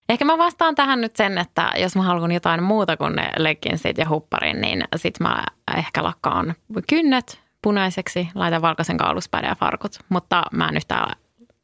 ehkä 0.08 0.24
mä 0.24 0.38
vastaan 0.38 0.74
tähän 0.74 1.00
nyt 1.00 1.16
sen, 1.16 1.38
että 1.38 1.72
jos 1.78 1.96
mä 1.96 2.02
haluan 2.02 2.32
jotain 2.32 2.62
muuta 2.62 2.96
kuin 2.96 3.16
ne 3.16 3.30
leggingsit 3.38 3.98
ja 3.98 4.08
hupparin, 4.08 4.60
niin 4.60 4.84
sit 4.96 5.20
mä 5.20 5.44
ehkä 5.76 6.02
lakkaan 6.02 6.54
kynnet 6.88 7.40
punaiseksi, 7.62 8.28
laitan 8.34 8.62
valkoisen 8.62 8.96
kauluspäiden 8.96 9.48
ja 9.48 9.54
farkut, 9.54 9.98
mutta 10.08 10.42
mä 10.52 10.68
en 10.68 10.76
yhtään 10.76 11.16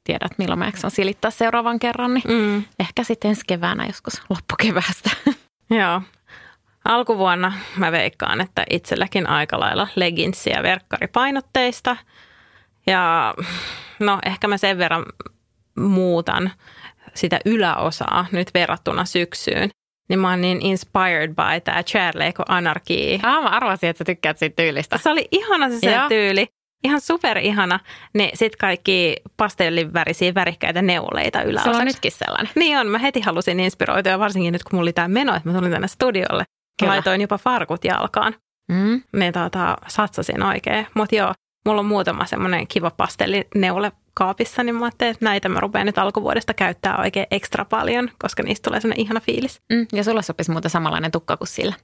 tiedä, 0.05 0.27
että 0.27 0.37
milloin 0.39 0.59
mä 0.59 0.65
jaksan 0.67 0.91
silittää 0.91 1.31
seuraavan 1.31 1.79
kerran, 1.79 2.15
niin 2.15 2.25
mm. 2.29 2.65
ehkä 2.81 3.05
sitten 3.05 3.29
ensi 3.29 3.43
keväänä 3.47 3.87
joskus 3.87 4.23
loppukeväästä. 4.31 5.11
Joo. 5.81 6.03
Alkuvuonna 6.85 7.53
mä 7.77 7.93
veikkaan, 7.93 8.41
että 8.41 8.65
itselläkin 8.71 9.27
aika 9.29 9.61
lailla 9.61 9.89
leginssiä 9.97 10.63
verkkaripainotteista. 10.63 11.97
Ja 12.87 13.35
no 14.01 14.19
ehkä 14.27 14.49
mä 14.49 14.57
sen 14.57 14.79
verran 14.79 15.05
muutan 15.79 16.51
sitä 17.15 17.41
yläosaa 17.45 18.27
nyt 18.33 18.51
verrattuna 18.55 19.05
syksyyn. 19.05 19.71
Niin 20.09 20.19
mä 20.19 20.31
oon 20.31 20.41
niin 20.41 20.63
inspired 20.63 21.29
by 21.29 21.61
tämä 21.65 21.83
Charleko 21.83 22.43
Anarchy. 22.49 23.19
Ah, 23.23 23.43
mä 23.43 23.49
arvasin, 23.49 23.89
että 23.89 23.99
sä 23.99 24.05
tykkäät 24.05 24.39
siitä 24.39 24.63
tyylistä. 24.63 24.99
Se 24.99 25.11
oli 25.11 25.29
ihana 25.31 25.69
se, 25.69 25.79
se 25.81 25.97
tyyli 26.09 26.47
ihan 26.85 27.01
super 27.01 27.39
ihana, 27.39 27.81
niin 28.15 28.31
sitten 28.35 28.59
kaikki 28.59 29.17
pastellivärisiä 29.37 30.35
värikkäitä 30.35 30.83
neuleita 30.83 31.43
yläosaksi. 31.43 31.77
Se 31.77 31.81
on 31.81 31.87
nytkin 31.87 32.13
sellainen. 32.13 32.53
Niin 32.55 32.79
on, 32.79 32.87
mä 32.87 32.99
heti 32.99 33.21
halusin 33.21 33.61
inspiroitua, 33.61 34.19
varsinkin 34.19 34.53
nyt 34.53 34.65
kun 34.65 34.71
mulla 34.73 34.85
oli 34.85 34.93
tämä 34.93 35.09
meno, 35.09 35.35
että 35.35 35.49
mä 35.49 35.59
tulin 35.59 35.73
tänne 35.73 35.89
studiolle. 35.89 36.45
Kyllä. 36.81 36.93
Laitoin 36.93 37.21
jopa 37.21 37.39
farkut 37.39 37.85
jalkaan. 37.85 38.35
Mm. 38.69 39.03
Niin 39.13 39.33
tota, 39.33 39.77
satsasin 39.87 40.43
oikein. 40.43 40.87
Mutta 40.95 41.15
joo, 41.15 41.33
mulla 41.65 41.81
on 41.81 41.87
muutama 41.87 42.27
semmoinen 42.27 42.67
kiva 42.67 42.91
pastellineule 42.91 43.93
kaapissa, 44.15 44.63
niin 44.63 44.75
mä 44.75 44.85
ajattelin, 44.85 45.11
että 45.11 45.25
näitä 45.25 45.49
mä 45.49 45.61
rupean 45.61 45.87
nyt 45.87 45.99
alkuvuodesta 45.99 46.55
käyttää 46.55 46.99
oikein 46.99 47.27
ekstra 47.31 47.65
paljon, 47.65 48.11
koska 48.19 48.43
niistä 48.43 48.69
tulee 48.69 48.81
semmoinen 48.81 49.05
ihana 49.05 49.21
fiilis. 49.21 49.61
Mm, 49.73 49.87
ja 49.93 50.05
sulla 50.05 50.23
sopisi 50.23 50.51
muuten 50.51 50.71
samanlainen 50.71 51.11
tukka 51.11 51.37
kuin 51.37 51.49
sillä. 51.49 51.75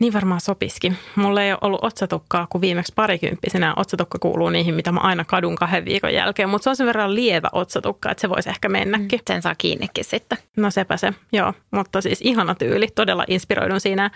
Niin 0.00 0.12
varmaan 0.12 0.40
sopiskin. 0.40 0.96
Mulla 1.16 1.42
ei 1.42 1.52
ole 1.52 1.58
ollut 1.62 1.84
otsatukkaa 1.84 2.46
kuin 2.50 2.62
viimeksi 2.62 2.92
parikymppisenä. 2.96 3.74
Otsatukka 3.76 4.18
kuuluu 4.18 4.50
niihin, 4.50 4.74
mitä 4.74 4.92
mä 4.92 5.00
aina 5.00 5.24
kadun 5.24 5.56
kahden 5.56 5.84
viikon 5.84 6.14
jälkeen, 6.14 6.48
mutta 6.48 6.64
se 6.64 6.70
on 6.70 6.76
sen 6.76 6.86
verran 6.86 7.14
lievä 7.14 7.48
otsatukka, 7.52 8.10
että 8.10 8.20
se 8.20 8.28
voisi 8.28 8.50
ehkä 8.50 8.68
mennäkin. 8.68 9.20
Sen 9.26 9.42
saa 9.42 9.54
kiinnikin 9.54 10.04
sitten. 10.04 10.38
No 10.56 10.70
sepä 10.70 10.96
se, 10.96 11.12
joo. 11.32 11.52
Mutta 11.70 12.00
siis 12.00 12.20
ihana 12.22 12.54
tyyli, 12.54 12.88
todella 12.94 13.24
inspiroidun 13.28 13.80
siinä. 13.80 14.10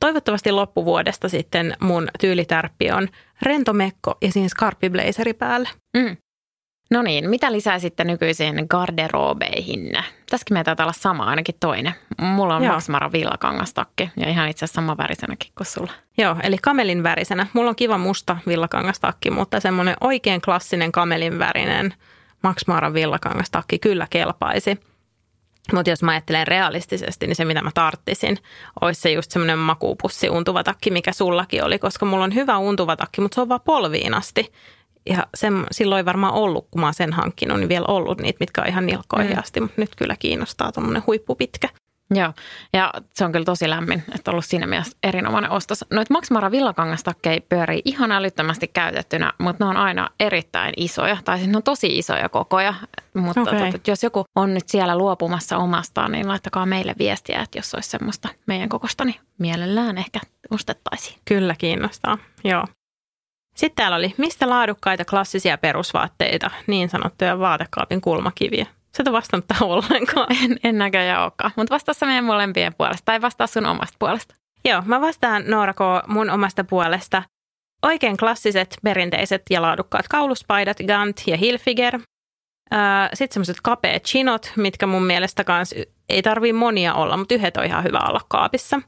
Toivottavasti 0.00 0.52
loppuvuodesta 0.52 1.28
sitten 1.28 1.76
mun 1.80 2.08
tyylitärppi 2.20 2.90
on 2.90 3.08
rentomekko 3.42 4.18
ja 4.22 4.32
siinä 4.32 4.48
skarppiblazeri 4.48 5.34
päälle. 5.34 5.68
Mm. 5.96 6.16
No 6.90 7.02
niin, 7.02 7.30
mitä 7.30 7.52
lisää 7.52 7.78
sitten 7.78 8.06
nykyisiin 8.06 8.66
garderobeihin? 8.70 9.92
Tässäkin 10.30 10.54
meitä 10.54 10.64
taitaa 10.64 10.84
olla 10.84 10.92
sama, 10.92 11.24
ainakin 11.24 11.54
toinen. 11.60 11.94
Mulla 12.20 12.56
on 12.56 12.64
Joo. 12.64 12.74
Max 12.74 12.88
Mara 12.88 13.12
villakangastakki 13.12 14.10
ja 14.16 14.28
ihan 14.28 14.48
itse 14.48 14.64
asiassa 14.64 14.74
sama 14.74 14.96
värisenäkin 14.96 15.52
kuin 15.56 15.66
sulla. 15.66 15.92
Joo, 16.18 16.36
eli 16.42 16.56
kamelin 16.62 17.02
värisenä. 17.02 17.46
Mulla 17.52 17.70
on 17.70 17.76
kiva 17.76 17.98
musta 17.98 18.38
villakangastakki, 18.46 19.30
mutta 19.30 19.60
semmoinen 19.60 19.96
oikein 20.00 20.40
klassinen 20.40 20.92
kamelin 20.92 21.38
värinen 21.38 21.94
Max 22.42 22.66
Mara 22.66 22.94
villakangastakki 22.94 23.78
kyllä 23.78 24.06
kelpaisi. 24.10 24.80
Mutta 25.72 25.90
jos 25.90 26.02
mä 26.02 26.10
ajattelen 26.10 26.46
realistisesti, 26.46 27.26
niin 27.26 27.36
se 27.36 27.44
mitä 27.44 27.62
mä 27.62 27.70
tarttisin, 27.74 28.38
olisi 28.80 29.00
se 29.00 29.10
just 29.10 29.30
semmoinen 29.30 29.58
makuupussi 29.58 30.30
untuva 30.30 30.64
takki, 30.64 30.90
mikä 30.90 31.12
sullakin 31.12 31.64
oli, 31.64 31.78
koska 31.78 32.06
mulla 32.06 32.24
on 32.24 32.34
hyvä 32.34 32.58
untuva 32.58 32.96
takki, 32.96 33.20
mutta 33.20 33.34
se 33.34 33.40
on 33.40 33.48
vaan 33.48 33.60
polviin 33.64 34.14
asti. 34.14 34.52
Ja 35.06 35.26
sen, 35.34 35.66
silloin 35.70 35.98
ei 35.98 36.04
varmaan 36.04 36.34
ollut, 36.34 36.68
kun 36.70 36.80
mä 36.80 36.92
sen 36.92 37.12
hankkinut, 37.12 37.58
niin 37.58 37.68
vielä 37.68 37.86
ollut 37.88 38.20
niitä, 38.20 38.36
mitkä 38.40 38.62
on 38.62 38.68
ihan 38.68 38.86
nilkkoihin 38.86 39.32
mm. 39.32 39.38
asti, 39.38 39.60
mutta 39.60 39.80
nyt 39.80 39.96
kyllä 39.96 40.16
kiinnostaa 40.18 40.72
tuommoinen 40.72 41.02
huippupitkä. 41.06 41.68
Joo, 42.14 42.32
ja 42.72 42.92
se 43.14 43.24
on 43.24 43.32
kyllä 43.32 43.44
tosi 43.44 43.70
lämmin, 43.70 44.02
että 44.14 44.30
on 44.30 44.34
ollut 44.34 44.44
siinä 44.44 44.66
mielessä 44.66 44.98
erinomainen 45.02 45.50
ostos. 45.50 45.84
Noit 45.92 46.10
Max 46.10 46.30
Mara 46.30 46.50
villakangastakkeja 46.50 47.40
pyörii 47.48 47.82
ihan 47.84 48.12
älyttömästi 48.12 48.68
käytettynä, 48.68 49.32
mutta 49.38 49.64
ne 49.64 49.70
on 49.70 49.76
aina 49.76 50.10
erittäin 50.20 50.72
isoja, 50.76 51.16
tai 51.24 51.38
siis 51.38 51.50
ne 51.50 51.56
on 51.56 51.62
tosi 51.62 51.98
isoja 51.98 52.28
kokoja. 52.28 52.74
Mutta 53.14 53.40
okay. 53.40 53.72
tot, 53.72 53.88
jos 53.88 54.02
joku 54.02 54.24
on 54.36 54.54
nyt 54.54 54.68
siellä 54.68 54.98
luopumassa 54.98 55.56
omastaan, 55.56 56.12
niin 56.12 56.28
laittakaa 56.28 56.66
meille 56.66 56.94
viestiä, 56.98 57.40
että 57.42 57.58
jos 57.58 57.74
olisi 57.74 57.90
semmoista 57.90 58.28
meidän 58.46 58.68
kokosta, 58.68 59.04
niin 59.04 59.16
mielellään 59.38 59.98
ehkä 59.98 60.20
ostettaisiin. 60.50 61.18
Kyllä 61.24 61.54
kiinnostaa, 61.58 62.18
joo. 62.44 62.64
Sitten 63.56 63.76
täällä 63.76 63.96
oli, 63.96 64.14
mistä 64.16 64.48
laadukkaita 64.48 65.04
klassisia 65.04 65.58
perusvaatteita, 65.58 66.50
niin 66.66 66.88
sanottuja 66.88 67.38
vaatekaapin 67.38 68.00
kulmakiviä. 68.00 68.66
Sä 68.96 69.02
et 69.06 69.12
vastannut 69.12 69.46
tähän 69.48 69.68
ollenkaan. 69.68 70.26
En, 70.44 70.56
en 70.64 70.78
näköjään 70.78 71.22
olekaan, 71.22 71.52
mutta 71.56 71.74
vastaa 71.74 72.08
meidän 72.08 72.24
molempien 72.24 72.74
puolesta 72.74 73.04
tai 73.04 73.20
vastaa 73.20 73.46
sun 73.46 73.66
omasta 73.66 73.96
puolesta. 73.98 74.34
Joo, 74.64 74.82
mä 74.84 75.00
vastaan 75.00 75.44
Noora 75.46 75.74
K. 75.74 75.78
mun 76.06 76.30
omasta 76.30 76.64
puolesta. 76.64 77.22
Oikein 77.82 78.16
klassiset, 78.16 78.76
perinteiset 78.84 79.42
ja 79.50 79.62
laadukkaat 79.62 80.08
kauluspaidat, 80.08 80.76
Gant 80.86 81.22
ja 81.26 81.36
Hilfiger. 81.36 82.00
Sitten 83.14 83.34
semmoiset 83.34 83.56
kapeat 83.62 84.02
chinot, 84.02 84.52
mitkä 84.56 84.86
mun 84.86 85.02
mielestä 85.02 85.44
kans 85.44 85.74
ei 86.08 86.22
tarvii 86.22 86.52
monia 86.52 86.94
olla, 86.94 87.16
mutta 87.16 87.34
yhdet 87.34 87.56
on 87.56 87.64
ihan 87.64 87.84
hyvä 87.84 87.98
olla 88.08 88.20
kaapissa. 88.28 88.80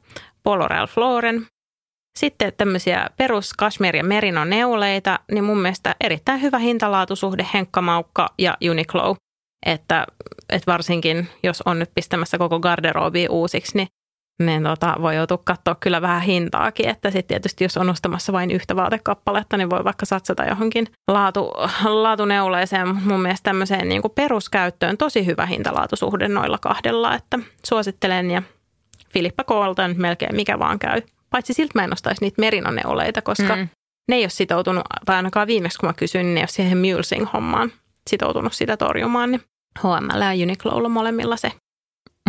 Polo 0.43 0.67
Ralph 0.67 0.97
Lauren, 0.97 1.45
sitten 2.17 2.53
tämmöisiä 2.57 3.09
perus 3.17 3.53
Kashmir 3.53 3.95
ja 3.95 4.03
Merino 4.03 4.45
neuleita, 4.45 5.19
niin 5.31 5.43
mun 5.43 5.57
mielestä 5.57 5.95
erittäin 6.01 6.41
hyvä 6.41 6.57
hintalaatusuhde 6.57 7.47
Henkka 7.53 7.81
Maukka 7.81 8.27
ja 8.37 8.57
Uniqlo. 8.69 9.15
Että, 9.65 10.07
että 10.49 10.71
varsinkin 10.71 11.27
jos 11.43 11.61
on 11.61 11.79
nyt 11.79 11.91
pistämässä 11.95 12.37
koko 12.37 12.59
garderobi 12.59 13.27
uusiksi, 13.29 13.77
niin, 13.77 13.87
niin 14.43 14.63
tota, 14.63 14.95
voi 15.01 15.15
joutua 15.15 15.37
katsoa 15.45 15.75
kyllä 15.79 16.01
vähän 16.01 16.21
hintaakin. 16.21 16.89
Että 16.89 17.11
sitten 17.11 17.27
tietysti 17.27 17.63
jos 17.63 17.77
on 17.77 17.89
ostamassa 17.89 18.33
vain 18.33 18.51
yhtä 18.51 18.75
vaatekappaletta, 18.75 19.57
niin 19.57 19.69
voi 19.69 19.83
vaikka 19.83 20.05
satsata 20.05 20.45
johonkin 20.45 20.87
laatu, 21.07 21.51
laatuneuleeseen. 21.85 22.95
Mun 22.95 23.21
mielestä 23.21 23.49
tämmöiseen 23.49 23.89
niin 23.89 24.01
kuin 24.01 24.11
peruskäyttöön 24.15 24.97
tosi 24.97 25.25
hyvä 25.25 25.45
hintalaatusuhde 25.45 26.27
noilla 26.27 26.57
kahdella, 26.57 27.15
että 27.15 27.39
suosittelen 27.65 28.31
ja 28.31 28.43
Filippa 29.09 29.43
Koolta 29.43 29.87
melkein 29.87 30.35
mikä 30.35 30.59
vaan 30.59 30.79
käy 30.79 31.01
paitsi 31.29 31.53
siltä 31.53 31.71
mä 31.75 31.83
en 31.83 31.93
ostaisi 31.93 32.21
niitä 32.21 32.41
merinoneoleita, 32.41 33.21
koska 33.21 33.55
mm. 33.55 33.67
ne 34.07 34.15
ei 34.15 34.23
ole 34.23 34.29
sitoutunut, 34.29 34.83
tai 35.05 35.15
ainakaan 35.15 35.47
viimeksi 35.47 35.79
kun 35.79 35.89
mä 35.89 35.93
kysyin, 35.93 36.23
niin 36.23 36.33
ne 36.35 36.39
ei 36.39 36.43
ole 36.43 36.47
siihen 36.47 36.77
mulesing-hommaan 36.77 37.71
sitoutunut 38.09 38.53
sitä 38.53 38.77
torjumaan, 38.77 39.31
niin 39.31 39.41
HML 39.79 40.21
ja 40.21 40.45
Uniqlolla 40.45 40.89
molemmilla 40.89 41.37
se. 41.37 41.51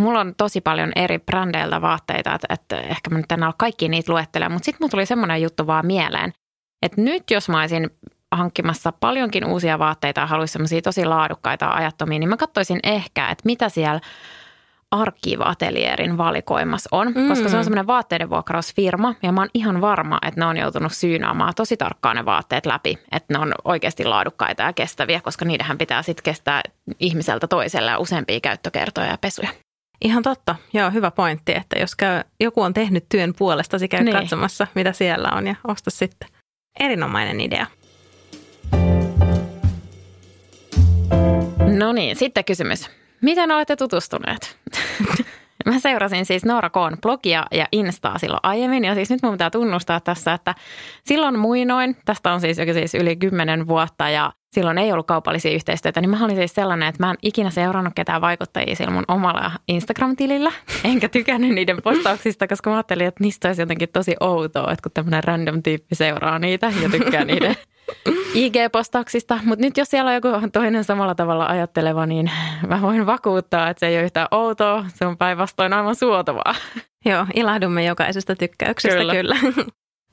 Mulla 0.00 0.20
on 0.20 0.34
tosi 0.36 0.60
paljon 0.60 0.92
eri 0.96 1.18
brändeiltä 1.18 1.80
vaatteita, 1.80 2.34
että, 2.34 2.54
että 2.54 2.80
ehkä 2.80 3.10
mä 3.10 3.18
nyt 3.18 3.32
en 3.32 3.42
ole 3.42 3.54
kaikki 3.58 3.88
niitä 3.88 4.12
luettelemaan, 4.12 4.52
mutta 4.52 4.64
sitten 4.64 4.78
mulla 4.80 4.90
tuli 4.90 5.06
semmoinen 5.06 5.42
juttu 5.42 5.66
vaan 5.66 5.86
mieleen, 5.86 6.32
että 6.82 7.00
nyt 7.00 7.30
jos 7.30 7.48
mä 7.48 7.60
olisin 7.60 7.90
hankkimassa 8.34 8.92
paljonkin 8.92 9.44
uusia 9.44 9.78
vaatteita 9.78 10.20
ja 10.20 10.26
haluaisin 10.26 10.52
semmoisia 10.52 10.82
tosi 10.82 11.04
laadukkaita 11.04 11.70
ajattomia, 11.70 12.18
niin 12.18 12.28
mä 12.28 12.36
katsoisin 12.36 12.80
ehkä, 12.82 13.28
että 13.28 13.42
mitä 13.44 13.68
siellä 13.68 14.00
Arkiva-atelierin 14.90 16.18
valikoimas 16.18 16.88
on, 16.92 17.12
mm. 17.14 17.28
koska 17.28 17.48
se 17.48 17.56
on 17.56 17.64
semmoinen 17.64 17.86
vaatteiden 17.86 18.30
vuokrausfirma 18.30 19.14
ja 19.22 19.32
mä 19.32 19.40
oon 19.40 19.48
ihan 19.54 19.80
varma, 19.80 20.18
että 20.26 20.40
ne 20.40 20.46
on 20.46 20.56
joutunut 20.56 20.92
syynaamaan 20.92 21.54
tosi 21.56 21.76
tarkkaan 21.76 22.16
ne 22.16 22.24
vaatteet 22.24 22.66
läpi, 22.66 22.98
että 23.12 23.34
ne 23.34 23.38
on 23.38 23.54
oikeasti 23.64 24.04
laadukkaita 24.04 24.62
ja 24.62 24.72
kestäviä, 24.72 25.20
koska 25.20 25.44
niidenhän 25.44 25.78
pitää 25.78 26.02
sitten 26.02 26.22
kestää 26.22 26.62
ihmiseltä 27.00 27.46
toiselle 27.46 27.96
useampia 27.96 28.40
käyttökertoja 28.40 29.06
ja 29.06 29.18
pesuja. 29.20 29.48
Ihan 30.04 30.22
totta. 30.22 30.56
Joo, 30.72 30.90
hyvä 30.90 31.10
pointti, 31.10 31.54
että 31.54 31.78
jos 31.78 31.96
käy, 31.96 32.22
joku 32.40 32.62
on 32.62 32.74
tehnyt 32.74 33.04
työn 33.08 33.34
puolesta, 33.38 33.88
käy 33.90 34.04
niin. 34.04 34.16
katsomassa, 34.16 34.66
mitä 34.74 34.92
siellä 34.92 35.28
on 35.32 35.46
ja 35.46 35.54
osta 35.68 35.90
sitten. 35.90 36.28
Erinomainen 36.80 37.40
idea. 37.40 37.66
No 41.78 41.92
niin, 41.92 42.16
sitten 42.16 42.44
kysymys. 42.44 42.99
Miten 43.20 43.50
olette 43.50 43.76
tutustuneet? 43.76 44.56
Mä 45.66 45.78
seurasin 45.78 46.26
siis 46.26 46.44
Noora 46.44 46.70
Koon 46.70 46.96
blogia 47.02 47.46
ja 47.50 47.66
Instaa 47.72 48.18
silloin 48.18 48.40
aiemmin. 48.42 48.84
Ja 48.84 48.94
siis 48.94 49.10
nyt 49.10 49.22
mun 49.22 49.32
pitää 49.32 49.50
tunnustaa 49.50 50.00
tässä, 50.00 50.32
että 50.32 50.54
silloin 51.04 51.38
muinoin, 51.38 51.96
tästä 52.04 52.32
on 52.32 52.40
siis, 52.40 52.56
siis 52.56 52.94
yli 52.94 53.16
kymmenen 53.16 53.66
vuotta 53.66 54.08
ja 54.08 54.32
silloin 54.50 54.78
ei 54.78 54.92
ollut 54.92 55.06
kaupallisia 55.06 55.54
yhteistyötä, 55.54 56.00
niin 56.00 56.10
mä 56.10 56.24
olin 56.24 56.36
siis 56.36 56.54
sellainen, 56.54 56.88
että 56.88 57.06
mä 57.06 57.10
en 57.10 57.16
ikinä 57.22 57.50
seurannut 57.50 57.94
ketään 57.94 58.20
vaikuttajia 58.20 58.76
sillä 58.76 58.90
mun 58.90 59.04
omalla 59.08 59.50
Instagram-tilillä, 59.68 60.52
enkä 60.84 61.08
tykännyt 61.08 61.50
niiden 61.50 61.82
postauksista, 61.82 62.48
koska 62.48 62.70
mä 62.70 62.76
ajattelin, 62.76 63.06
että 63.06 63.24
niistä 63.24 63.48
olisi 63.48 63.62
jotenkin 63.62 63.88
tosi 63.92 64.16
outoa, 64.20 64.72
että 64.72 64.82
kun 64.82 64.92
tämmöinen 64.92 65.24
random 65.24 65.62
tyyppi 65.62 65.94
seuraa 65.94 66.38
niitä 66.38 66.72
ja 66.82 66.88
tykkää 66.88 67.24
niiden 67.24 67.56
IG-postauksista. 68.34 69.38
Mutta 69.44 69.64
nyt 69.64 69.76
jos 69.76 69.90
siellä 69.90 70.08
on 70.08 70.14
joku 70.14 70.28
toinen 70.52 70.84
samalla 70.84 71.14
tavalla 71.14 71.46
ajatteleva, 71.46 72.06
niin 72.06 72.30
mä 72.66 72.82
voin 72.82 73.06
vakuuttaa, 73.06 73.70
että 73.70 73.80
se 73.80 73.86
ei 73.86 73.96
ole 73.96 74.04
yhtään 74.04 74.28
outoa, 74.30 74.84
se 74.94 75.06
on 75.06 75.18
päinvastoin 75.18 75.72
aivan 75.72 75.94
suotavaa. 75.94 76.54
Joo, 77.04 77.26
ilahdumme 77.34 77.84
jokaisesta 77.84 78.36
tykkäyksestä 78.36 78.98
kyllä. 78.98 79.12
kyllä. 79.12 79.36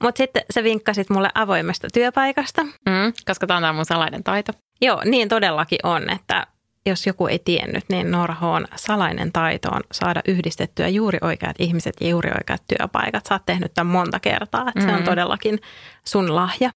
Mutta 0.03 0.17
sitten 0.17 0.43
sä 0.53 0.63
vinkkasit 0.63 1.09
mulle 1.09 1.29
avoimesta 1.33 1.87
työpaikasta. 1.93 2.63
Mm, 2.63 3.13
koska 3.25 3.47
tämä 3.47 3.69
on 3.69 3.75
mun 3.75 3.85
salainen 3.85 4.23
taito. 4.23 4.53
Joo, 4.81 5.01
niin 5.05 5.29
todellakin 5.29 5.79
on, 5.83 6.09
että 6.09 6.47
jos 6.85 7.07
joku 7.07 7.27
ei 7.27 7.39
tiennyt, 7.39 7.83
niin 7.89 8.11
Norhoon 8.11 8.67
salainen 8.75 9.31
taito 9.31 9.69
on 9.69 9.81
saada 9.91 10.21
yhdistettyä 10.27 10.87
juuri 10.87 11.17
oikeat 11.21 11.55
ihmiset 11.59 11.95
ja 12.01 12.09
juuri 12.09 12.31
oikeat 12.37 12.63
työpaikat. 12.67 13.25
Sä 13.25 13.35
oot 13.35 13.45
tehnyt 13.45 13.73
tämän 13.73 13.91
monta 13.91 14.19
kertaa, 14.19 14.67
että 14.67 14.79
mm. 14.79 14.85
se 14.85 14.93
on 14.93 14.99
mm. 14.99 15.05
todellakin 15.05 15.59
sun 16.05 16.35
lahja. 16.35 16.69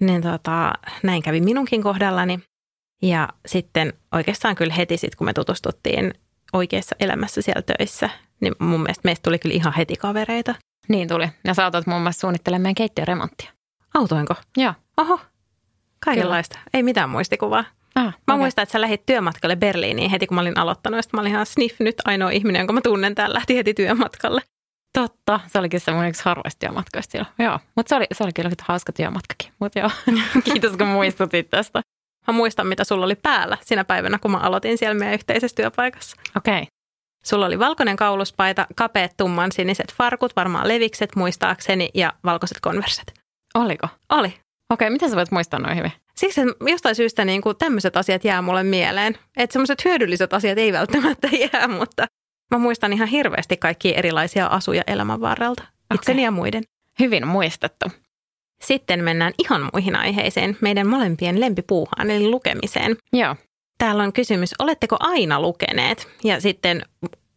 Niin 0.00 0.22
tota, 0.22 0.72
näin 1.02 1.22
kävi 1.22 1.40
minunkin 1.40 1.82
kohdallani. 1.82 2.40
Ja 3.02 3.28
sitten 3.46 3.92
oikeastaan 4.12 4.54
kyllä 4.54 4.74
heti 4.74 4.96
sit, 4.96 5.14
kun 5.14 5.24
me 5.24 5.32
tutustuttiin 5.32 6.14
oikeassa 6.52 6.96
elämässä 7.00 7.42
siellä 7.42 7.62
töissä, 7.62 8.10
niin 8.40 8.54
mun 8.58 8.80
mielestä 8.80 9.00
meistä 9.04 9.22
tuli 9.22 9.38
kyllä 9.38 9.54
ihan 9.54 9.72
heti 9.72 9.96
kavereita. 9.96 10.54
Niin 10.88 11.08
tuli. 11.08 11.28
Ja 11.44 11.54
sä 11.54 11.64
autot 11.64 11.86
muun 11.86 12.02
muassa 12.02 12.20
suunnittelemaan 12.20 12.74
keittiöremonttia. 12.74 13.50
Autoinko? 13.94 14.34
Joo. 14.56 14.74
Oho, 14.96 15.20
kaikenlaista. 16.04 16.54
Kyllä. 16.54 16.70
Ei 16.74 16.82
mitään 16.82 17.10
muistikuvaa. 17.10 17.64
Ah, 17.94 18.04
mä 18.04 18.12
okay. 18.28 18.38
muistan, 18.38 18.62
että 18.62 18.72
sä 18.72 18.80
lähdit 18.80 19.06
työmatkalle 19.06 19.56
Berliiniin 19.56 20.10
heti, 20.10 20.26
kun 20.26 20.34
mä 20.34 20.40
olin 20.40 20.58
aloittanut. 20.58 20.98
Ja 20.98 21.02
mä 21.12 21.20
olin 21.20 21.32
ihan 21.32 21.46
sniff 21.46 21.80
nyt 21.80 21.94
ainoa 22.04 22.30
ihminen, 22.30 22.60
jonka 22.60 22.72
mä 22.72 22.80
tunnen 22.80 23.14
täällä, 23.14 23.34
lähti 23.34 23.56
heti 23.56 23.74
työmatkalle. 23.74 24.40
Totta, 24.98 25.40
se 25.46 25.58
olikin 25.58 25.80
se 25.80 25.92
mun 25.92 26.06
yksi 26.06 26.24
harvoista 26.24 26.58
työmatkoista 26.58 27.12
silloin. 27.12 27.32
Joo, 27.38 27.58
mutta 27.76 27.88
se 27.88 27.96
oli, 27.96 28.06
se 28.12 28.24
oli 28.24 28.32
kyllä 28.32 28.50
hauska 28.62 28.92
työmatkakin. 28.92 29.52
Mutta 29.58 29.78
joo, 29.78 29.90
kiitos 30.44 30.76
kun 30.76 30.86
muistutit 30.86 31.50
tästä. 31.50 31.82
Mä 32.26 32.32
muistan, 32.32 32.66
mitä 32.66 32.84
sulla 32.84 33.04
oli 33.04 33.14
päällä 33.14 33.58
sinä 33.62 33.84
päivänä, 33.84 34.18
kun 34.18 34.30
mä 34.30 34.38
aloitin 34.38 34.78
siellä 34.78 34.94
meidän 34.94 35.14
yhteisessä 35.14 35.54
työpaikassa. 35.54 36.16
Okei. 36.36 36.62
Okay. 36.62 36.66
Sulla 37.26 37.46
oli 37.46 37.58
valkoinen 37.58 37.96
kauluspaita, 37.96 38.66
kapeat 38.76 39.16
tumman 39.16 39.52
siniset 39.52 39.94
farkut, 39.94 40.36
varmaan 40.36 40.68
levikset 40.68 41.16
muistaakseni 41.16 41.88
ja 41.94 42.12
valkoiset 42.24 42.60
konverset. 42.60 43.14
Oliko? 43.54 43.88
Oli. 44.12 44.28
Okei, 44.28 44.40
okay, 44.72 44.90
miten 44.90 45.10
sä 45.10 45.16
voit 45.16 45.30
muistaa 45.30 45.60
noin 45.60 45.76
hyvin? 45.76 45.92
Siksi 46.16 46.40
että 46.40 46.70
jostain 46.70 46.94
syystä 46.94 47.24
niin 47.24 47.42
kuin 47.42 47.56
tämmöiset 47.56 47.96
asiat 47.96 48.24
jää 48.24 48.42
mulle 48.42 48.62
mieleen. 48.62 49.18
Että 49.36 49.52
semmoiset 49.52 49.84
hyödylliset 49.84 50.32
asiat 50.32 50.58
ei 50.58 50.72
välttämättä 50.72 51.28
jää, 51.52 51.68
mutta 51.68 52.06
mä 52.50 52.58
muistan 52.58 52.92
ihan 52.92 53.08
hirveästi 53.08 53.56
kaikkia 53.56 53.98
erilaisia 53.98 54.46
asuja 54.46 54.82
elämän 54.86 55.20
varrelta. 55.20 55.62
Itseni 55.94 56.18
okay. 56.18 56.24
ja 56.24 56.30
muiden. 56.30 56.62
Hyvin 56.98 57.26
muistettu. 57.26 57.86
Sitten 58.62 59.04
mennään 59.04 59.32
ihan 59.38 59.70
muihin 59.72 59.96
aiheisiin, 59.96 60.56
meidän 60.60 60.86
molempien 60.86 61.40
lempipuuhaan, 61.40 62.10
eli 62.10 62.28
lukemiseen. 62.28 62.96
Joo. 63.12 63.36
Täällä 63.78 64.02
on 64.02 64.12
kysymys, 64.12 64.54
oletteko 64.58 64.96
aina 65.00 65.40
lukeneet? 65.40 66.08
Ja 66.24 66.40
sitten 66.40 66.82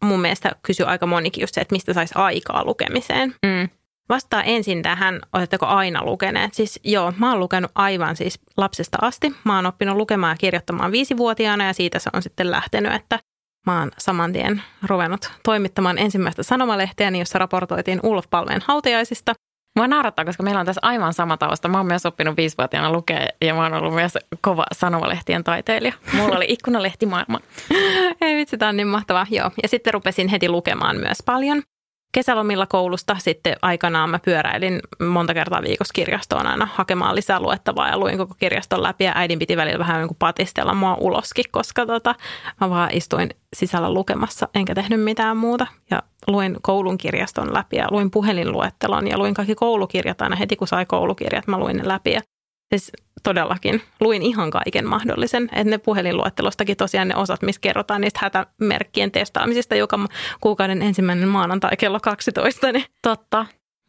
mun 0.03 0.19
mielestä 0.21 0.51
kysy 0.63 0.83
aika 0.83 1.05
monikin 1.05 1.41
just 1.41 1.55
se, 1.55 1.61
että 1.61 1.75
mistä 1.75 1.93
saisi 1.93 2.13
aikaa 2.17 2.65
lukemiseen. 2.65 3.35
Mm. 3.45 3.69
Vastaa 4.09 4.43
ensin 4.43 4.81
tähän, 4.81 5.21
oletteko 5.33 5.65
aina 5.65 6.05
lukeneet? 6.05 6.53
Siis 6.53 6.79
joo, 6.83 7.13
mä 7.17 7.29
oon 7.29 7.39
lukenut 7.39 7.71
aivan 7.75 8.15
siis 8.15 8.39
lapsesta 8.57 8.97
asti. 9.01 9.35
Mä 9.43 9.55
oon 9.55 9.65
oppinut 9.65 9.97
lukemaan 9.97 10.33
ja 10.33 10.37
kirjoittamaan 10.37 10.91
viisivuotiaana 10.91 11.67
ja 11.67 11.73
siitä 11.73 11.99
se 11.99 12.09
on 12.13 12.21
sitten 12.21 12.51
lähtenyt, 12.51 12.93
että 12.93 13.19
mä 13.65 13.79
oon 13.79 13.91
saman 13.97 14.33
tien 14.33 14.63
ruvennut 14.87 15.31
toimittamaan 15.43 15.97
ensimmäistä 15.97 16.43
sanomalehteäni, 16.43 17.19
jossa 17.19 17.39
raportoitiin 17.39 17.99
Ulf 18.03 18.25
Palmeen 18.29 18.61
hautajaisista. 18.65 19.33
Mua 19.75 19.87
naurattaa, 19.87 20.25
koska 20.25 20.43
meillä 20.43 20.59
on 20.59 20.65
tässä 20.65 20.79
aivan 20.83 21.13
sama 21.13 21.37
tausta. 21.37 21.67
Mä 21.67 21.77
oon 21.77 21.85
myös 21.85 22.05
oppinut 22.05 22.37
viisivuotiaana 22.37 22.91
lukea 22.91 23.27
ja 23.41 23.53
mä 23.53 23.63
oon 23.63 23.73
ollut 23.73 23.93
myös 23.93 24.17
kova 24.41 24.65
sanomalehtien 24.71 25.43
taiteilija. 25.43 25.93
Mulla 26.13 26.35
oli 26.35 26.45
ikkunalehti 26.47 27.05
maailma. 27.05 27.39
Ei 28.21 28.35
vitsi, 28.35 28.57
tää 28.57 28.69
on 28.69 28.77
niin 28.77 28.87
mahtavaa. 28.87 29.25
Joo. 29.29 29.51
Ja 29.63 29.67
sitten 29.69 29.93
rupesin 29.93 30.27
heti 30.27 30.49
lukemaan 30.49 30.97
myös 30.97 31.17
paljon 31.25 31.63
kesälomilla 32.11 32.65
koulusta 32.65 33.15
sitten 33.19 33.55
aikanaan 33.61 34.09
mä 34.09 34.19
pyöräilin 34.19 34.79
monta 35.09 35.33
kertaa 35.33 35.61
viikossa 35.61 35.93
kirjastoon 35.93 36.47
aina 36.47 36.67
hakemaan 36.73 37.15
lisää 37.15 37.39
luettavaa 37.39 37.89
ja 37.89 37.97
luin 37.97 38.17
koko 38.17 38.35
kirjaston 38.39 38.83
läpi 38.83 39.03
ja 39.03 39.11
äidin 39.15 39.39
piti 39.39 39.57
välillä 39.57 39.79
vähän 39.79 39.99
niin 39.99 40.07
kuin 40.07 40.17
patistella 40.19 40.73
mua 40.73 40.97
uloskin, 40.99 41.45
koska 41.51 41.85
tota, 41.85 42.15
mä 42.61 42.69
vaan 42.69 42.89
istuin 42.93 43.29
sisällä 43.55 43.93
lukemassa 43.93 44.47
enkä 44.55 44.75
tehnyt 44.75 45.01
mitään 45.01 45.37
muuta. 45.37 45.67
Ja 45.91 46.03
luin 46.27 46.57
koulun 46.61 46.97
kirjaston 46.97 47.53
läpi 47.53 47.75
ja 47.75 47.87
luin 47.91 48.11
puhelinluettelon 48.11 49.07
ja 49.07 49.17
luin 49.17 49.33
kaikki 49.33 49.55
koulukirjat 49.55 50.21
aina 50.21 50.35
heti 50.35 50.55
kun 50.55 50.67
sai 50.67 50.85
koulukirjat, 50.85 51.47
mä 51.47 51.59
luin 51.59 51.77
ne 51.77 51.87
läpi 51.87 52.11
ja 52.11 52.21
Siis 52.69 52.91
todellakin 53.23 53.81
luin 53.99 54.21
ihan 54.21 54.51
kaiken 54.51 54.87
mahdollisen. 54.87 55.43
Että 55.43 55.63
ne 55.63 55.77
puhelinluettelostakin 55.77 56.77
tosiaan 56.77 57.07
ne 57.07 57.15
osat, 57.15 57.41
missä 57.41 57.61
kerrotaan 57.61 58.01
niistä 58.01 58.19
hätämerkkien 58.21 59.11
testaamisista 59.11 59.75
joka 59.75 59.99
kuukauden 60.41 60.81
ensimmäinen 60.81 61.27
maanantai 61.27 61.77
kello 61.77 61.99
12. 61.99 62.71
Niin. 62.71 62.85
Totta. 63.01 63.45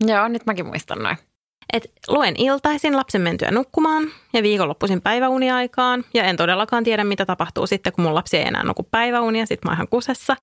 Joo, 0.06 0.28
nyt 0.28 0.46
mäkin 0.46 0.66
muistan 0.66 0.98
noin. 0.98 1.16
Et 1.72 1.92
luen 2.08 2.34
iltaisin 2.38 2.96
lapsen 2.96 3.20
mentyä 3.20 3.50
nukkumaan 3.50 4.04
ja 4.32 4.42
viikonloppuisin 4.42 5.00
päiväuniaikaan. 5.00 6.04
Ja 6.14 6.24
en 6.24 6.36
todellakaan 6.36 6.84
tiedä, 6.84 7.04
mitä 7.04 7.26
tapahtuu 7.26 7.66
sitten, 7.66 7.92
kun 7.92 8.04
mun 8.04 8.14
lapsi 8.14 8.36
ei 8.36 8.46
enää 8.46 8.64
nuku 8.64 8.82
päiväunia. 8.82 9.46
Sitten 9.46 9.70
mä 9.70 9.74
ihan 9.74 9.88
kusessa. 9.88 10.36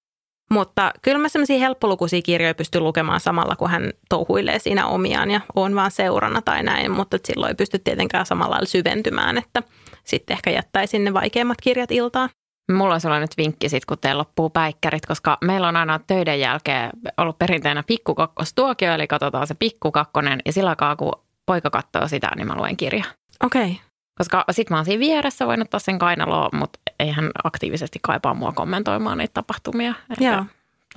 Mutta 0.50 0.92
kyllä 1.02 1.18
mä 1.18 1.30
semmoisia 1.30 1.60
helppolukuisia 1.60 2.22
kirjoja 2.22 2.56
pystyn 2.56 2.84
lukemaan 2.84 3.20
samalla, 3.20 3.56
kun 3.56 3.70
hän 3.70 3.92
touhuilee 4.10 4.60
siinä 4.60 4.88
omiaan 4.88 5.32
ja 5.32 5.42
on 5.56 5.76
vaan 5.76 5.92
seurana 5.92 6.42
tai 6.42 6.64
näin, 6.64 6.92
mutta 6.92 7.18
silloin 7.26 7.50
ei 7.50 7.56
pysty 7.56 7.80
tietenkään 7.80 8.26
samalla 8.26 8.52
lailla 8.52 8.66
syventymään, 8.66 9.38
että 9.38 9.64
sitten 10.04 10.34
ehkä 10.34 10.50
jättäisin 10.50 11.04
ne 11.04 11.14
vaikeimmat 11.14 11.58
kirjat 11.62 11.92
iltaan. 11.92 12.30
Mulla 12.72 12.94
on 12.94 13.02
sulla 13.02 13.20
nyt 13.20 13.38
vinkki 13.38 13.70
sit, 13.70 13.86
kun 13.86 13.98
teillä 13.98 14.20
loppuu 14.20 14.50
päikkärit, 14.50 15.06
koska 15.06 15.38
meillä 15.44 15.68
on 15.68 15.76
aina 15.76 16.00
töiden 16.08 16.40
jälkeen 16.40 16.90
ollut 17.18 17.40
perinteinen 17.40 17.84
pikkukakkostuokio, 17.88 18.94
eli 18.94 19.08
katsotaan 19.08 19.48
se 19.48 19.56
pikkukakkonen, 19.56 20.40
ja 20.46 20.54
sillä 20.54 20.70
aikaa, 20.70 20.96
kun 20.96 21.14
poika 21.46 21.70
katsoo 21.70 22.08
sitä, 22.08 22.32
niin 22.36 22.48
mä 22.48 22.56
luen 22.56 22.78
kirja. 22.78 23.04
Okei. 23.44 23.64
Okay. 23.64 23.76
Koska 24.18 24.46
sit 24.52 24.70
mä 24.70 24.76
oon 24.76 24.86
siinä 24.86 25.00
vieressä, 25.00 25.48
voin 25.48 25.62
ottaa 25.62 25.80
sen 25.80 26.00
kainaloa, 26.00 26.50
mutta 26.54 26.80
ei 27.00 27.12
hän 27.12 27.32
aktiivisesti 27.44 28.00
kaipaa 28.02 28.34
mua 28.34 28.52
kommentoimaan 28.52 29.18
niitä 29.18 29.34
tapahtumia. 29.34 29.94
Joo. 30.20 30.46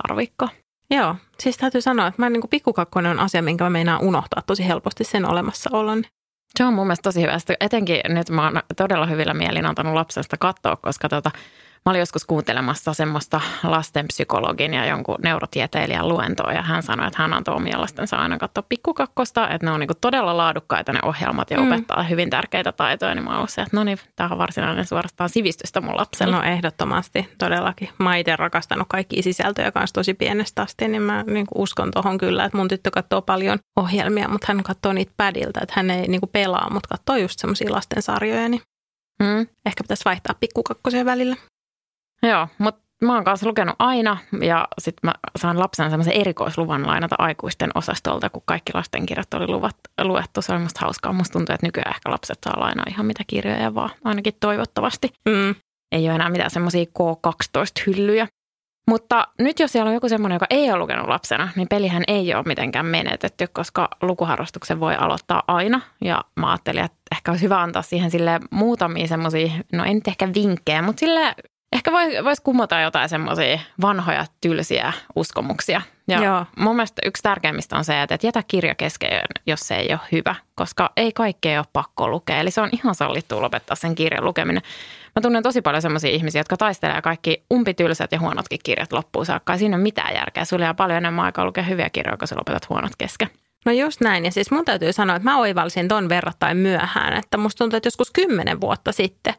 Tarvikko. 0.01 0.49
Joo, 0.89 1.15
siis 1.39 1.57
täytyy 1.57 1.81
sanoa, 1.81 2.07
että 2.07 2.21
mä 2.21 2.29
niin 2.29 2.41
kuin 2.41 2.49
pikkukakkonen 2.49 3.11
on 3.11 3.19
asia, 3.19 3.41
minkä 3.41 3.63
mä 3.63 3.69
meinaan 3.69 4.01
unohtaa 4.01 4.41
tosi 4.47 4.67
helposti 4.67 5.03
sen 5.03 5.25
olemassaolon. 5.25 6.03
Se 6.57 6.65
on 6.65 6.73
mun 6.73 6.87
mielestä 6.87 7.03
tosi 7.03 7.21
hyvä. 7.21 7.37
Etenkin 7.59 8.01
nyt 8.07 8.29
mä 8.29 8.43
oon 8.43 8.61
todella 8.77 9.05
hyvillä 9.05 9.33
mielin 9.33 9.65
antanut 9.65 9.93
lapsesta 9.93 10.37
katsoa, 10.37 10.75
koska 10.75 11.09
tota, 11.09 11.31
Mä 11.85 11.89
olin 11.89 11.99
joskus 11.99 12.25
kuuntelemassa 12.25 12.93
semmoista 12.93 13.41
lastenpsykologin 13.63 14.73
ja 14.73 14.85
jonkun 14.85 15.15
neurotieteilijän 15.23 16.07
luentoa 16.07 16.53
ja 16.53 16.61
hän 16.61 16.83
sanoi, 16.83 17.07
että 17.07 17.21
hän 17.21 17.33
antoi 17.33 17.55
omia 17.55 17.81
lastensa 17.81 18.17
aina 18.17 18.37
katsoa 18.37 18.63
pikkukakkosta, 18.69 19.49
että 19.49 19.67
ne 19.67 19.71
on 19.71 19.79
niinku 19.79 19.93
todella 20.01 20.37
laadukkaita 20.37 20.93
ne 20.93 20.99
ohjelmat 21.03 21.51
ja 21.51 21.57
mm. 21.57 21.67
opettaa 21.67 22.03
hyvin 22.03 22.29
tärkeitä 22.29 22.71
taitoja, 22.71 23.15
niin 23.15 23.23
mä 23.23 23.37
oon 23.37 23.47
että 23.51 23.77
no 23.77 23.83
niin, 23.83 23.97
tämä 24.15 24.29
on 24.31 24.37
varsinainen 24.37 24.85
suorastaan 24.85 25.29
sivistystä 25.29 25.81
mun 25.81 25.97
lapsella. 25.97 26.37
No 26.37 26.43
ehdottomasti, 26.43 27.29
todellakin. 27.37 27.89
Mä 27.97 28.15
itse 28.15 28.35
rakastanut 28.35 28.87
kaikki 28.89 29.21
sisältöjä 29.21 29.71
kanssa 29.71 29.93
tosi 29.93 30.13
pienestä 30.13 30.61
asti, 30.61 30.87
niin 30.87 31.01
mä 31.01 31.23
niin 31.23 31.47
uskon 31.55 31.91
tuohon 31.91 32.17
kyllä, 32.17 32.45
että 32.45 32.57
mun 32.57 32.67
tyttö 32.67 32.91
katsoo 32.91 33.21
paljon 33.21 33.59
ohjelmia, 33.75 34.27
mutta 34.27 34.45
hän 34.49 34.63
katsoo 34.63 34.93
niitä 34.93 35.11
pädiltä, 35.17 35.59
että 35.63 35.73
hän 35.75 35.89
ei 35.89 36.07
niin 36.07 36.21
pelaa, 36.31 36.69
mutta 36.73 36.89
katsoo 36.89 37.15
just 37.15 37.39
semmoisia 37.39 37.71
lastensarjoja, 37.71 38.49
niin 38.49 38.61
mm. 39.23 39.47
ehkä 39.65 39.83
pitäisi 39.83 40.05
vaihtaa 40.05 40.35
pikkukakkosen 40.39 41.05
välillä. 41.05 41.35
Joo, 42.23 42.47
mutta 42.57 42.81
mä 43.01 43.15
oon 43.15 43.23
kanssa 43.23 43.47
lukenut 43.47 43.75
aina 43.79 44.17
ja 44.41 44.67
sitten 44.79 45.07
mä 45.07 45.13
saan 45.37 45.59
lapsena 45.59 45.89
semmoisen 45.89 46.13
erikoisluvan 46.13 46.87
lainata 46.87 47.15
aikuisten 47.19 47.69
osastolta, 47.75 48.29
kun 48.29 48.43
kaikki 48.45 48.71
lastenkirjat 48.73 49.33
oli 49.33 49.47
luvat, 49.47 49.75
luettu. 50.01 50.41
Se 50.41 50.53
oli 50.53 50.61
musta 50.61 50.79
hauskaa. 50.81 51.13
Musta 51.13 51.33
tuntuu, 51.33 51.53
että 51.53 51.67
nykyään 51.67 51.95
ehkä 51.95 52.11
lapset 52.11 52.39
saa 52.45 52.59
lainaa 52.59 52.85
ihan 52.89 53.05
mitä 53.05 53.23
kirjoja 53.27 53.75
vaan, 53.75 53.89
ainakin 54.03 54.33
toivottavasti. 54.39 55.13
Mm. 55.29 55.55
Ei 55.91 56.05
ole 56.05 56.15
enää 56.15 56.29
mitään 56.29 56.51
semmoisia 56.51 56.85
K12-hyllyjä. 56.85 58.27
Mutta 58.89 59.27
nyt 59.39 59.59
jos 59.59 59.71
siellä 59.71 59.89
on 59.89 59.93
joku 59.93 60.09
semmoinen, 60.09 60.35
joka 60.35 60.45
ei 60.49 60.71
ole 60.71 60.79
lukenut 60.79 61.07
lapsena, 61.07 61.49
niin 61.55 61.67
pelihän 61.67 62.03
ei 62.07 62.35
ole 62.35 62.43
mitenkään 62.47 62.85
menetetty, 62.85 63.47
koska 63.47 63.89
lukuharrastuksen 64.01 64.79
voi 64.79 64.95
aloittaa 64.95 65.43
aina. 65.47 65.81
Ja 66.01 66.23
mä 66.35 66.51
ajattelin, 66.51 66.83
että 66.83 66.97
ehkä 67.11 67.31
olisi 67.31 67.43
hyvä 67.43 67.61
antaa 67.61 67.81
siihen 67.81 68.11
sille 68.11 68.39
muutamia 68.51 69.07
semmoisia, 69.07 69.51
no 69.73 69.83
en 69.83 69.95
nyt 69.95 70.07
ehkä 70.07 70.29
vinkkejä, 70.33 70.81
mutta 70.81 70.99
sille 70.99 71.35
ehkä 71.71 71.91
voisi 71.91 72.23
vois 72.23 72.39
kumota 72.39 72.79
jotain 72.79 73.09
semmoisia 73.09 73.59
vanhoja 73.81 74.25
tylsiä 74.41 74.93
uskomuksia. 75.15 75.81
Ja 76.07 76.23
Joo. 76.23 76.45
mun 76.59 76.75
mielestä 76.75 77.01
yksi 77.05 77.23
tärkeimmistä 77.23 77.77
on 77.77 77.83
se, 77.83 78.01
että 78.01 78.15
et 78.15 78.23
jätä 78.23 78.43
kirja 78.47 78.75
kesken, 78.75 79.09
jos 79.45 79.59
se 79.59 79.75
ei 79.75 79.87
ole 79.91 79.99
hyvä, 80.11 80.35
koska 80.55 80.91
ei 80.97 81.11
kaikkea 81.11 81.59
ole 81.59 81.65
pakko 81.73 82.07
lukea. 82.07 82.39
Eli 82.39 82.51
se 82.51 82.61
on 82.61 82.69
ihan 82.71 82.95
sallittu 82.95 83.41
lopettaa 83.41 83.75
sen 83.75 83.95
kirjan 83.95 84.25
lukeminen. 84.25 84.61
Mä 85.15 85.21
tunnen 85.21 85.43
tosi 85.43 85.61
paljon 85.61 85.81
semmoisia 85.81 86.11
ihmisiä, 86.11 86.39
jotka 86.39 86.57
taistelee 86.57 87.01
kaikki 87.01 87.43
umpitylsät 87.53 88.11
ja 88.11 88.19
huonotkin 88.19 88.59
kirjat 88.63 88.93
loppuun 88.93 89.25
saakka. 89.25 89.53
Ei 89.53 89.59
siinä 89.59 89.75
ole 89.75 89.83
mitään 89.83 90.15
järkeä. 90.15 90.45
Sulla 90.45 90.65
jää 90.65 90.73
paljon 90.73 90.97
enemmän 90.97 91.25
aikaa 91.25 91.45
lukea 91.45 91.63
hyviä 91.63 91.89
kirjoja, 91.89 92.17
kun 92.17 92.27
sä 92.27 92.35
lopetat 92.35 92.69
huonot 92.69 92.91
kesken. 92.97 93.29
No 93.65 93.71
just 93.71 94.01
näin. 94.01 94.25
Ja 94.25 94.31
siis 94.31 94.51
mun 94.51 94.65
täytyy 94.65 94.93
sanoa, 94.93 95.15
että 95.15 95.29
mä 95.29 95.37
oivalsin 95.37 95.87
ton 95.87 96.09
verrattain 96.09 96.57
myöhään. 96.57 97.13
Että 97.13 97.37
musta 97.37 97.57
tuntuu, 97.57 97.77
että 97.77 97.87
joskus 97.87 98.11
kymmenen 98.11 98.61
vuotta 98.61 98.91
sitten, 98.91 99.33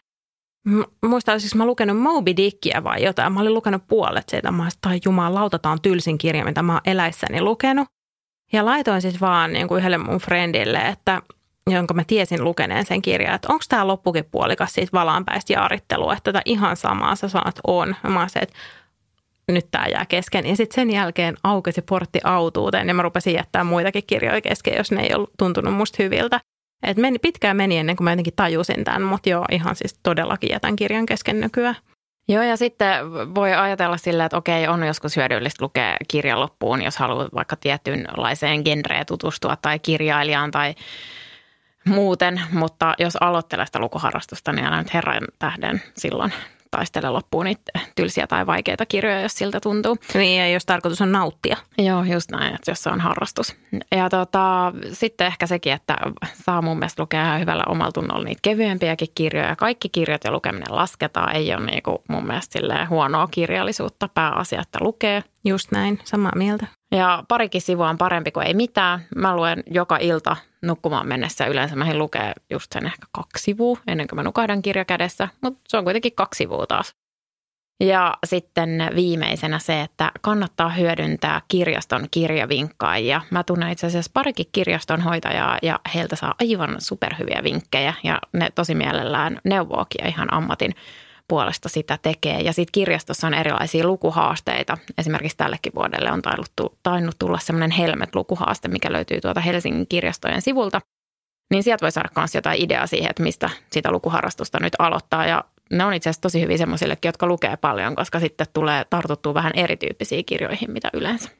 muistan, 1.07 1.41
siis 1.41 1.55
mä 1.55 1.67
lukenut 1.67 1.99
Moby 1.99 2.37
Dickia 2.37 2.85
vai 2.85 3.05
jotain. 3.05 3.33
Mä 3.33 3.41
olin 3.41 3.55
lukenut 3.55 3.83
puolet 3.89 4.29
siitä. 4.29 4.53
Mä 4.53 4.63
olisin, 4.63 4.81
tai 4.81 5.01
jumalauta, 5.05 5.59
tää 5.59 5.73
on 5.73 5.83
tylsin 5.83 6.19
kirja, 6.19 6.45
mitä 6.45 6.63
mä 6.63 6.73
oon 6.73 6.81
eläissäni 6.85 7.41
lukenut. 7.41 7.89
Ja 8.53 8.65
laitoin 8.65 9.03
sitten 9.03 9.21
vaan 9.21 9.53
niin 9.53 9.69
kuin 9.69 9.79
yhdelle 9.79 9.99
mun 9.99 10.19
friendille, 10.19 10.79
että 10.79 11.23
jonka 11.71 11.95
mä 11.95 12.05
tiesin 12.05 12.45
lukeneen 12.45 12.87
sen 12.87 13.03
kirjan, 13.03 13.35
että 13.35 13.49
onko 13.53 13.65
tämä 13.69 13.87
loppukin 13.87 14.25
puolikas 14.25 14.73
siitä 14.73 14.93
valaanpäistä 14.93 15.53
jaarittelua, 15.53 16.13
että 16.13 16.33
tätä 16.33 16.43
ihan 16.45 16.77
samaa 16.77 17.17
sä 17.17 17.29
sanot 17.29 17.61
on. 17.67 17.97
Mä 18.09 18.21
olisin, 18.21 18.43
että 18.43 18.57
nyt 19.49 19.67
tämä 19.71 19.87
jää 19.87 20.07
kesken. 20.07 20.47
Ja 20.47 20.57
sitten 20.57 20.75
sen 20.75 20.91
jälkeen 20.91 21.37
aukesi 21.45 21.83
portti 21.83 22.21
autuuteen 22.25 22.89
ja 22.89 22.95
mä 22.95 23.03
rupesin 23.03 23.35
jättää 23.35 23.65
muitakin 23.65 24.07
kirjoja 24.07 24.41
kesken, 24.41 24.75
jos 24.77 24.93
ne 24.93 25.03
ei 25.03 25.15
ollut 25.15 25.33
tuntunut 25.39 25.75
musta 25.75 26.03
hyviltä. 26.03 26.41
Et 26.83 26.97
meni, 26.97 27.19
pitkään 27.19 27.57
meni 27.57 27.79
ennen 27.79 27.97
kuin 27.97 28.05
mä 28.05 28.13
jotenkin 28.13 28.37
tajusin 28.37 28.85
tämän, 28.85 29.03
mutta 29.03 29.29
joo, 29.29 29.45
ihan 29.53 29.77
siis 29.77 29.99
todellakin 30.03 30.51
jätän 30.53 30.77
kirjan 30.77 31.07
kesken 31.07 31.41
nykyään. 31.41 31.77
Joo, 32.29 32.43
ja 32.43 32.57
sitten 32.57 33.13
voi 33.35 33.55
ajatella 33.55 33.97
sillä, 33.97 34.25
että 34.25 34.37
okei, 34.37 34.69
on 34.69 34.87
joskus 34.87 35.17
hyödyllistä 35.17 35.65
lukea 35.65 35.97
kirjan 36.09 36.41
loppuun, 36.41 36.83
jos 36.83 36.97
haluaa 36.97 37.29
vaikka 37.35 37.57
tietynlaiseen 37.57 38.63
genreen 38.65 39.07
tutustua 39.07 39.57
tai 39.57 39.79
kirjailijaan 39.79 40.51
tai 40.51 40.75
muuten, 41.87 42.41
mutta 42.53 42.95
jos 42.99 43.17
aloittelee 43.17 43.67
sitä 43.67 43.79
lukuharrastusta, 43.79 44.53
niin 44.53 44.67
älä 44.67 44.79
nyt 44.79 44.95
herran 44.95 45.23
tähden 45.39 45.83
silloin 45.97 46.33
taistele 46.73 47.11
loppuun 47.11 47.45
niitä 47.45 47.73
tylsiä 47.95 48.27
tai 48.27 48.47
vaikeita 48.47 48.87
kirjoja, 48.87 49.21
jos 49.21 49.35
siltä 49.35 49.61
tuntuu. 49.61 49.97
Niin, 50.15 50.39
ja 50.39 50.49
jos 50.49 50.67
tarkoitus 50.67 51.01
on 51.01 51.13
nauttia. 51.13 51.57
Joo, 51.79 52.05
just 52.05 52.31
näin, 52.31 52.55
että 52.55 52.71
jos 52.71 52.83
se 52.83 52.91
on 52.91 53.01
harrastus. 53.01 53.57
Ja 53.97 54.11
tota, 54.11 54.73
sitten 54.93 55.27
ehkä 55.27 55.47
sekin, 55.47 55.73
että 55.73 55.97
saa 56.45 56.63
mun 56.63 56.79
mielestä 56.79 57.03
lukea 57.03 57.25
ihan 57.25 57.41
hyvällä 57.41 57.65
omalla 57.69 57.93
tunnolla 57.93 58.25
niitä 58.25 58.41
kevyempiäkin 58.43 59.09
kirjoja. 59.15 59.57
Kaikki 59.57 59.89
kirjat 59.89 60.25
ja 60.25 60.33
lukeminen 60.33 60.77
lasketaan. 60.77 61.37
Ei 61.37 61.55
ole 61.55 61.67
niinku 61.67 62.03
mun 62.09 62.27
mielestä 62.27 62.87
huonoa 62.91 63.29
kirjallisuutta 63.31 64.09
pääasia, 64.09 64.61
että 64.61 64.79
lukee. 64.83 65.25
Just 65.45 65.73
näin, 65.73 65.99
samaa 66.05 66.33
mieltä. 66.37 66.67
Ja 66.93 67.25
parikin 67.29 67.61
sivua 67.61 67.89
on 67.89 67.99
parempi 67.99 68.31
kuin 68.31 68.47
ei 68.47 68.55
mitään. 68.55 69.05
Mä 69.17 69.37
luen 69.37 69.63
joka 69.71 69.97
ilta 69.97 70.37
nukkumaan 70.63 71.09
mennessä. 71.09 71.47
Yleensä 71.47 71.77
mä 71.77 71.95
lukee 71.95 72.33
just 72.51 72.73
sen 72.73 72.87
ehkä 72.87 73.07
kaksi 73.13 73.43
sivua 73.43 73.79
ennen 73.87 74.09
kuin 74.09 74.17
mä 74.17 74.23
nukahdan 74.23 74.63
kirja 74.63 74.85
kädessä, 74.85 75.29
mutta 75.43 75.61
se 75.69 75.77
on 75.77 75.85
kuitenkin 75.85 76.13
kaksi 76.15 76.39
sivua 76.39 76.67
taas. 76.67 76.95
Ja 77.81 78.19
sitten 78.27 78.91
viimeisenä 78.95 79.59
se, 79.59 79.81
että 79.81 80.13
kannattaa 80.21 80.69
hyödyntää 80.69 81.41
kirjaston 81.49 82.07
kirjavinkkaajia. 82.11 83.21
Mä 83.31 83.45
tunnen 83.45 83.69
itse 83.69 83.87
asiassa 83.87 84.11
parikin 84.15 84.47
kirjastonhoitajaa 84.53 85.59
ja 85.63 85.81
heiltä 85.95 86.17
saa 86.17 86.35
aivan 86.41 86.77
superhyviä 86.79 87.41
vinkkejä 87.45 87.95
ja 88.03 88.19
ne 88.33 88.51
tosi 88.55 88.75
mielellään 88.75 89.39
neuvookin 89.45 90.07
ihan 90.07 90.35
ammatin 90.35 90.75
puolesta 91.33 91.69
sitä 91.69 91.99
tekee. 92.03 92.41
Ja 92.41 92.53
sitten 92.53 92.73
kirjastossa 92.73 93.27
on 93.27 93.35
erilaisia 93.35 93.87
lukuhaasteita. 93.87 94.79
Esimerkiksi 94.99 95.37
tällekin 95.37 95.73
vuodelle 95.75 96.13
on 96.13 96.23
tainnut, 96.83 97.19
tulla 97.19 97.39
semmoinen 97.39 97.71
Helmet-lukuhaaste, 97.71 98.69
mikä 98.69 98.93
löytyy 98.93 99.21
tuolta 99.21 99.41
Helsingin 99.41 99.87
kirjastojen 99.89 100.43
sivulta. 100.43 100.81
Niin 101.51 101.63
sieltä 101.63 101.83
voi 101.83 101.93
saada 101.93 102.09
myös 102.17 102.35
jotain 102.35 102.63
ideaa 102.63 102.87
siihen, 102.87 103.11
että 103.11 103.23
mistä 103.23 103.51
sitä 103.71 103.93
lukuharrastusta 103.93 104.59
nyt 104.61 104.73
aloittaa. 104.79 105.27
Ja 105.27 105.45
ne 105.73 105.85
on 105.85 105.95
itse 105.95 106.11
asiassa 106.11 106.23
tosi 106.23 106.41
hyviä 106.41 106.57
semmoisillekin, 106.57 107.09
jotka 107.09 107.27
lukee 107.27 107.57
paljon, 107.57 107.97
koska 107.97 108.21
sitten 108.21 108.47
tulee 108.55 108.85
tartuttua 108.91 109.35
vähän 109.35 109.53
erityyppisiin 109.55 110.25
kirjoihin, 110.25 110.71
mitä 110.71 110.91
yleensä. 110.93 111.31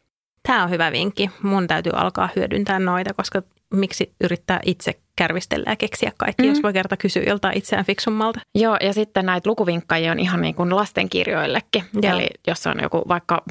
Tämä 0.49 0.63
on 0.63 0.71
hyvä 0.71 0.93
vinkki. 0.93 1.31
Mun 1.43 1.67
täytyy 1.67 1.93
alkaa 1.95 2.29
hyödyntää 2.37 2.79
noita, 2.79 3.15
koska 3.15 3.43
miksi 3.75 4.15
yrittää 4.25 4.61
itse 4.65 4.99
kärvistellä 5.17 5.71
ja 5.71 5.77
keksiä 5.77 6.13
kaikki, 6.19 6.43
mm. 6.43 6.49
jos 6.49 6.63
voi 6.63 6.73
kerta 6.73 6.97
kysyä 6.97 7.23
joltain 7.23 7.59
itseään 7.59 7.85
fiksummalta. 7.85 8.41
Joo, 8.55 8.77
ja 8.81 8.93
sitten 8.93 9.27
näitä 9.27 9.51
lukuvinkkajia 9.51 10.13
on 10.13 10.19
ihan 10.19 10.41
niin 10.41 10.55
kuin 10.55 10.77
lastenkirjoillekin. 10.77 11.85
Joo. 12.03 12.17
Eli 12.17 12.29
jos 12.47 12.67
on 12.67 12.81
joku 12.83 13.03
vaikka, 13.09 13.43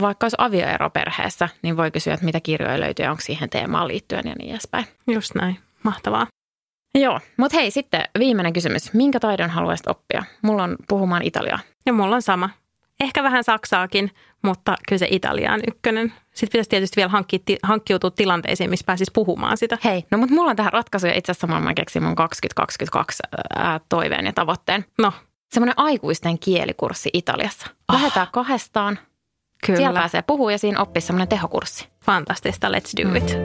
vaikka 0.00 0.24
olisi 0.24 0.36
avioero 0.38 0.90
perheessä, 0.90 1.48
niin 1.62 1.76
voi 1.76 1.90
kysyä, 1.90 2.14
että 2.14 2.26
mitä 2.26 2.40
kirjoja 2.40 2.80
löytyy 2.80 3.04
ja 3.04 3.10
onko 3.10 3.20
siihen 3.20 3.50
teemaan 3.50 3.88
liittyen 3.88 4.24
ja 4.24 4.34
niin 4.38 4.50
edespäin. 4.50 4.84
Just 5.06 5.34
näin. 5.34 5.58
Mahtavaa. 5.82 6.26
Joo, 6.98 7.20
mutta 7.36 7.58
hei 7.58 7.70
sitten 7.70 8.02
viimeinen 8.18 8.52
kysymys. 8.52 8.92
Minkä 8.92 9.20
taidon 9.20 9.50
haluaisit 9.50 9.86
oppia? 9.86 10.24
Mulla 10.42 10.62
on 10.62 10.76
puhumaan 10.88 11.22
italiaa. 11.22 11.58
Ja 11.86 11.92
mulla 11.92 12.14
on 12.14 12.22
sama. 12.22 12.50
Ehkä 13.00 13.22
vähän 13.22 13.44
saksaakin, 13.44 14.10
mutta 14.44 14.76
kyllä 14.88 14.98
se 14.98 15.08
Italia 15.10 15.52
on 15.52 15.60
ykkönen. 15.68 16.12
Sitten 16.34 16.52
pitäisi 16.52 16.70
tietysti 16.70 16.96
vielä 16.96 17.10
hankkia, 17.10 17.38
hankkiutua 17.62 18.10
tilanteisiin, 18.10 18.70
missä 18.70 18.84
pääsisi 18.86 19.10
puhumaan 19.14 19.56
sitä. 19.56 19.78
Hei, 19.84 20.04
no 20.10 20.18
mutta 20.18 20.34
mulla 20.34 20.50
on 20.50 20.56
tähän 20.56 20.72
ratkaisu 20.72 21.06
ja 21.06 21.14
itse 21.14 21.32
asiassa 21.32 21.46
samalla 21.46 21.64
mä 21.64 21.74
keksin 21.74 22.02
mun 22.02 22.14
2022 22.14 23.22
ää, 23.56 23.80
toiveen 23.88 24.26
ja 24.26 24.32
tavoitteen. 24.32 24.84
No, 24.98 25.12
Semmoinen 25.52 25.74
aikuisten 25.76 26.38
kielikurssi 26.38 27.10
Italiassa. 27.12 27.66
Lähdetään 27.92 28.26
kahdestaan. 28.32 28.98
kyllä. 29.66 29.76
Siellä 29.76 29.98
pääsee 30.00 30.22
puhua 30.22 30.52
ja 30.52 30.58
siinä 30.58 30.80
oppii 30.80 31.00
semmoinen 31.00 31.28
tehokurssi. 31.28 31.88
Fantastista, 32.04 32.68
let's 32.68 33.04
do 33.04 33.14
it. 33.14 33.38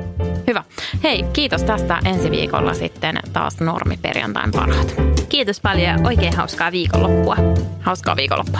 Hyvä. 0.47 0.63
Hei, 1.03 1.23
kiitos 1.33 1.63
tästä. 1.63 1.99
Ensi 2.05 2.31
viikolla 2.31 2.73
sitten 2.73 3.19
taas 3.33 3.59
normiperjantain 3.59 4.51
parhaat. 4.51 4.95
Kiitos 5.29 5.61
paljon 5.61 5.87
ja 5.87 5.97
oikein 6.03 6.35
hauskaa 6.35 6.71
viikonloppua. 6.71 7.35
Hauskaa 7.81 8.15
viikonloppua. 8.15 8.59